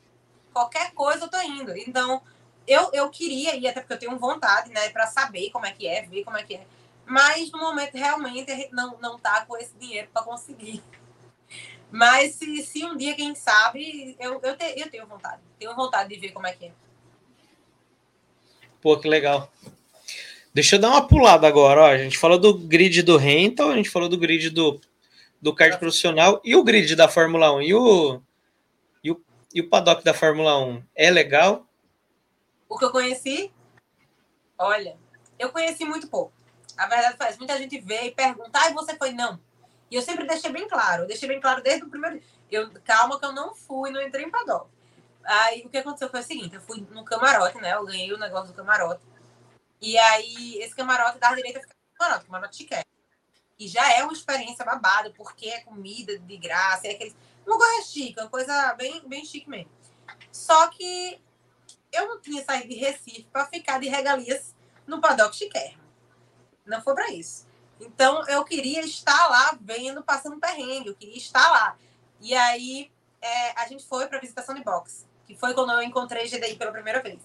[0.51, 1.77] Qualquer coisa eu tô indo.
[1.77, 2.21] Então,
[2.65, 4.89] eu, eu queria ir, até porque eu tenho vontade, né?
[4.89, 6.65] Para saber como é que é, ver como é que é.
[7.05, 10.83] Mas no momento, realmente, a gente não, não tá com esse dinheiro para conseguir.
[11.91, 15.41] Mas se, se um dia, quem sabe, eu, eu, te, eu tenho vontade.
[15.59, 16.71] Tenho vontade de ver como é que é.
[18.83, 19.49] Pô, que legal.
[20.53, 21.83] Deixa eu dar uma pulada agora.
[21.83, 21.85] Ó.
[21.85, 24.81] A gente falou do grid do rental, a gente falou do grid do,
[25.41, 27.61] do kart profissional e o grid da Fórmula 1.
[27.61, 28.21] E o,
[29.01, 29.23] e o,
[29.55, 31.65] e o paddock da Fórmula 1 é legal?
[32.67, 33.53] O que eu conheci?
[34.59, 34.97] Olha,
[35.39, 36.33] eu conheci muito pouco.
[36.77, 39.13] A verdade faz, muita gente vê e pergunta, ah, e você foi?
[39.13, 39.39] Não.
[39.89, 42.19] E eu sempre deixei bem claro, eu deixei bem claro desde o primeiro
[42.51, 44.67] eu Calma que eu não fui, não entrei em paddock.
[45.25, 47.73] Aí o que aconteceu foi o seguinte: eu fui no camarote, né?
[47.73, 49.01] Eu ganhei o negócio do camarote.
[49.81, 52.75] E aí, esse camarote da direita fica no camarote, camarote chique.
[53.59, 57.15] E já é uma experiência babada, porque é comida de graça, é aquele.
[57.45, 59.69] Uma coisa chique, uma coisa bem, bem chique mesmo.
[60.31, 61.21] Só que
[61.91, 64.55] eu não tinha saído de Recife para ficar de regalias
[64.87, 65.83] no paddock chiquérrimo.
[66.65, 67.45] Não foi para isso.
[67.79, 71.77] Então, eu queria estar lá vendo, passando perrengue, eu queria estar lá.
[72.21, 72.89] E aí,
[73.21, 76.71] é, a gente foi para visitação de boxe que foi quando eu encontrei GDI pela
[76.71, 77.19] primeira vez.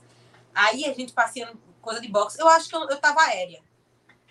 [0.55, 2.41] Aí a gente passeando coisa de boxe.
[2.41, 3.63] Eu acho que eu, eu tava aérea.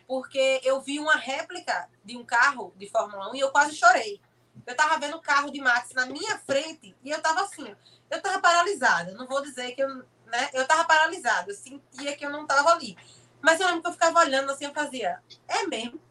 [0.07, 4.22] Porque eu vi uma réplica de um carro de Fórmula 1 e eu quase chorei.
[4.65, 7.76] Eu tava vendo o carro de Max na minha frente e eu tava assim,
[8.09, 9.13] eu tava paralisada.
[9.13, 9.89] Não vou dizer que eu,
[10.26, 10.49] né?
[10.53, 12.97] Eu tava paralisada, eu sentia que eu não tava ali.
[13.41, 16.01] Mas eu lembro que eu ficava olhando assim, eu fazia, é mesmo.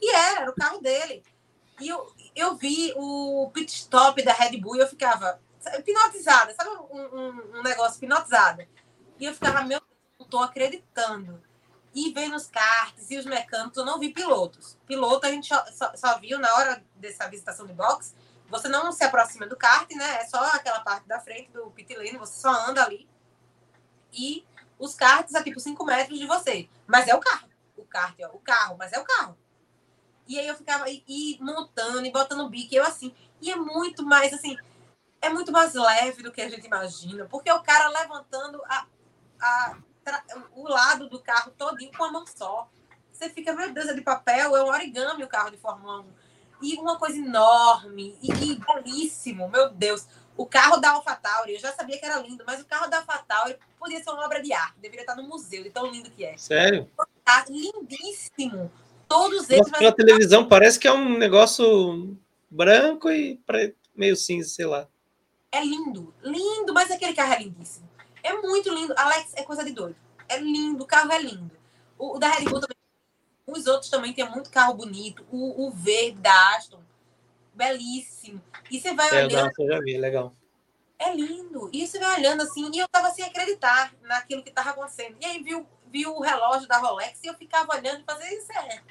[0.00, 1.22] E era, era o carro dele.
[1.80, 5.40] E eu, eu vi o pit stop da Red Bull e eu ficava,
[5.78, 8.66] hipnotizada, sabe um, um, um, negócio hipnotizado?
[9.18, 9.80] E eu ficava, meu
[10.18, 11.42] não tô acreditando.
[11.94, 14.76] E vendo os karts e os mecânicos, eu não vi pilotos.
[14.86, 18.14] Piloto a gente só, só, viu na hora dessa visitação de box.
[18.48, 20.18] Você não se aproxima do kart, né?
[20.20, 23.08] É só aquela parte da frente do pit lane, você só anda ali.
[24.12, 24.46] E
[24.78, 26.68] os karts a tipo 5 metros de você.
[26.86, 27.48] Mas é o carro.
[27.76, 29.36] O kart é o carro, mas é o carro.
[30.28, 33.14] E aí eu ficava e, montando e botando bico, eu assim.
[33.40, 34.56] E é muito mais assim
[35.26, 38.86] é muito mais leve do que a gente imagina, porque o cara levantando a,
[39.40, 39.76] a,
[40.54, 42.68] o lado do carro todinho com a mão só.
[43.12, 46.06] Você fica, meu Deus, é de papel, é um origami o carro de Fórmula 1.
[46.62, 50.06] E uma coisa enorme e, e belíssimo, meu Deus.
[50.36, 53.56] O carro da AlphaTauri, eu já sabia que era lindo, mas o carro da AlphaTauri
[53.78, 56.36] podia ser uma obra de arte, deveria estar no museu, de tão lindo que é.
[56.36, 56.90] Sério?
[57.24, 58.70] Tá lindíssimo.
[59.08, 59.66] Todos eles.
[59.66, 62.16] Nossa, pela televisão parece que é um negócio
[62.50, 64.86] branco e preto, meio cinza, sei lá.
[65.56, 67.88] É lindo, lindo, mas aquele carro é lindíssimo.
[68.22, 68.92] É muito lindo.
[68.94, 69.96] Alex, é coisa de doido.
[70.28, 71.50] É lindo, o carro é lindo.
[71.98, 72.76] O, o da Red Bull também.
[73.46, 75.24] Os outros também tem muito carro bonito.
[75.32, 76.82] O, o verde da Aston,
[77.54, 78.42] belíssimo.
[78.70, 79.50] E você vai é, olhando.
[79.58, 80.36] Eu já vi, legal.
[80.98, 81.70] É lindo.
[81.72, 85.16] E você vai olhando assim, e eu tava sem acreditar naquilo que tava acontecendo.
[85.18, 88.52] E aí viu, viu o relógio da Rolex e eu ficava olhando e fazia isso
[88.52, 88.82] é.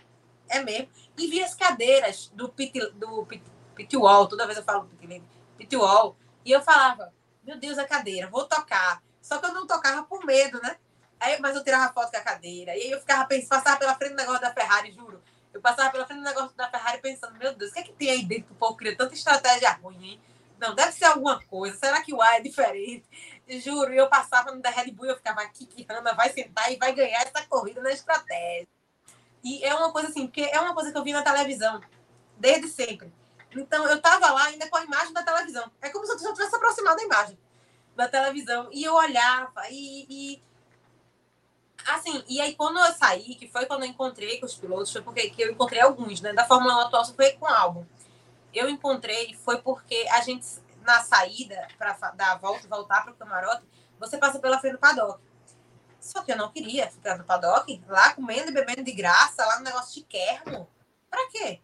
[0.49, 0.89] É mesmo.
[1.15, 3.43] E vi as cadeiras do pit, do pit,
[3.75, 5.21] pit wall, toda vez eu falo pit,
[5.59, 7.11] pit wall e eu falava,
[7.43, 9.01] meu Deus, a cadeira, vou tocar.
[9.21, 10.77] Só que eu não tocava por medo, né?
[11.19, 12.77] Aí, mas eu tirava foto com a cadeira.
[12.77, 15.21] E eu ficava pensando, passava pela frente do negócio da Ferrari, juro.
[15.51, 17.93] Eu passava pela frente do negócio da Ferrari pensando, meu Deus, o que é que
[17.93, 20.21] tem aí dentro que o povo cria tanta estratégia ruim, hein?
[20.59, 21.77] Não, deve ser alguma coisa.
[21.77, 23.05] Será que o ar é diferente?
[23.47, 26.77] Juro, eu passava no da Red Bull eu ficava aqui que Hanna vai sentar e
[26.77, 28.67] vai ganhar essa corrida na estratégia.
[29.43, 31.81] E é uma coisa assim, porque é uma coisa que eu vi na televisão,
[32.37, 33.11] desde sempre.
[33.55, 35.71] Então, eu estava lá ainda com a imagem da televisão.
[35.81, 37.37] É como se eu tivesse aproximado da imagem
[37.95, 38.69] da televisão.
[38.71, 40.43] E eu olhava e, e,
[41.85, 45.03] Assim, e aí quando eu saí, que foi quando eu encontrei com os pilotos, foi
[45.03, 46.33] porque eu encontrei alguns, né?
[46.33, 47.85] Da Fórmula 1 atual, só foi com o álbum.
[48.51, 50.47] Eu encontrei, foi porque a gente,
[50.81, 53.63] na saída, para dar a volta, voltar para o camarote,
[53.99, 55.21] você passa pela frente do paddock.
[55.99, 59.57] Só que eu não queria ficar no paddock, lá comendo e bebendo de graça, lá
[59.57, 60.67] no negócio de kermo.
[61.09, 61.61] Pra quê?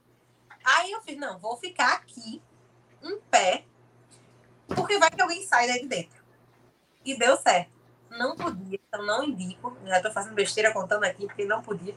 [0.63, 2.41] Aí eu fiz, não, vou ficar aqui
[3.01, 3.65] em pé,
[4.67, 6.21] porque vai que alguém sai daí de dentro.
[7.03, 7.71] E deu certo.
[8.09, 9.75] Não podia, então não indico.
[9.85, 11.95] Já estou fazendo besteira contando aqui, porque não podia.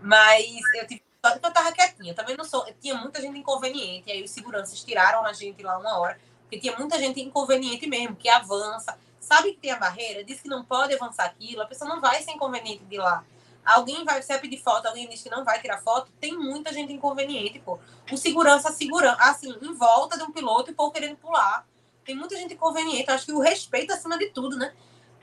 [0.00, 0.44] Mas
[0.74, 1.02] eu tive.
[1.24, 2.14] Eu tava quietinha.
[2.14, 2.66] Também não sou.
[2.80, 4.10] Tinha muita gente inconveniente.
[4.10, 6.18] Aí os seguranças tiraram a gente lá uma hora.
[6.42, 8.98] Porque tinha muita gente inconveniente mesmo, que avança.
[9.20, 10.24] Sabe que tem a barreira?
[10.24, 11.62] Diz que não pode avançar aquilo.
[11.62, 13.24] A pessoa não vai ser inconveniente de lá.
[13.64, 16.92] Alguém vai, você pedir foto, alguém diz que não vai tirar foto, tem muita gente
[16.92, 17.78] inconveniente, pô.
[18.10, 21.66] O segurança segurando, assim, em volta de um piloto e o povo querendo pular.
[22.04, 23.08] Tem muita gente inconveniente.
[23.08, 24.74] Eu acho que o respeito acima de tudo, né?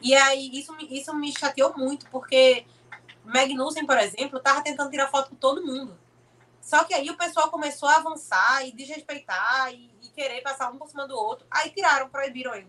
[0.01, 2.65] E aí, isso, isso me chateou muito, porque
[3.25, 5.99] Magnussen, por exemplo, tava tentando tirar foto com todo mundo.
[6.61, 10.77] Só que aí o pessoal começou a avançar e desrespeitar e, e querer passar um
[10.77, 11.45] por cima do outro.
[11.51, 12.67] Aí tiraram, proibiram ele.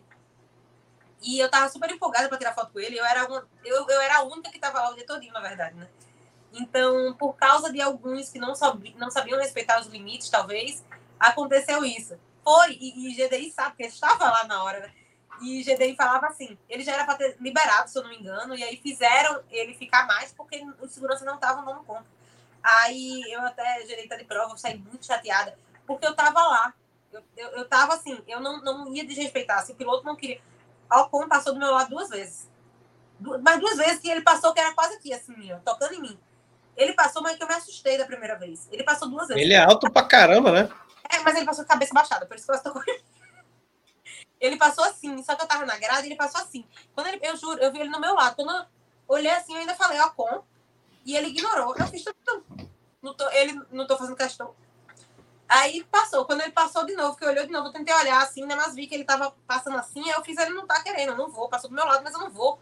[1.22, 2.98] E eu tava super empolgada para tirar foto com ele.
[2.98, 5.40] Eu era, uma, eu, eu era a única que tava lá o dia todinho, na
[5.40, 5.88] verdade, né?
[6.52, 10.84] Então, por causa de alguns que não, sabiam, não sabiam respeitar os limites, talvez,
[11.18, 12.18] aconteceu isso.
[12.42, 14.92] Foi, e, e GDI sabe, porque estava lá na hora, né?
[15.42, 18.54] E GDI falava assim, ele já era para ter liberado, se eu não me engano,
[18.54, 22.04] e aí fizeram ele ficar mais porque os seguranças não estavam dando conta.
[22.62, 25.56] Aí eu até, GDI tá de prova, eu saí muito chateada,
[25.86, 26.74] porque eu tava lá.
[27.12, 29.64] Eu, eu, eu tava assim, eu não, não ia desrespeitar.
[29.64, 30.40] Se o piloto não queria.
[30.90, 32.50] Alcon passou do meu lado duas vezes.
[33.18, 36.02] Du mas duas vezes que ele passou, que era quase aqui, assim, ó, tocando em
[36.02, 36.18] mim.
[36.76, 38.68] Ele passou, mas que eu me assustei da primeira vez.
[38.72, 39.42] Ele passou duas vezes.
[39.42, 40.70] Ele é alto pra caramba, né?
[41.08, 42.82] É, mas ele passou com a cabeça baixada, por isso que eu estou
[44.40, 46.64] Ele passou assim, só que eu tava na grade, ele passou assim.
[46.94, 48.36] Quando ele, eu juro, eu vi ele no meu lado.
[48.36, 48.64] Quando eu
[49.06, 50.42] olhei assim, eu ainda falei, com.
[51.04, 51.76] E ele ignorou.
[51.76, 52.70] Eu fiz tudo.
[53.02, 54.54] Não tô, ele não tô fazendo questão.
[55.50, 56.24] Aí passou.
[56.24, 58.54] Quando ele passou de novo, que olhei de novo, eu tentei olhar assim, né?
[58.54, 61.16] Mas vi que ele tava passando assim, aí eu fiz, ele não tá querendo, eu
[61.16, 62.60] não vou, passou do meu lado, mas eu não vou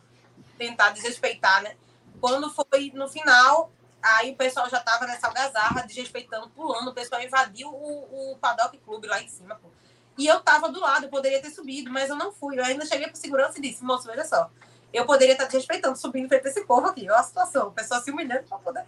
[0.56, 1.76] tentar desrespeitar, né?
[2.18, 3.70] Quando foi no final,
[4.02, 8.78] aí o pessoal já tava nessa algazarra, desrespeitando, pulando, o pessoal invadiu o, o Paddock
[8.78, 9.68] Clube lá em cima, pô.
[10.16, 12.58] E eu tava do lado, eu poderia ter subido, mas eu não fui.
[12.58, 14.50] Eu ainda cheguei pro segurança e disse, moço, veja só,
[14.94, 17.02] eu poderia estar desrespeitando, subindo frente a esse povo aqui.
[17.02, 18.86] Olha a situação, o pessoal se humilhando pra poder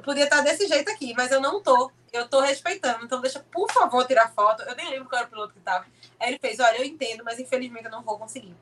[0.00, 1.92] eu podia estar desse jeito aqui, mas eu não tô.
[2.10, 3.04] Eu tô respeitando.
[3.04, 4.62] Então, deixa, por favor, tirar foto.
[4.62, 5.84] Eu nem lembro qual era o piloto que tava.
[6.18, 8.56] Aí ele fez: Olha, eu entendo, mas infelizmente eu não vou conseguir.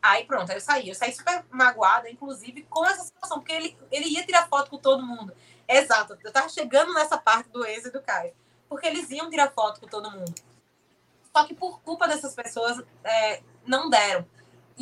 [0.00, 0.88] Aí pronto, aí eu saí.
[0.88, 4.78] Eu saí super magoada, inclusive, com essa situação, porque ele, ele ia tirar foto com
[4.78, 5.34] todo mundo.
[5.68, 6.18] Exato.
[6.24, 8.32] Eu tava chegando nessa parte do Enzo e do Caio.
[8.66, 10.34] Porque eles iam tirar foto com todo mundo.
[11.36, 14.26] Só que por culpa dessas pessoas, é, não deram.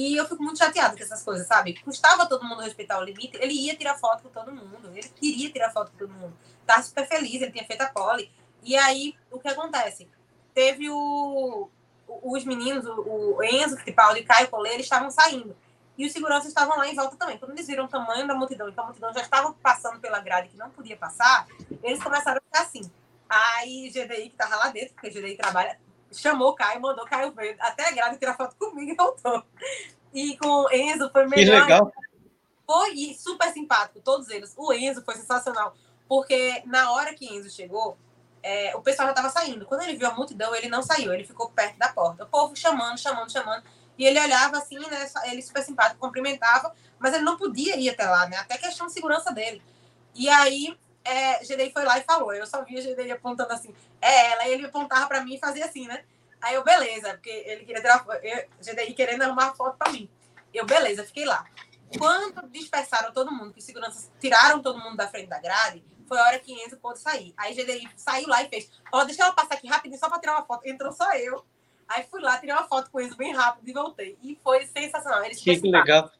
[0.01, 1.79] E eu fico muito chateada com essas coisas, sabe?
[1.83, 5.51] Custava todo mundo respeitar o limite, ele ia tirar foto com todo mundo, ele queria
[5.51, 6.35] tirar foto com todo mundo.
[6.65, 8.33] Tava super feliz, ele tinha feito a pole.
[8.63, 10.09] E aí, o que acontece?
[10.55, 11.69] Teve o,
[12.09, 15.55] os meninos, o, Enzo Fittipaldi e o Caio Collet, eles estavam saindo.
[15.99, 17.37] E os seguranças estavam lá em volta também.
[17.37, 20.19] Quando eles viram o tamanho da multidão e que a multidão já estava passando pela
[20.21, 21.47] grade que não podia passar,
[21.83, 22.91] eles começaram a ficar assim.
[23.29, 25.79] Aí GDI, que estava lá dentro, porque GDI trabalha
[26.13, 29.43] chamou o Caio, mandou o Caio ver até a grade tirar foto comigo e voltou.
[30.13, 31.67] E com o Enzo foi melhor.
[31.67, 31.93] Que legal.
[32.67, 34.55] Foi super simpático, todos eles.
[34.57, 35.75] O Enzo foi sensacional,
[36.09, 37.97] porque na hora que Enzo chegou,
[38.43, 39.67] é, o pessoal já estava saindo.
[39.67, 42.25] Quando ele viu a multidão, ele não saiu, ele ficou perto da porta.
[42.25, 43.63] O povo chamando, chamando, chamando.
[43.99, 45.09] E ele olhava assim, né?
[45.27, 48.37] Ele super simpático, cumprimentava, mas ele não podia ir até lá, né?
[48.39, 49.63] Até questão de segurança dele.
[50.15, 52.33] E aí é, Gedei foi lá e falou.
[52.33, 55.65] Eu só via Gedei apontando assim, é ela, e ele apontava para mim e fazia
[55.65, 56.05] assim, né?
[56.41, 58.05] Aí eu, beleza, porque ele queria tirar
[58.61, 60.09] Gedei querendo arrumar foto para mim.
[60.53, 61.45] Eu, beleza, fiquei lá.
[61.99, 66.19] Quando dispersaram todo mundo, que os seguranças tiraram todo mundo da frente da grade, foi
[66.19, 67.35] a hora que Enzo pôde sair.
[67.37, 70.21] Aí GDI saiu lá e fez, ó, oh, deixa ela passar aqui rapidinho só para
[70.21, 70.67] tirar uma foto.
[70.67, 71.45] Entrou só eu.
[71.89, 74.19] Aí fui lá, tirei uma foto com Enzo bem rápido e voltei.
[74.23, 75.25] E foi sensacional.
[75.25, 76.11] Eles que legal.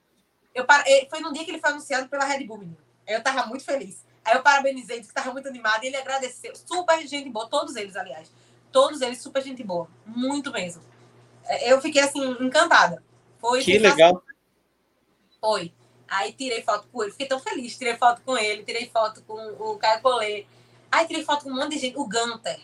[0.55, 0.67] Eu
[1.09, 2.79] Foi no dia que ele foi anunciado pela Red Bull, menino.
[3.07, 4.05] Eu tava muito feliz.
[4.25, 6.53] Aí eu parabenizei, disse que estava muito animado e ele agradeceu.
[6.55, 8.31] Super gente boa, todos eles, aliás.
[8.71, 9.89] Todos eles super gente boa.
[10.07, 10.83] Muito mesmo.
[11.45, 13.03] É, eu fiquei assim, encantada.
[13.41, 14.23] Foi que legal.
[15.41, 15.73] Foi.
[16.07, 17.77] Aí tirei foto com ele, fiquei tão feliz.
[17.77, 20.47] Tirei foto com ele, tirei foto com o Caio Collet.
[20.91, 21.97] Aí tirei foto com um monte de gente.
[21.97, 22.61] O Gunter,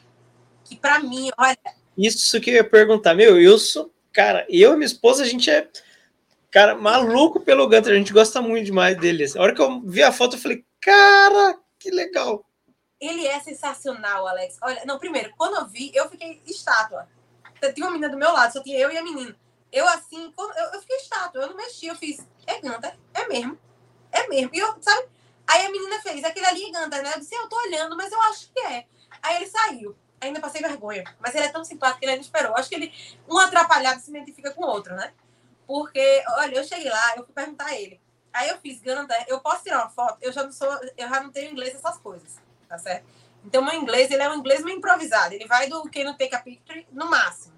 [0.65, 1.57] que para mim, olha.
[1.97, 5.51] Isso que eu ia perguntar, meu, eu sou, cara, eu e minha esposa, a gente
[5.51, 5.67] é,
[6.51, 9.25] cara, maluco pelo Gunter, a gente gosta muito demais dele.
[9.35, 12.45] A hora que eu vi a foto, eu falei, Cara, que legal.
[13.01, 14.57] Ele é sensacional, Alex.
[14.63, 17.09] Olha, não, primeiro, quando eu vi, eu fiquei estátua.
[17.75, 19.37] Tinha uma menina do meu lado, só tinha eu e a menina.
[19.73, 23.59] Eu, assim, eu, eu fiquei estátua, eu não mexi, eu fiz, é Ganta, é mesmo,
[24.13, 24.51] é mesmo.
[24.55, 25.09] E eu, sabe?
[25.47, 27.13] Aí a menina fez, aquele ali é Ganta, né?
[27.15, 28.87] Eu disse, eu tô olhando, mas eu acho que é.
[29.23, 29.97] Aí ele saiu.
[30.21, 31.05] Ainda passei vergonha.
[31.21, 32.57] Mas ele é tão simpático que ele não esperou.
[32.57, 32.93] Acho que ele,
[33.29, 35.13] um atrapalhado se identifica com o outro, né?
[35.67, 38.01] Porque, olha, eu cheguei lá, eu fui perguntar a ele.
[38.37, 40.19] Aí eu fiz Ganda, eu posso tirar uma foto?
[40.21, 42.37] Eu já não sou, eu já não tenho inglês essas coisas,
[42.69, 43.07] tá certo?
[43.43, 45.33] Então, meu inglês, ele é um inglês meio improvisado.
[45.33, 47.55] Ele vai do Can You Take a Picture no máximo.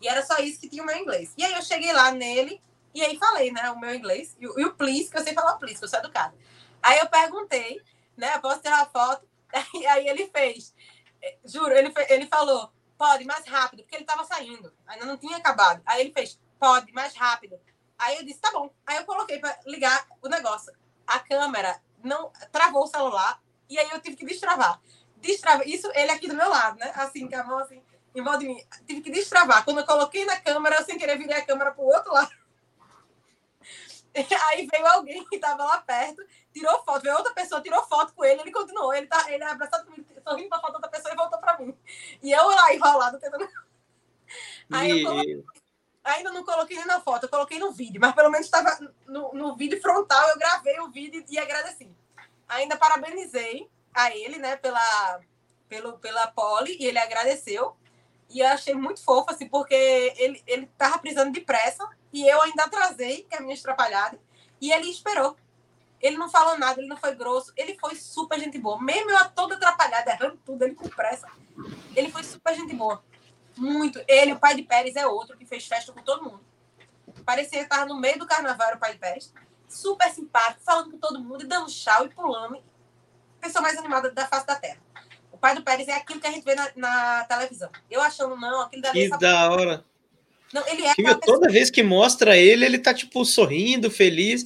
[0.00, 1.34] E era só isso que tinha o meu inglês.
[1.36, 2.62] E aí eu cheguei lá nele
[2.94, 4.34] e aí falei, né, o meu inglês.
[4.40, 6.34] E, e o please, que eu sei falar o please, que eu sou educada.
[6.82, 7.82] Aí eu perguntei,
[8.16, 9.26] né, posso tirar uma foto?
[9.74, 10.74] E aí ele fez,
[11.22, 14.72] eh, juro, ele, ele falou, pode, mais rápido, porque ele estava saindo.
[14.86, 15.82] Ainda não tinha acabado.
[15.84, 17.60] Aí ele fez, pode, mais rápido.
[17.98, 18.72] Aí eu disse, tá bom.
[18.86, 20.72] Aí eu coloquei para ligar o negócio.
[21.06, 24.80] A câmera não travou o celular e aí eu tive que destravar.
[25.16, 25.66] Destravar.
[25.66, 26.92] Isso ele aqui do meu lado, né?
[26.94, 27.82] Assim, com a mão assim,
[28.14, 28.62] em volta de mim.
[28.86, 29.64] Tive que destravar.
[29.64, 32.30] Quando eu coloquei na câmera, eu sem querer virei a câmera pro outro lado.
[34.48, 38.24] Aí veio alguém que estava lá perto, tirou foto, veio outra pessoa, tirou foto com
[38.24, 41.16] ele, ele continuou, ele tá ele abraçado comigo, sorrindo pra foto da outra pessoa e
[41.16, 41.76] voltou para mim.
[42.22, 43.48] E eu lá enrolado, tentando.
[44.72, 45.44] Aí eu coloquei,
[46.04, 49.32] ainda não coloquei nem na foto, eu coloquei no vídeo, mas pelo menos estava no,
[49.32, 51.90] no vídeo frontal, eu gravei o vídeo e agradeci.
[52.46, 55.20] Ainda parabenizei a ele, né, pela,
[55.68, 57.74] pelo, pela pole, e ele agradeceu.
[58.28, 59.74] E eu achei muito fofo, assim, porque
[60.16, 64.18] ele, ele tava precisando de pressa, e eu ainda atrasei, que é a minha estrapalhada,
[64.60, 65.36] e ele esperou.
[66.00, 68.80] Ele não falou nada, ele não foi grosso, ele foi super gente boa.
[68.80, 71.28] Mesmo eu toda atrapalhada, errando tudo, ele com pressa.
[71.96, 73.02] Ele foi super gente boa.
[73.56, 74.02] Muito.
[74.08, 76.40] Ele, o pai de Pérez, é outro que fez festa com todo mundo.
[77.24, 79.32] Parecia que estava no meio do carnaval, o pai de Pérez.
[79.68, 82.62] Super simpático, falando com todo mundo, e dando chau e pulando.
[83.40, 84.78] Pessoa mais animada da face da terra.
[85.32, 87.70] O pai do Pérez é aquilo que a gente vê na, na televisão.
[87.90, 89.10] Eu achando, não, aquilo dali.
[89.10, 89.84] Que da hora.
[90.52, 91.14] Não, ele é.
[91.24, 94.44] Toda vez que mostra ele, ele tá, tipo, sorrindo, feliz.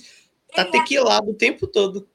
[0.55, 1.31] Tá ele é tequilado é...
[1.31, 2.09] o tempo todo.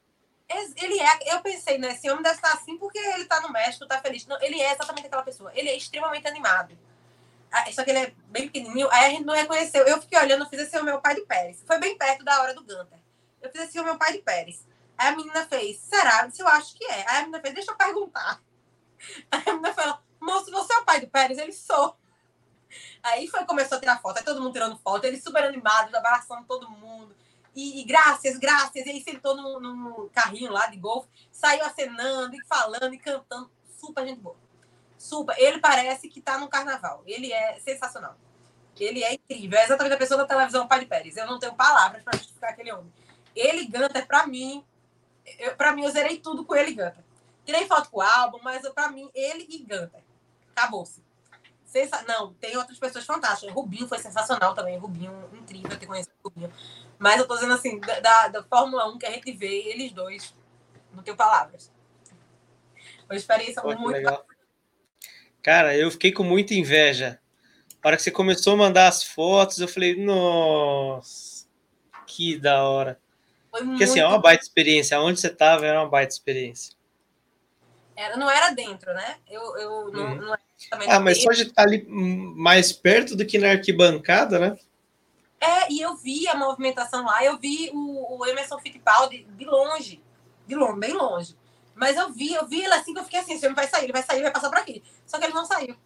[0.76, 1.92] Ele é, eu pensei, né?
[1.92, 4.26] Esse homem deve estar assim porque ele tá no México, tá feliz.
[4.26, 5.50] Não, ele é exatamente aquela pessoa.
[5.54, 6.76] Ele é extremamente animado.
[7.54, 8.90] Ah, só que ele é bem pequenininho.
[8.90, 9.86] Aí a gente não reconheceu.
[9.86, 11.62] Eu fiquei olhando, eu fiz assim o meu pai de Pérez.
[11.64, 12.98] Foi bem perto da hora do Gunter.
[13.40, 14.66] Eu fiz assim o meu pai de Pérez.
[14.98, 16.28] Aí a menina fez, será?
[16.36, 17.08] Eu acho que é.
[17.08, 18.42] Aí a menina fez, deixa eu perguntar.
[19.30, 21.38] Aí a menina falou, moço, você é o pai do Pérez?
[21.38, 21.96] Ele sou.
[23.00, 24.18] Aí foi, começou a tirar foto.
[24.18, 25.04] Aí todo mundo tirando foto.
[25.04, 27.14] Ele super animado, abraçando todo mundo.
[27.54, 28.84] E, e graças, graças.
[28.84, 33.48] E aí sentou no, no carrinho lá de golfe, saiu acenando e falando e cantando.
[33.78, 34.43] Super gente boa.
[35.04, 35.38] Super.
[35.38, 37.02] Ele parece que tá no carnaval.
[37.06, 38.16] Ele é sensacional.
[38.80, 39.58] Ele é incrível.
[39.58, 41.14] É exatamente a pessoa da televisão Pai de Pérez.
[41.18, 42.90] Eu não tenho palavras para justificar aquele homem.
[43.36, 44.64] Ele, Gunter, para mim,
[45.58, 47.04] para mim, eu zerei tudo com ele e Gunter.
[47.44, 50.02] Tirei foto com o álbum, mas para mim, ele e Gunter.
[50.56, 51.04] Acabou-se.
[51.66, 52.02] Sensa...
[52.08, 53.54] Não, tem outras pessoas fantásticas.
[53.54, 54.78] Rubinho foi sensacional também.
[54.78, 56.50] Rubinho, incrível ter conhecido o Rubinho.
[56.98, 60.34] Mas eu tô dizendo assim, da, da Fórmula 1 que a gente vê, eles dois,
[60.94, 61.70] não tenho palavras.
[63.04, 63.96] Uma experiência Pô, muito.
[63.98, 64.24] Legal.
[65.44, 67.20] Cara, eu fiquei com muita inveja.
[67.82, 71.46] Na hora que você começou a mandar as fotos, eu falei, nossa,
[72.06, 72.98] que da hora.
[73.50, 73.84] Foi Porque muito...
[73.84, 74.98] assim, é uma baita experiência.
[74.98, 76.74] Onde você tava era uma baita experiência.
[77.94, 79.16] Era, não era dentro, né?
[79.30, 79.92] Eu, eu uhum.
[79.92, 80.36] não, não
[80.88, 84.56] ah, mas só de estar ali mais perto do que na arquibancada, né?
[85.38, 90.02] É, e eu vi a movimentação lá, eu vi o, o Emerson Fittipaldi de longe,
[90.46, 91.36] de longe, bem longe.
[91.74, 93.84] Mas eu vi, eu vi ele assim que eu fiquei assim, esse homem vai sair,
[93.84, 94.82] ele vai sair, vai passar por aqui.
[95.06, 95.76] Só que ele não saiu.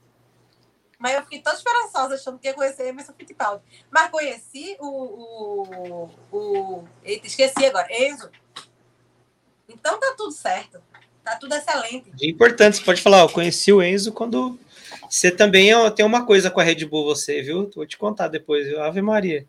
[0.98, 3.62] Mas eu fiquei toda esperançosa, achando que ia conhecer Emerson Fittipaldi.
[3.90, 4.86] Mas conheci o.
[4.86, 8.28] o, o eita, esqueci agora, Enzo.
[9.68, 10.82] Então tá tudo certo.
[11.24, 12.10] Tá tudo excelente.
[12.20, 14.58] É importante, você pode falar, eu conheci o Enzo quando
[15.08, 17.70] você também tem uma coisa com a Red Bull, você, viu?
[17.74, 18.82] Vou te contar depois, viu?
[18.82, 19.46] Ave Maria.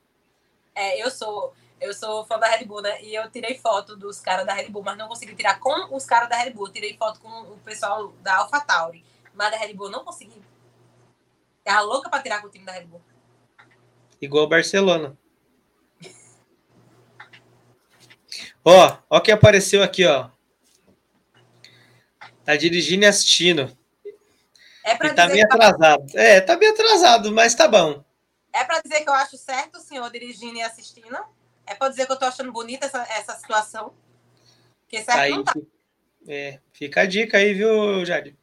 [0.76, 3.02] É, eu sou, eu sou fã da Red Bull, né?
[3.02, 6.06] E eu tirei foto dos caras da Red Bull, mas não consegui tirar com os
[6.06, 6.68] caras da Red Bull.
[6.68, 9.04] Eu tirei foto com o pessoal da AlphaTauri,
[9.34, 10.42] mas da Red Bull não consegui.
[11.64, 13.02] Tava louca pra tirar com o time da Red Bull.
[14.22, 15.18] Igual o Barcelona.
[18.64, 20.30] ó, ó quem apareceu aqui, ó.
[22.44, 23.78] Tá dirigindo e assistindo.
[24.84, 26.18] É para tá meio atrasado.
[26.18, 28.04] É, tá bem atrasado, mas tá bom.
[28.52, 31.18] É para dizer que eu acho certo o senhor dirigindo e assistindo?
[31.70, 33.94] É para dizer que eu tô achando bonita essa, essa situação?
[34.88, 35.54] Que certo aí, não tá.
[36.28, 38.36] É, fica a dica aí, viu, Jadir?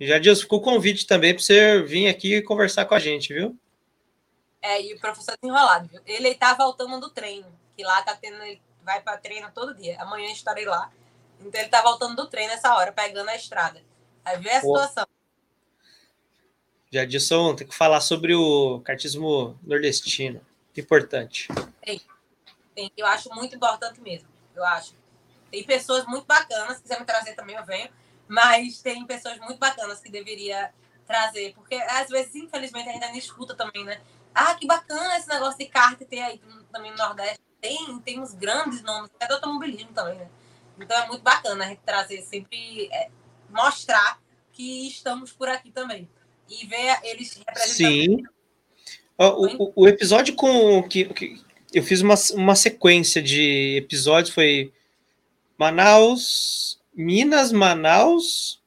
[0.00, 3.54] Jadir, ficou o convite também para você vir aqui conversar com a gente, viu?
[4.62, 6.00] É, e o professor desenrolado, viu?
[6.06, 7.46] Ele tá voltando do treino,
[7.76, 10.00] que lá tá tendo, ele vai para treino todo dia.
[10.00, 10.90] Amanhã estarei lá.
[11.38, 13.82] Então ele tá voltando do trem nessa hora, pegando a estrada.
[14.24, 14.68] Aí vê a Pô.
[14.68, 15.06] situação.
[16.90, 20.40] Jadson, tem que falar sobre o cartismo nordestino.
[20.76, 21.48] Importante.
[21.80, 22.00] Tem.
[22.74, 22.90] Tem.
[22.96, 24.28] Eu acho muito importante mesmo.
[24.54, 24.94] Eu acho.
[25.50, 27.90] Tem pessoas muito bacanas, se quiser me trazer também, eu venho.
[28.26, 30.72] Mas tem pessoas muito bacanas que deveria
[31.06, 31.52] trazer.
[31.54, 34.00] Porque às vezes, infelizmente, a gente ainda escuta também, né?
[34.34, 36.40] Ah, que bacana esse negócio de kart ter aí
[36.72, 37.40] também no Nordeste.
[37.60, 40.28] Tem, tem uns grandes nomes, até do automobilismo também, né?
[40.78, 43.10] Então é muito bacana a gente trazer sempre é,
[43.48, 44.18] mostrar
[44.52, 46.08] que estamos por aqui também.
[46.48, 47.74] E ver eles representando.
[47.74, 48.22] Sim.
[49.16, 54.72] O, o, o episódio com que, que, eu fiz uma, uma sequência de episódios foi
[55.58, 58.60] Manaus, Minas, Manaus,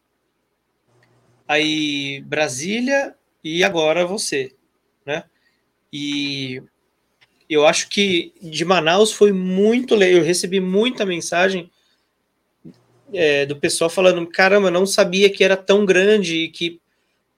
[1.48, 4.54] aí Brasília e agora você,
[5.06, 5.24] né?
[5.94, 6.62] E
[7.50, 10.20] eu acho que de Manaus foi muito legal.
[10.20, 11.72] Eu recebi muita mensagem
[13.14, 16.82] é, do pessoal falando: caramba, não sabia que era tão grande e que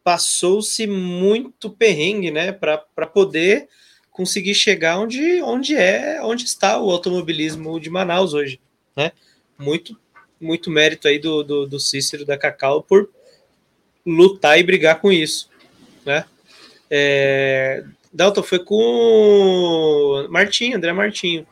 [0.04, 3.68] passou-se muito perrengue, né, para poder
[4.18, 8.60] conseguir chegar onde, onde é, onde está o automobilismo de Manaus hoje,
[8.96, 9.12] né?
[9.60, 9.96] Muito,
[10.42, 13.12] muito mérito aí do, do, do Cícero da Cacau por
[14.04, 15.52] lutar e brigar com isso,
[16.04, 16.26] né?
[16.90, 21.46] É, Dalton foi com Martinho, André Martinho.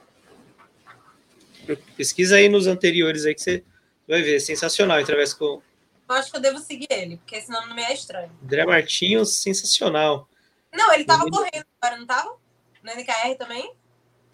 [1.96, 3.64] Pesquisa aí nos anteriores aí que você
[4.08, 4.98] vai ver, sensacional.
[4.98, 5.62] Através com.
[6.10, 8.32] Eu acho que eu devo seguir ele, porque senão não me é estranho.
[8.44, 10.28] André Martinho, sensacional.
[10.74, 11.32] Não, ele tava ele...
[11.32, 12.45] correndo agora, não tava?
[12.86, 13.74] No NKR também?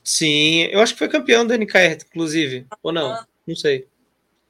[0.03, 2.67] Sim, eu acho que foi campeão do NKR, inclusive.
[2.83, 3.13] Ou não?
[3.13, 3.25] Ah.
[3.47, 3.87] Não sei.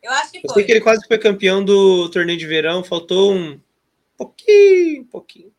[0.01, 0.49] Eu acho que foi.
[0.49, 3.61] Eu sei que ele quase foi campeão do torneio de verão, faltou um
[4.17, 5.53] pouquinho, um pouquinho.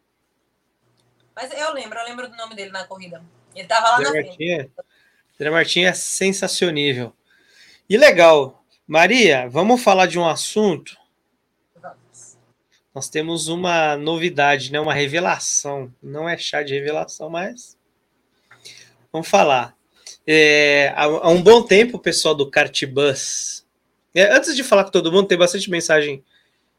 [1.37, 3.23] Mas eu lembro, eu lembro do nome dele na corrida.
[3.55, 4.73] Ele tava lá André na Martinha, frente.
[5.39, 7.13] André Martinha é sensacionível.
[7.89, 8.65] E legal.
[8.89, 10.97] Maria, vamos falar de um assunto?
[11.77, 12.37] Vamos.
[12.93, 14.81] Nós temos uma novidade, né?
[14.81, 15.95] uma revelação.
[16.03, 17.81] Não é chá de revelação, mas
[19.13, 19.77] vamos falar.
[20.27, 23.65] É, há, há, um bom tempo, o pessoal do Cartbus.
[24.15, 26.25] É, antes de falar com todo mundo, tem bastante mensagem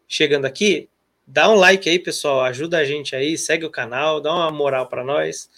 [0.07, 0.89] chegando aqui.
[1.25, 2.41] Dá um like aí, pessoal.
[2.41, 5.49] Ajuda a gente aí, segue o canal, dá uma moral para nós,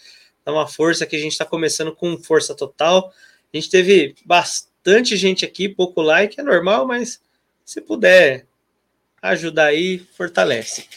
[0.44, 3.12] dá uma força que a gente está começando com força total.
[3.54, 7.22] A gente teve bastante gente aqui, pouco like, é normal, mas
[7.64, 8.46] se puder
[9.22, 10.88] ajudar aí, fortalece.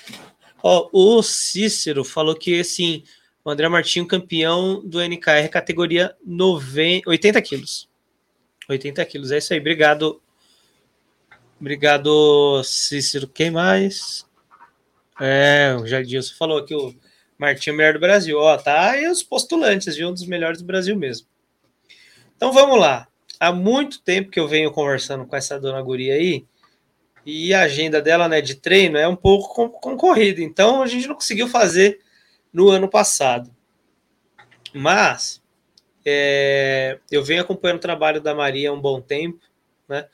[0.63, 3.03] Ó, o Cícero falou que assim,
[3.49, 7.89] o André Martinho campeão do NKR categoria 90, 80 quilos.
[8.69, 9.59] 80 quilos, é isso aí.
[9.59, 10.21] Obrigado.
[11.59, 13.27] Obrigado, Cícero.
[13.27, 14.27] Quem mais?
[15.19, 16.95] É, o Jardilson falou que o
[17.39, 18.39] Martinho é melhor do Brasil.
[18.39, 20.11] Ó, tá aí os postulantes, viu?
[20.11, 21.27] Um dos melhores do Brasil mesmo.
[22.37, 23.09] Então vamos lá.
[23.41, 26.45] Há muito tempo que eu venho conversando com essa dona Guria aí,
[27.25, 30.43] e a agenda dela, né, de treino é um pouco concorrida.
[30.43, 31.99] Então a gente não conseguiu fazer
[32.53, 33.55] no ano passado.
[34.75, 35.43] Mas
[36.05, 39.41] é, eu venho acompanhando o trabalho da Maria há um bom tempo,
[39.89, 40.07] né?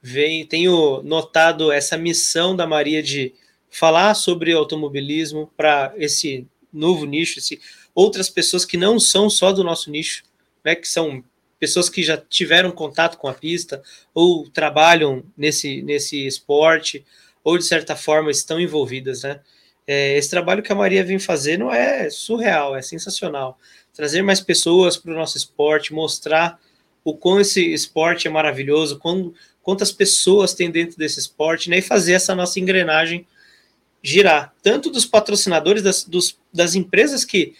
[0.00, 3.34] Venho, tenho notado essa missão da Maria de
[3.70, 7.60] falar sobre automobilismo para esse novo nicho, esse,
[7.94, 10.24] outras pessoas que não são só do nosso nicho,
[10.62, 11.24] né, que são
[11.58, 13.82] pessoas que já tiveram contato com a pista
[14.12, 17.04] ou trabalham nesse, nesse esporte
[17.42, 19.40] ou de certa forma estão envolvidas, né?
[19.86, 23.58] É, esse trabalho que a Maria vem fazendo é surreal, é sensacional.
[23.92, 26.58] Trazer mais pessoas para o nosso esporte, mostrar
[27.04, 31.78] o quão esse esporte é maravilhoso, quando, quantas pessoas tem dentro desse esporte, né?
[31.78, 33.26] E fazer essa nossa engrenagem
[34.02, 37.54] girar, tanto dos patrocinadores, das, dos, das empresas que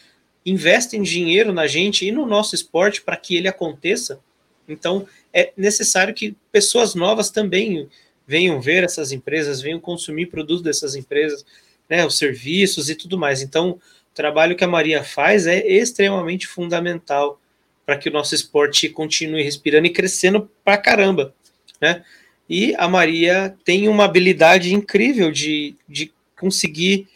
[0.44, 4.20] investem dinheiro na gente e no nosso esporte para que ele aconteça.
[4.68, 7.88] Então, é necessário que pessoas novas também
[8.26, 11.44] venham ver essas empresas, venham consumir produtos dessas empresas,
[11.89, 13.43] né, os serviços e tudo mais.
[13.43, 17.40] Então, o trabalho que a Maria faz é extremamente fundamental
[17.85, 21.35] para que o nosso esporte continue respirando e crescendo para caramba,
[21.81, 22.02] né?
[22.48, 27.09] E a Maria tem uma habilidade incrível de, de conseguir.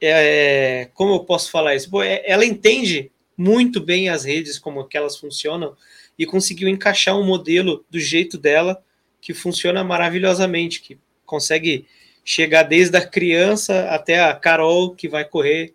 [0.00, 1.90] É, como eu posso falar isso?
[1.90, 5.76] Pô, é, ela entende muito bem as redes, como que elas funcionam,
[6.18, 8.82] e conseguiu encaixar um modelo do jeito dela
[9.20, 11.86] que funciona maravilhosamente, que consegue
[12.28, 15.74] chegar desde a criança até a Carol que vai correr,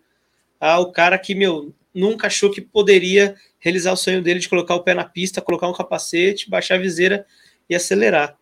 [0.60, 4.82] ao cara que, meu, nunca achou que poderia realizar o sonho dele de colocar o
[4.84, 7.26] pé na pista, colocar um capacete, baixar a viseira
[7.68, 8.38] e acelerar.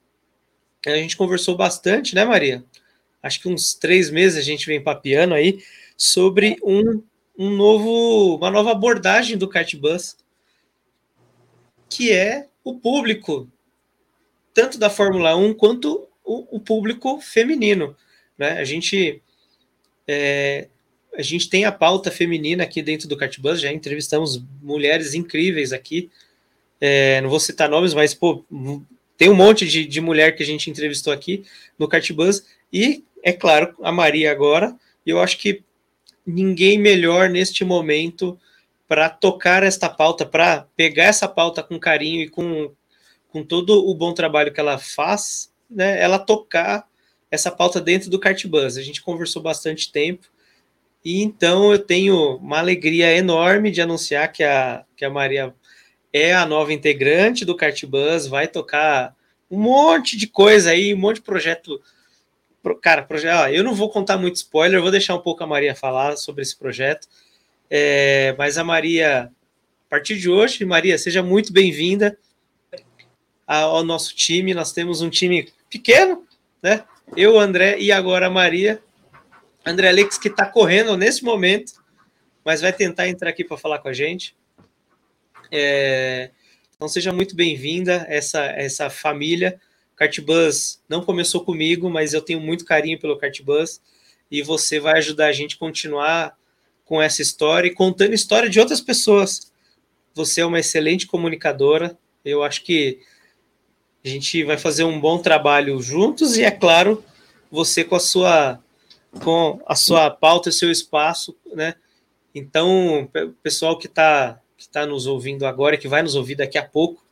[0.87, 2.63] A gente conversou bastante, né, Maria?
[3.23, 5.65] acho que uns três meses a gente vem papiando aí
[5.97, 7.03] sobre um,
[7.39, 10.19] um novo, uma nova abordagem do Cartbus,
[11.89, 13.49] que é o público,
[14.53, 17.97] tanto da Fórmula 1 quanto o, o público feminino.
[18.39, 18.53] Né?
[18.59, 19.23] A gente
[20.07, 20.69] é,
[21.17, 26.11] a gente tem a pauta feminina aqui dentro do Cartbus, já entrevistamos mulheres incríveis aqui.
[26.81, 28.45] É, não vou citar nomes, mas pô,
[29.17, 31.45] tem um monte de, de mulher que a gente entrevistou aqui
[31.79, 32.45] no Cartbus.
[32.73, 34.75] E é claro, a Maria agora,
[35.07, 35.63] e eu acho que
[36.27, 38.39] ninguém melhor neste momento
[38.89, 42.73] para tocar esta pauta, para pegar essa pauta com carinho e com,
[43.29, 46.87] com todo o bom trabalho que ela faz, né, ela tocar
[47.31, 48.77] essa pauta dentro do Cartbus.
[48.77, 50.29] A gente conversou bastante tempo
[51.05, 55.55] e então eu tenho uma alegria enorme de anunciar que a, que a Maria
[56.13, 59.17] é a nova integrante do Cartbus, vai tocar
[59.51, 61.81] um monte de coisa aí, um monte de projeto.
[62.81, 66.17] Cara, projeto, eu não vou contar muito spoiler, vou deixar um pouco a Maria falar
[66.17, 67.09] sobre esse projeto.
[67.69, 69.33] É, mas a Maria,
[69.87, 72.17] a partir de hoje, Maria, seja muito bem-vinda
[73.47, 74.55] ao nosso time.
[74.55, 76.27] Nós temos um time pequeno,
[76.63, 76.85] né?
[77.17, 78.83] Eu, André e agora a Maria.
[79.65, 81.73] André Alex, que está correndo nesse momento,
[82.45, 84.37] mas vai tentar entrar aqui para falar com a gente.
[85.51, 86.31] É,
[86.77, 89.59] então seja muito bem-vinda essa essa família.
[89.97, 93.81] Cartbus não começou comigo, mas eu tenho muito carinho pelo Cartbus
[94.31, 96.37] e você vai ajudar a gente a continuar
[96.85, 99.53] com essa história e contando história de outras pessoas.
[100.15, 101.97] Você é uma excelente comunicadora.
[102.25, 103.01] Eu acho que
[104.05, 107.05] a gente vai fazer um bom trabalho juntos e é claro,
[107.51, 108.59] você com a sua
[109.23, 111.75] com a sua pauta e seu espaço, né?
[112.35, 113.09] Então,
[113.43, 117.05] pessoal que está que tá nos ouvindo agora, que vai nos ouvir daqui a pouco,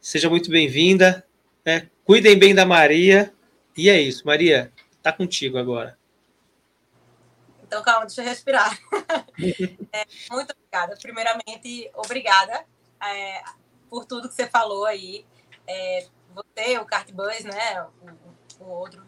[0.00, 1.24] seja muito bem-vinda.
[1.64, 1.88] Né?
[2.04, 3.32] Cuidem bem da Maria.
[3.76, 5.96] E é isso, Maria, tá contigo agora.
[7.62, 8.76] Então, calma, deixa eu respirar.
[9.92, 10.96] é, muito obrigada.
[11.00, 12.64] Primeiramente, obrigada
[13.00, 13.42] é,
[13.88, 15.24] por tudo que você falou aí.
[15.68, 17.86] É, você, o Cartbus, né?
[18.60, 19.06] O, o outro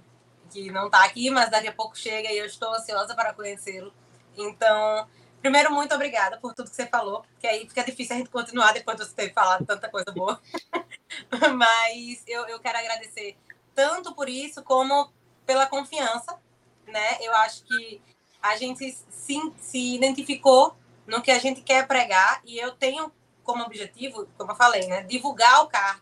[0.51, 3.93] que não está aqui, mas daqui a pouco chega e eu estou ansiosa para conhecê-lo.
[4.37, 5.09] Então,
[5.41, 8.73] primeiro, muito obrigada por tudo que você falou, que aí fica difícil a gente continuar
[8.73, 10.41] depois de você ter falado tanta coisa boa.
[11.57, 13.37] mas eu, eu quero agradecer
[13.75, 15.13] tanto por isso como
[15.47, 16.39] pela confiança,
[16.87, 17.19] né?
[17.21, 18.03] Eu acho que
[18.43, 20.77] a gente se, se identificou
[21.07, 23.13] no que a gente quer pregar e eu tenho
[23.43, 26.01] como objetivo, como eu falei, né, divulgar o kart,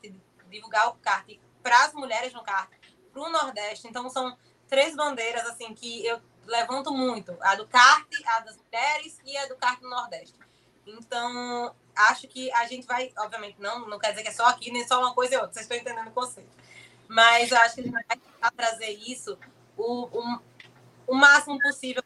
[0.49, 1.29] divulgar o kart
[1.63, 2.71] para as mulheres no kart
[3.13, 3.89] para o Nordeste.
[3.89, 4.37] Então, são
[4.69, 9.47] três bandeiras assim que eu levanto muito: a do kart, a das mulheres e a
[9.47, 10.35] do kart do Nordeste.
[10.87, 14.71] Então, acho que a gente vai, obviamente, não, não quer dizer que é só aqui,
[14.71, 16.51] nem só uma coisa e outra, vocês estão entendendo o conceito.
[17.07, 19.39] Mas eu acho que a gente vai tentar trazer isso
[19.77, 20.41] o, o,
[21.07, 22.03] o máximo possível,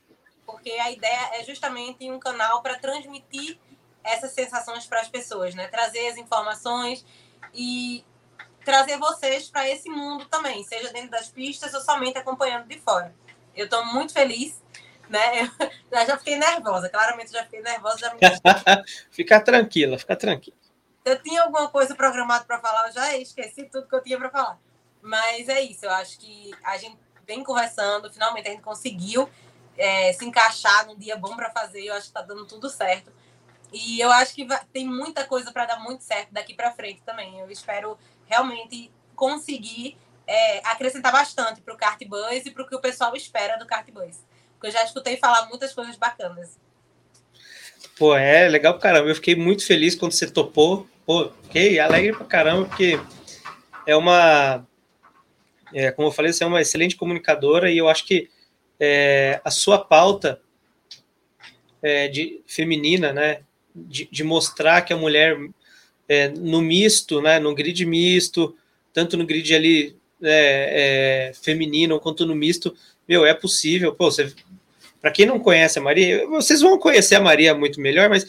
[0.46, 3.58] porque a ideia é justamente um canal para transmitir
[4.04, 5.68] essas sensações para as pessoas, né?
[5.68, 7.04] Trazer as informações
[7.54, 8.04] e
[8.64, 13.14] trazer vocês para esse mundo também, seja dentro das pistas ou somente acompanhando de fora.
[13.54, 14.62] Eu estou muito feliz,
[15.08, 15.50] né?
[15.90, 17.98] Eu já fiquei nervosa, claramente já fiquei nervosa.
[17.98, 18.20] Já me...
[19.10, 20.56] fica tranquila, fica tranquila.
[21.04, 24.30] Eu tinha alguma coisa programada para falar, eu já esqueci tudo que eu tinha para
[24.30, 24.58] falar.
[25.02, 29.28] Mas é isso, eu acho que a gente vem conversando, finalmente a gente conseguiu
[29.76, 33.12] é, se encaixar num dia bom para fazer, eu acho que está dando tudo certo.
[33.72, 37.02] E eu acho que vai, tem muita coisa para dar muito certo daqui para frente
[37.02, 37.40] também.
[37.40, 37.98] Eu espero
[38.32, 43.14] realmente conseguir é, acrescentar bastante para o Kart Buzz e para o que o pessoal
[43.14, 44.24] espera do Kart Buzz.
[44.54, 46.58] Porque eu já escutei falar muitas coisas bacanas.
[47.98, 49.10] Pô, é legal pra caramba.
[49.10, 50.86] Eu fiquei muito feliz quando você topou.
[51.04, 52.98] Pô, fiquei alegre pra caramba, porque
[53.86, 54.66] é uma.
[55.74, 58.30] É, como eu falei, você é uma excelente comunicadora e eu acho que
[58.80, 60.40] é, a sua pauta
[61.82, 63.42] é, de feminina, né,
[63.74, 65.36] de, de, mostrar que a mulher
[66.08, 68.56] é, no misto, né, no grid misto,
[68.92, 72.74] tanto no grid ali é, é, feminino quanto no misto,
[73.08, 73.94] meu, é possível.
[73.94, 74.32] Pô, você,
[75.00, 78.26] para quem não conhece a Maria, vocês vão conhecer a Maria muito melhor, mas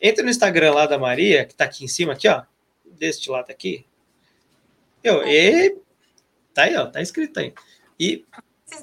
[0.00, 2.42] entra no Instagram lá da Maria, que está aqui em cima, aqui, ó,
[2.84, 3.84] deste lado aqui.
[5.04, 5.76] Meu, e
[6.54, 7.52] tá aí, ó, tá escrito aí.
[7.98, 8.24] E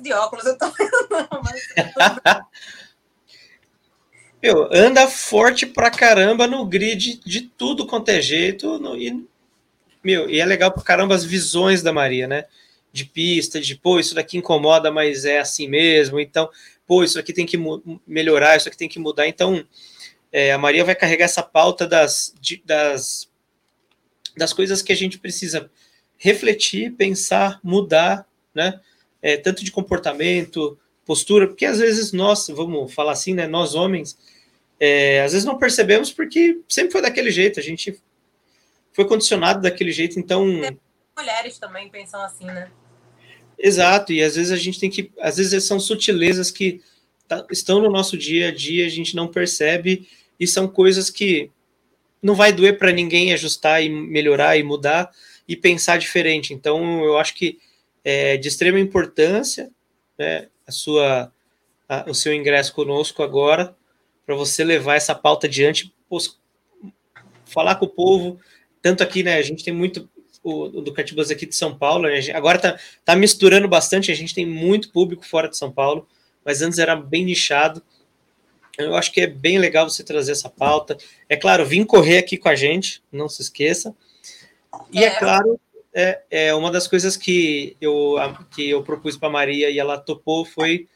[0.02, 0.72] de óculos, eu tô
[1.44, 1.61] mas...
[4.44, 8.78] Meu, anda forte pra caramba no grid de tudo quanto é jeito.
[8.78, 9.26] No, e,
[10.03, 12.44] meu, e é legal pra caramba as visões da Maria, né?
[12.91, 16.20] De pista, de pô, isso daqui incomoda, mas é assim mesmo.
[16.20, 16.49] Então,
[16.86, 17.57] pô, isso aqui tem que
[18.06, 19.30] melhorar, isso aqui tem que mudar.
[19.30, 19.65] Então,
[20.30, 23.32] é, a Maria vai carregar essa pauta das, de, das,
[24.36, 25.72] das coisas que a gente precisa
[26.18, 28.82] refletir, pensar, mudar, né?
[29.22, 33.48] É, tanto de comportamento, postura, porque às vezes nós, vamos falar assim, né?
[33.48, 34.18] Nós homens
[34.85, 37.97] é, às vezes não percebemos porque sempre foi daquele jeito, a gente
[38.91, 40.45] foi condicionado daquele jeito, então.
[41.18, 42.69] Mulheres também pensam assim, né?
[43.57, 45.10] Exato, e às vezes a gente tem que.
[45.22, 46.81] Às vezes são sutilezas que
[47.30, 50.05] tá, estão no nosso dia a dia, a gente não percebe,
[50.38, 51.49] e são coisas que
[52.22, 55.10] não vai doer para ninguém ajustar e melhorar e mudar
[55.47, 56.53] e pensar diferente.
[56.53, 57.57] Então, eu acho que
[58.03, 59.72] é de extrema importância
[60.19, 61.31] né, a sua,
[61.88, 63.73] a, o seu ingresso conosco agora
[64.25, 65.93] para você levar essa pauta adiante,
[67.45, 68.39] falar com o povo,
[68.81, 70.09] tanto aqui, né, a gente tem muito
[70.43, 72.07] o, do Catibus aqui de São Paulo.
[72.33, 76.07] Agora tá, tá misturando bastante, a gente tem muito público fora de São Paulo,
[76.43, 77.81] mas antes era bem nichado.
[78.77, 80.97] Eu acho que é bem legal você trazer essa pauta.
[81.29, 83.95] É claro, vim correr aqui com a gente, não se esqueça.
[84.91, 85.59] E é, é claro,
[85.93, 88.15] é, é, uma das coisas que eu,
[88.49, 90.87] que eu propus para Maria e ela topou foi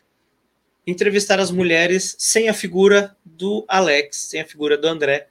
[0.87, 5.27] entrevistar as mulheres sem a figura do Alex, sem a figura do André,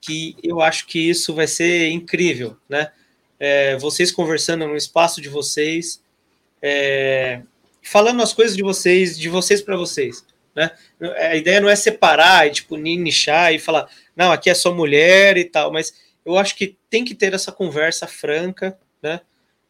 [0.00, 2.92] que eu acho que isso vai ser incrível, né?
[3.40, 6.02] É, vocês conversando no espaço de vocês,
[6.62, 7.42] é,
[7.82, 10.24] falando as coisas de vocês, de vocês para vocês,
[10.54, 10.70] né?
[11.00, 15.38] A ideia não é separar e tipo nichar e falar, não, aqui é só mulher
[15.38, 15.94] e tal, mas
[16.24, 19.20] eu acho que tem que ter essa conversa franca, né?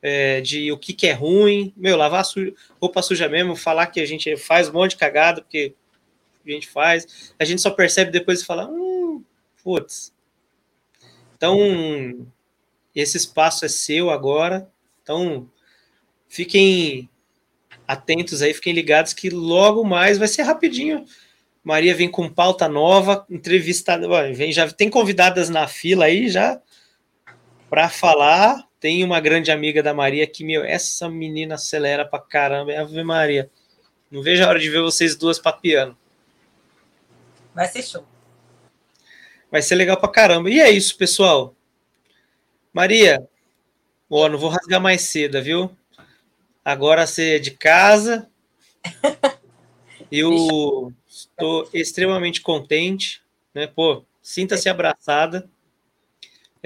[0.09, 3.99] É, de o que, que é ruim, meu, lavar suja, roupa suja mesmo, falar que
[3.99, 5.75] a gente faz um monte de cagada, porque
[6.47, 9.25] a gente faz, a gente só percebe depois e fala, hum,
[9.65, 10.15] putz,
[11.37, 12.27] então,
[12.95, 14.71] esse espaço é seu agora.
[15.03, 15.49] Então,
[16.29, 17.09] fiquem
[17.87, 21.05] atentos aí, fiquem ligados que logo mais vai ser rapidinho.
[21.63, 26.61] Maria vem com pauta nova, entrevistada, vem já tem convidadas na fila aí já
[27.69, 28.67] para falar.
[28.87, 33.03] Tem uma grande amiga da Maria que meu, essa menina acelera pra caramba, é Ave
[33.03, 33.51] Maria.
[34.09, 35.99] Não vejo a hora de ver vocês duas papiando.
[37.53, 38.07] Vai ser show.
[39.51, 40.49] Vai ser legal pra caramba.
[40.49, 41.53] E é isso, pessoal.
[42.73, 43.29] Maria,
[44.09, 45.77] ó, não vou rasgar mais cedo, viu?
[46.65, 48.31] Agora você é de casa.
[50.13, 53.21] Eu estou extremamente contente,
[53.53, 53.67] né?
[53.67, 55.51] Pô, sinta-se abraçada.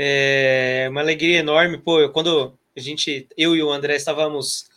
[0.03, 2.09] É uma alegria enorme, pô.
[2.09, 4.71] Quando a gente, eu e o André estávamos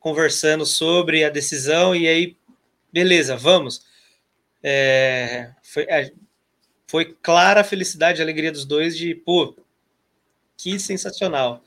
[0.00, 2.36] conversando sobre a decisão e aí,
[2.90, 3.82] beleza, vamos.
[4.62, 5.86] É, foi,
[6.86, 9.54] foi clara a felicidade e alegria dos dois de, pô,
[10.56, 11.62] que sensacional,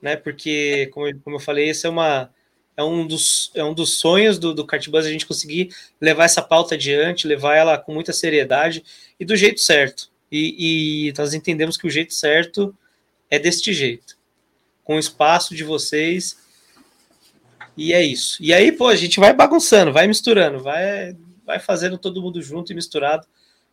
[0.00, 0.14] né?
[0.14, 2.30] Porque, como, eu, como eu falei, isso é uma
[2.76, 6.40] é um dos, é um dos sonhos do, do Cartbus a gente conseguir levar essa
[6.40, 8.84] pauta adiante, levar ela com muita seriedade
[9.18, 10.13] e do jeito certo.
[10.34, 12.76] E, e nós entendemos que o jeito certo
[13.30, 14.16] é deste jeito,
[14.82, 16.38] com o espaço de vocês.
[17.76, 18.42] E é isso.
[18.42, 22.72] E aí, pô, a gente vai bagunçando, vai misturando, vai, vai fazendo todo mundo junto
[22.72, 23.26] e misturado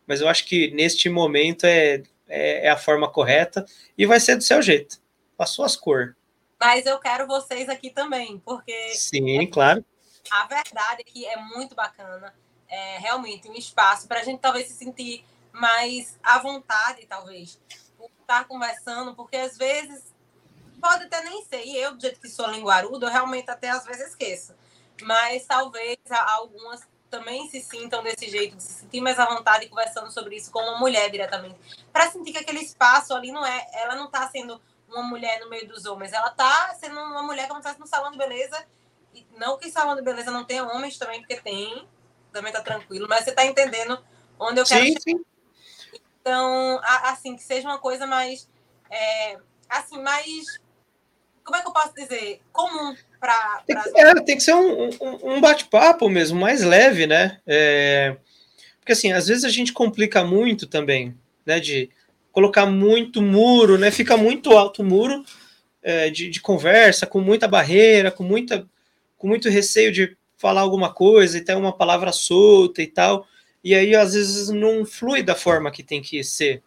[0.06, 3.64] mas eu acho que neste momento é, é, é a forma correta
[3.96, 5.00] e vai ser do seu jeito,
[5.36, 6.14] com as suas cores.
[6.60, 8.90] Mas eu quero vocês aqui também, porque.
[8.90, 9.84] Sim, claro.
[10.30, 12.32] A verdade é que é muito bacana,
[12.68, 17.60] é realmente um espaço para a gente talvez se sentir mais à vontade, talvez,
[17.96, 20.12] por estar conversando, porque às vezes
[20.80, 23.84] pode até nem ser, e eu, do jeito que sou linguarudo, eu realmente até às
[23.84, 24.54] vezes esqueço.
[25.02, 30.10] Mas talvez algumas também se sintam desse jeito, de se sentir mais à vontade conversando
[30.10, 31.56] sobre isso com uma mulher diretamente.
[31.92, 35.50] Para sentir que aquele espaço ali não é, ela não está sendo uma mulher no
[35.50, 38.64] meio dos homens, ela está sendo uma mulher como se fosse no salão de beleza.
[39.14, 41.86] E não que salão de beleza não tenha homens também, porque tem,
[42.32, 44.02] também tá tranquilo, mas você está entendendo
[44.38, 45.24] onde eu quero sim, sim.
[46.22, 48.48] Então, assim, que seja uma coisa mais.
[48.88, 49.36] É,
[49.68, 50.46] assim, mais.
[51.44, 52.40] Como é que eu posso dizer?
[52.52, 53.62] Comum para.
[53.66, 57.40] Tem, é, tem, que ser um, um, um bate-papo mesmo, mais leve, né?
[57.44, 58.16] É,
[58.78, 61.58] porque assim, às vezes a gente complica muito também, né?
[61.58, 61.90] De
[62.30, 63.90] colocar muito muro, né?
[63.90, 65.24] Fica muito alto o muro
[65.82, 68.64] é, de, de, conversa, com muita barreira, com, muita,
[69.18, 73.26] com muito receio de falar alguma coisa e ter uma palavra solta e tal.
[73.62, 76.62] E aí, às vezes, não flui da forma que tem que ser.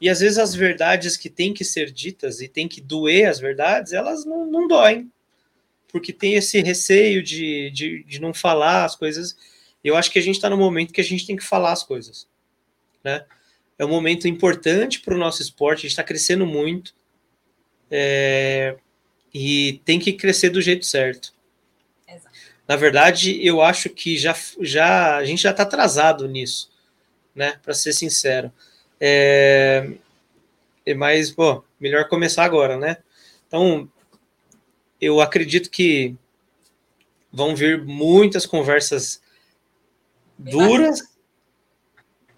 [0.00, 3.40] E às vezes as verdades que têm que ser ditas e tem que doer as
[3.40, 5.10] verdades, elas não, não doem
[5.90, 9.36] porque tem esse receio de, de, de não falar as coisas.
[9.82, 11.82] Eu acho que a gente está no momento que a gente tem que falar as
[11.82, 12.28] coisas,
[13.02, 13.24] né?
[13.78, 16.94] É um momento importante para o nosso esporte, a gente está crescendo muito
[17.90, 18.76] é,
[19.32, 21.32] e tem que crescer do jeito certo.
[22.68, 26.70] Na verdade, eu acho que já, já a gente já está atrasado nisso,
[27.34, 27.58] né?
[27.62, 28.52] Para ser sincero.
[29.00, 29.90] É,
[30.94, 32.98] mas, pô, melhor começar agora, né?
[33.46, 33.90] Então,
[35.00, 36.14] eu acredito que
[37.32, 39.22] vão vir muitas conversas
[40.38, 41.00] duras,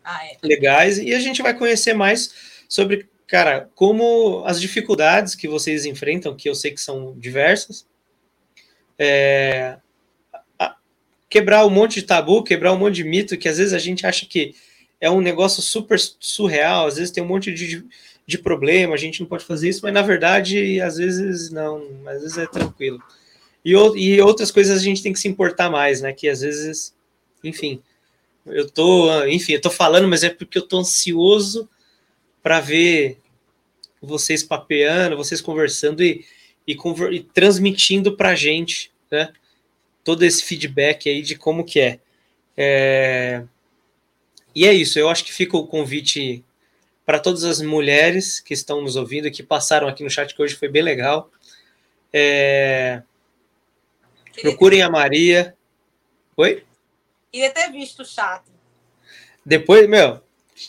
[0.05, 0.37] ah, é.
[0.43, 6.37] legais, e a gente vai conhecer mais sobre, cara, como as dificuldades que vocês enfrentam,
[6.37, 7.87] que eu sei que são diversas,
[8.99, 9.79] é,
[11.31, 14.07] quebrar um monte de tabu, quebrar um monte de mito, que às vezes a gente
[14.07, 14.55] acha que
[15.01, 17.83] é um negócio super surreal, às vezes tem um monte de
[18.31, 22.23] de problema, a gente não pode fazer isso, mas na verdade, às vezes não, às
[22.23, 23.03] vezes é tranquilo.
[23.65, 26.13] E, e outras coisas a gente tem que se importar mais, né?
[26.13, 26.95] Que às vezes,
[27.43, 27.83] enfim,
[28.47, 31.69] eu tô, enfim, eu tô falando, mas é porque eu tô ansioso
[32.43, 33.19] para ver
[34.01, 36.25] vocês papeando, vocês conversando e,
[36.67, 36.77] e,
[37.11, 39.33] e transmitindo para a gente, né?
[40.05, 42.01] Todo esse feedback aí de como que é.
[42.57, 43.45] é.
[44.55, 46.45] E é isso, eu acho que fica o convite
[47.05, 50.55] para todas as mulheres que estão nos ouvindo, que passaram aqui no chat, que hoje
[50.55, 51.31] foi bem legal.
[52.13, 53.03] É...
[54.41, 55.55] Procurem a Maria.
[56.37, 56.65] Oi?
[57.33, 58.43] Queria ter visto o chat.
[59.45, 60.21] Depois, meu,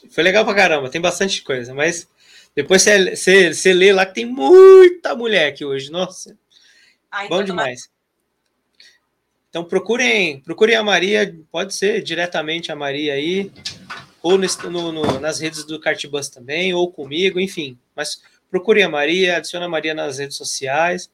[0.09, 2.07] foi legal pra caramba, tem bastante coisa, mas
[2.55, 6.37] depois você, você, você lê lá que tem muita mulher aqui hoje, nossa.
[7.09, 7.89] Ah, então Bom demais.
[9.51, 13.51] Então procurem, procurem a Maria, pode ser diretamente a Maria aí,
[14.23, 17.77] ou no, no, nas redes do Cartbus também, ou comigo, enfim.
[17.93, 21.11] Mas procurem a Maria, adicione a Maria nas redes sociais,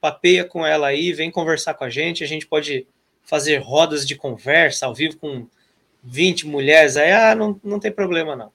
[0.00, 2.86] papeia com ela aí, vem conversar com a gente, a gente pode
[3.24, 5.48] fazer rodas de conversa ao vivo com
[6.04, 8.52] 20 mulheres aí, ah, não, não tem problema não.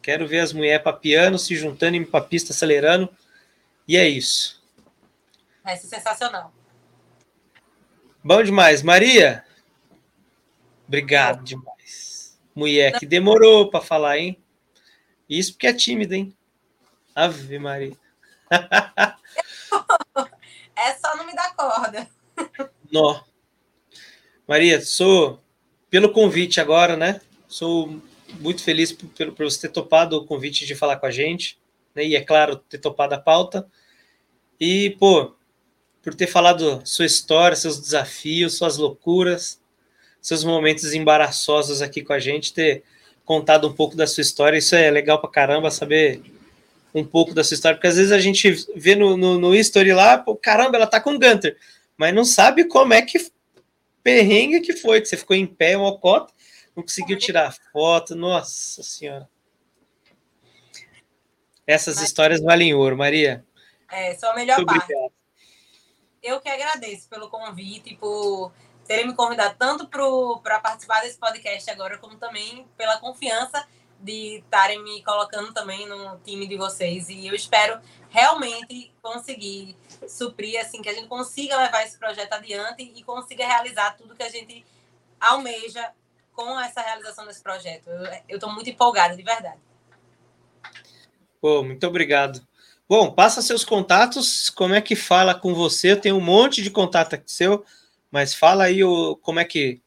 [0.00, 3.08] Quero ver as mulheres papiando, se juntando em papista, acelerando,
[3.88, 4.62] e é isso.
[5.64, 6.55] Vai ser sensacional.
[8.26, 8.82] Bom demais.
[8.82, 9.44] Maria,
[10.88, 12.36] obrigado demais.
[12.56, 14.36] Mulher que demorou para falar, hein?
[15.28, 16.36] Isso porque é tímida, hein?
[17.14, 17.96] Ave Maria.
[20.74, 22.10] é só não me dar corda.
[22.90, 23.22] Nó.
[24.44, 25.40] Maria, sou
[25.88, 27.20] pelo convite agora, né?
[27.46, 28.02] Sou
[28.40, 31.60] muito feliz por, por você ter topado o convite de falar com a gente,
[31.94, 32.04] né?
[32.04, 33.70] E é claro, ter topado a pauta.
[34.58, 35.36] E, pô,
[36.06, 39.60] por ter falado sua história, seus desafios, suas loucuras,
[40.22, 42.84] seus momentos embaraçosos aqui com a gente, ter
[43.24, 44.56] contado um pouco da sua história.
[44.56, 46.22] Isso é legal pra caramba saber
[46.94, 49.92] um pouco da sua história, porque às vezes a gente vê no, no, no history
[49.92, 51.56] lá, pô, caramba, ela tá com o Gunter,
[51.96, 53.28] mas não sabe como é que
[54.00, 56.32] perrengue que foi, que você ficou em pé, uma cota,
[56.76, 59.28] não conseguiu tirar foto, nossa senhora.
[61.66, 63.44] Essas histórias valem ouro, Maria.
[63.90, 64.84] É, só a melhor Muito parte.
[64.84, 65.25] Obrigado.
[66.26, 68.52] Eu que agradeço pelo convite, por
[68.84, 69.86] terem me convidado tanto
[70.42, 73.64] para participar desse podcast agora, como também pela confiança
[74.00, 77.08] de estarem me colocando também no time de vocês.
[77.08, 77.80] E eu espero
[78.10, 79.76] realmente conseguir
[80.08, 84.24] suprir, assim, que a gente consiga levar esse projeto adiante e consiga realizar tudo que
[84.24, 84.66] a gente
[85.20, 85.92] almeja
[86.32, 87.88] com essa realização desse projeto.
[88.28, 89.60] Eu estou muito empolgada, de verdade.
[91.40, 92.44] Pô, muito obrigado.
[92.88, 95.90] Bom, passa seus contatos, como é que fala com você?
[95.90, 97.64] Eu tenho um monte de contato seu,
[98.12, 99.82] mas fala aí o, como é que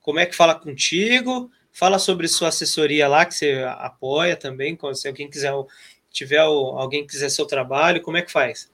[0.00, 5.06] como é que fala contigo, fala sobre sua assessoria lá que você apoia também, se
[5.06, 5.52] alguém quiser
[6.10, 8.68] tiver alguém quiser seu trabalho, como é que faz?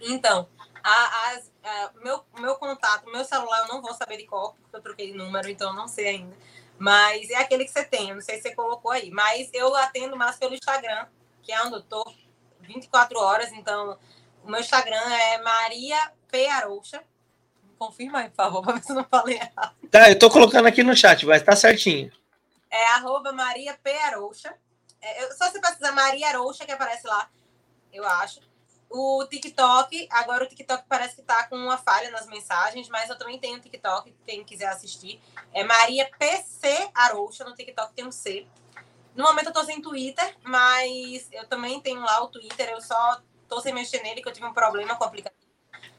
[0.00, 0.48] Então,
[0.82, 4.76] a, a, a, meu, meu contato, meu celular, eu não vou saber de qual, porque
[4.76, 6.36] eu troquei de número, então não sei ainda.
[6.76, 9.10] Mas é aquele que você tem, eu não sei se você colocou aí.
[9.12, 11.06] Mas eu atendo mais pelo Instagram,
[11.40, 12.04] que é onde eu tô
[12.64, 13.52] 24 horas.
[13.52, 13.98] Então,
[14.44, 16.46] o meu Instagram é Maria P.
[16.48, 17.02] Arouxa.
[17.78, 19.74] Confirma aí, por favor, para ver se eu não falei errado.
[19.90, 22.12] Tá, eu tô colocando aqui no chat, vai estar tá certinho.
[22.70, 23.90] É arroba Maria P.
[23.98, 24.54] Arouxa.
[25.00, 27.28] É, só você pesquisar Maria Arouxa, que aparece lá,
[27.92, 28.40] eu acho.
[28.90, 33.18] O TikTok, agora o TikTok parece que tá com uma falha nas mensagens, mas eu
[33.18, 35.20] também tenho TikTok, quem quiser assistir.
[35.52, 38.46] É Maria PC Arouxa, no TikTok tem um C.
[39.14, 43.20] No momento eu tô sem Twitter, mas eu também tenho lá o Twitter, eu só
[43.48, 45.44] tô sem mexer nele, que eu tive um problema com o aplicativo.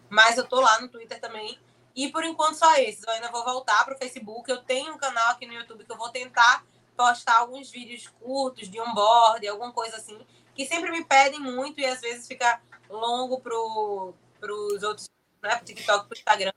[0.10, 1.58] Mas eu tô lá no Twitter também.
[1.96, 3.04] E por enquanto só esses.
[3.04, 4.50] Eu ainda vou voltar pro Facebook.
[4.50, 6.66] Eu tenho um canal aqui no YouTube que eu vou tentar
[6.96, 11.86] postar alguns vídeos curtos de onboard, alguma coisa assim, que sempre me pedem muito e
[11.86, 15.10] às vezes fica longo pro, pros outros,
[15.42, 16.54] né, pro TikTok, pro Instagram.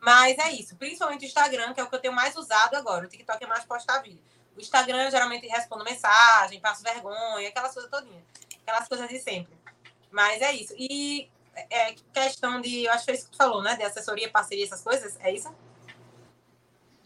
[0.00, 3.06] Mas é isso, principalmente o Instagram, que é o que eu tenho mais usado agora.
[3.06, 4.20] O TikTok é mais postar vídeo.
[4.56, 8.22] O Instagram eu geralmente respondo mensagem, passo vergonha, aquelas coisas todinhas.
[8.62, 9.54] Aquelas coisas de sempre.
[10.10, 10.74] Mas é isso.
[10.78, 11.30] E
[11.70, 13.76] é questão de, eu acho que foi isso que tu falou, né?
[13.76, 15.16] De assessoria, parceria, essas coisas.
[15.20, 15.54] É isso?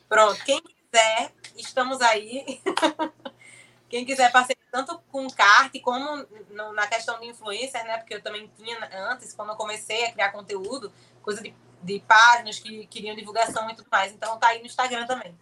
[0.08, 0.42] Pronto.
[0.44, 2.60] Quem quiser, estamos aí.
[3.88, 7.98] Quem quiser parceria tanto com kart como no, na questão de influencer, né?
[7.98, 8.78] Porque eu também tinha
[9.10, 13.74] antes, quando eu comecei a criar conteúdo, coisa de, de páginas que queriam divulgação e
[13.74, 14.12] tudo mais.
[14.12, 15.36] Então tá aí no Instagram também.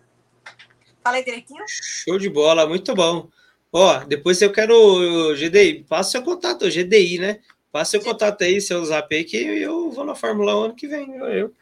[1.02, 1.64] Falei direitinho?
[1.68, 3.28] Show de bola, muito bom.
[3.72, 7.40] Ó, depois eu quero, GDI, passa seu contato, GDI, né?
[7.70, 10.88] Passa seu contato aí, seu zap aí, que eu vou na Fórmula 1 ano que
[10.88, 11.26] vem, eu.
[11.26, 11.54] eu.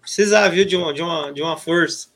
[0.00, 2.08] Precisar, viu, de uma, de uma, de uma força.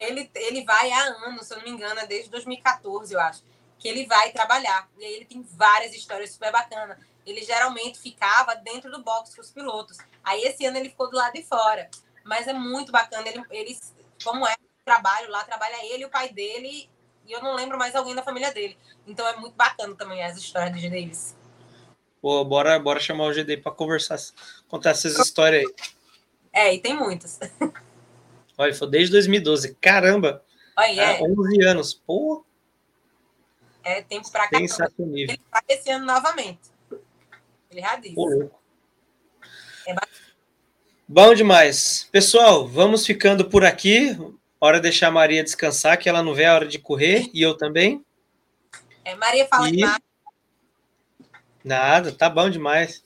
[0.00, 3.42] ele, ele vai há anos, se eu não me engano, é desde 2014, eu acho,
[3.78, 4.88] que ele vai trabalhar.
[4.98, 6.98] E aí ele tem várias histórias super bacanas.
[7.26, 9.98] Ele geralmente ficava dentro do box com os pilotos.
[10.22, 11.90] Aí esse ano ele ficou do lado de fora.
[12.26, 13.26] Mas é muito bacana.
[13.28, 13.78] Ele, ele
[14.22, 14.54] como é
[14.84, 16.88] trabalho lá, trabalha ele e o pai dele
[17.26, 18.76] e eu não lembro mais alguém da família dele.
[19.06, 20.90] Então é muito bacana também as histórias de G.
[20.90, 21.36] Davis.
[22.20, 24.18] Pô, bora, bora chamar o GD para conversar,
[24.68, 25.74] contar essas histórias aí.
[26.52, 27.38] É, e tem muitas.
[28.58, 29.74] Olha, foi desde 2012.
[29.76, 30.42] Caramba!
[30.76, 31.22] Olha, é.
[31.22, 31.94] 11 anos.
[31.94, 32.44] Pô!
[33.84, 34.58] É tempo pra cá.
[34.58, 36.70] Ele tá esse ano novamente.
[37.70, 38.14] Ele já disse.
[38.14, 38.60] Pô, louco.
[39.86, 39.94] É
[41.08, 42.08] Bom demais.
[42.10, 44.16] Pessoal, vamos ficando por aqui.
[44.60, 47.42] Hora de deixar a Maria descansar, que ela não vê a hora de correr, e
[47.42, 48.04] eu também.
[49.04, 50.02] É, Maria fala E- nada.
[51.62, 53.04] Nada, tá bom demais.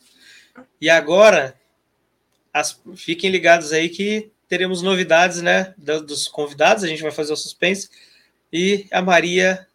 [0.80, 1.58] E agora,
[2.52, 5.74] as- fiquem ligados aí que teremos novidades, né?
[5.76, 7.88] do- Dos convidados, a gente vai fazer o suspense.
[8.52, 9.66] E a Maria,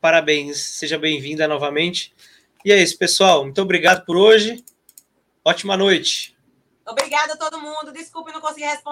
[0.00, 2.14] parabéns, seja bem-vinda novamente.
[2.64, 3.44] E é isso, pessoal.
[3.44, 4.64] Muito obrigado por hoje.
[5.44, 6.35] Ótima noite.
[6.86, 7.92] Obrigada a todo mundo.
[7.92, 8.84] Desculpe, não consegui responder.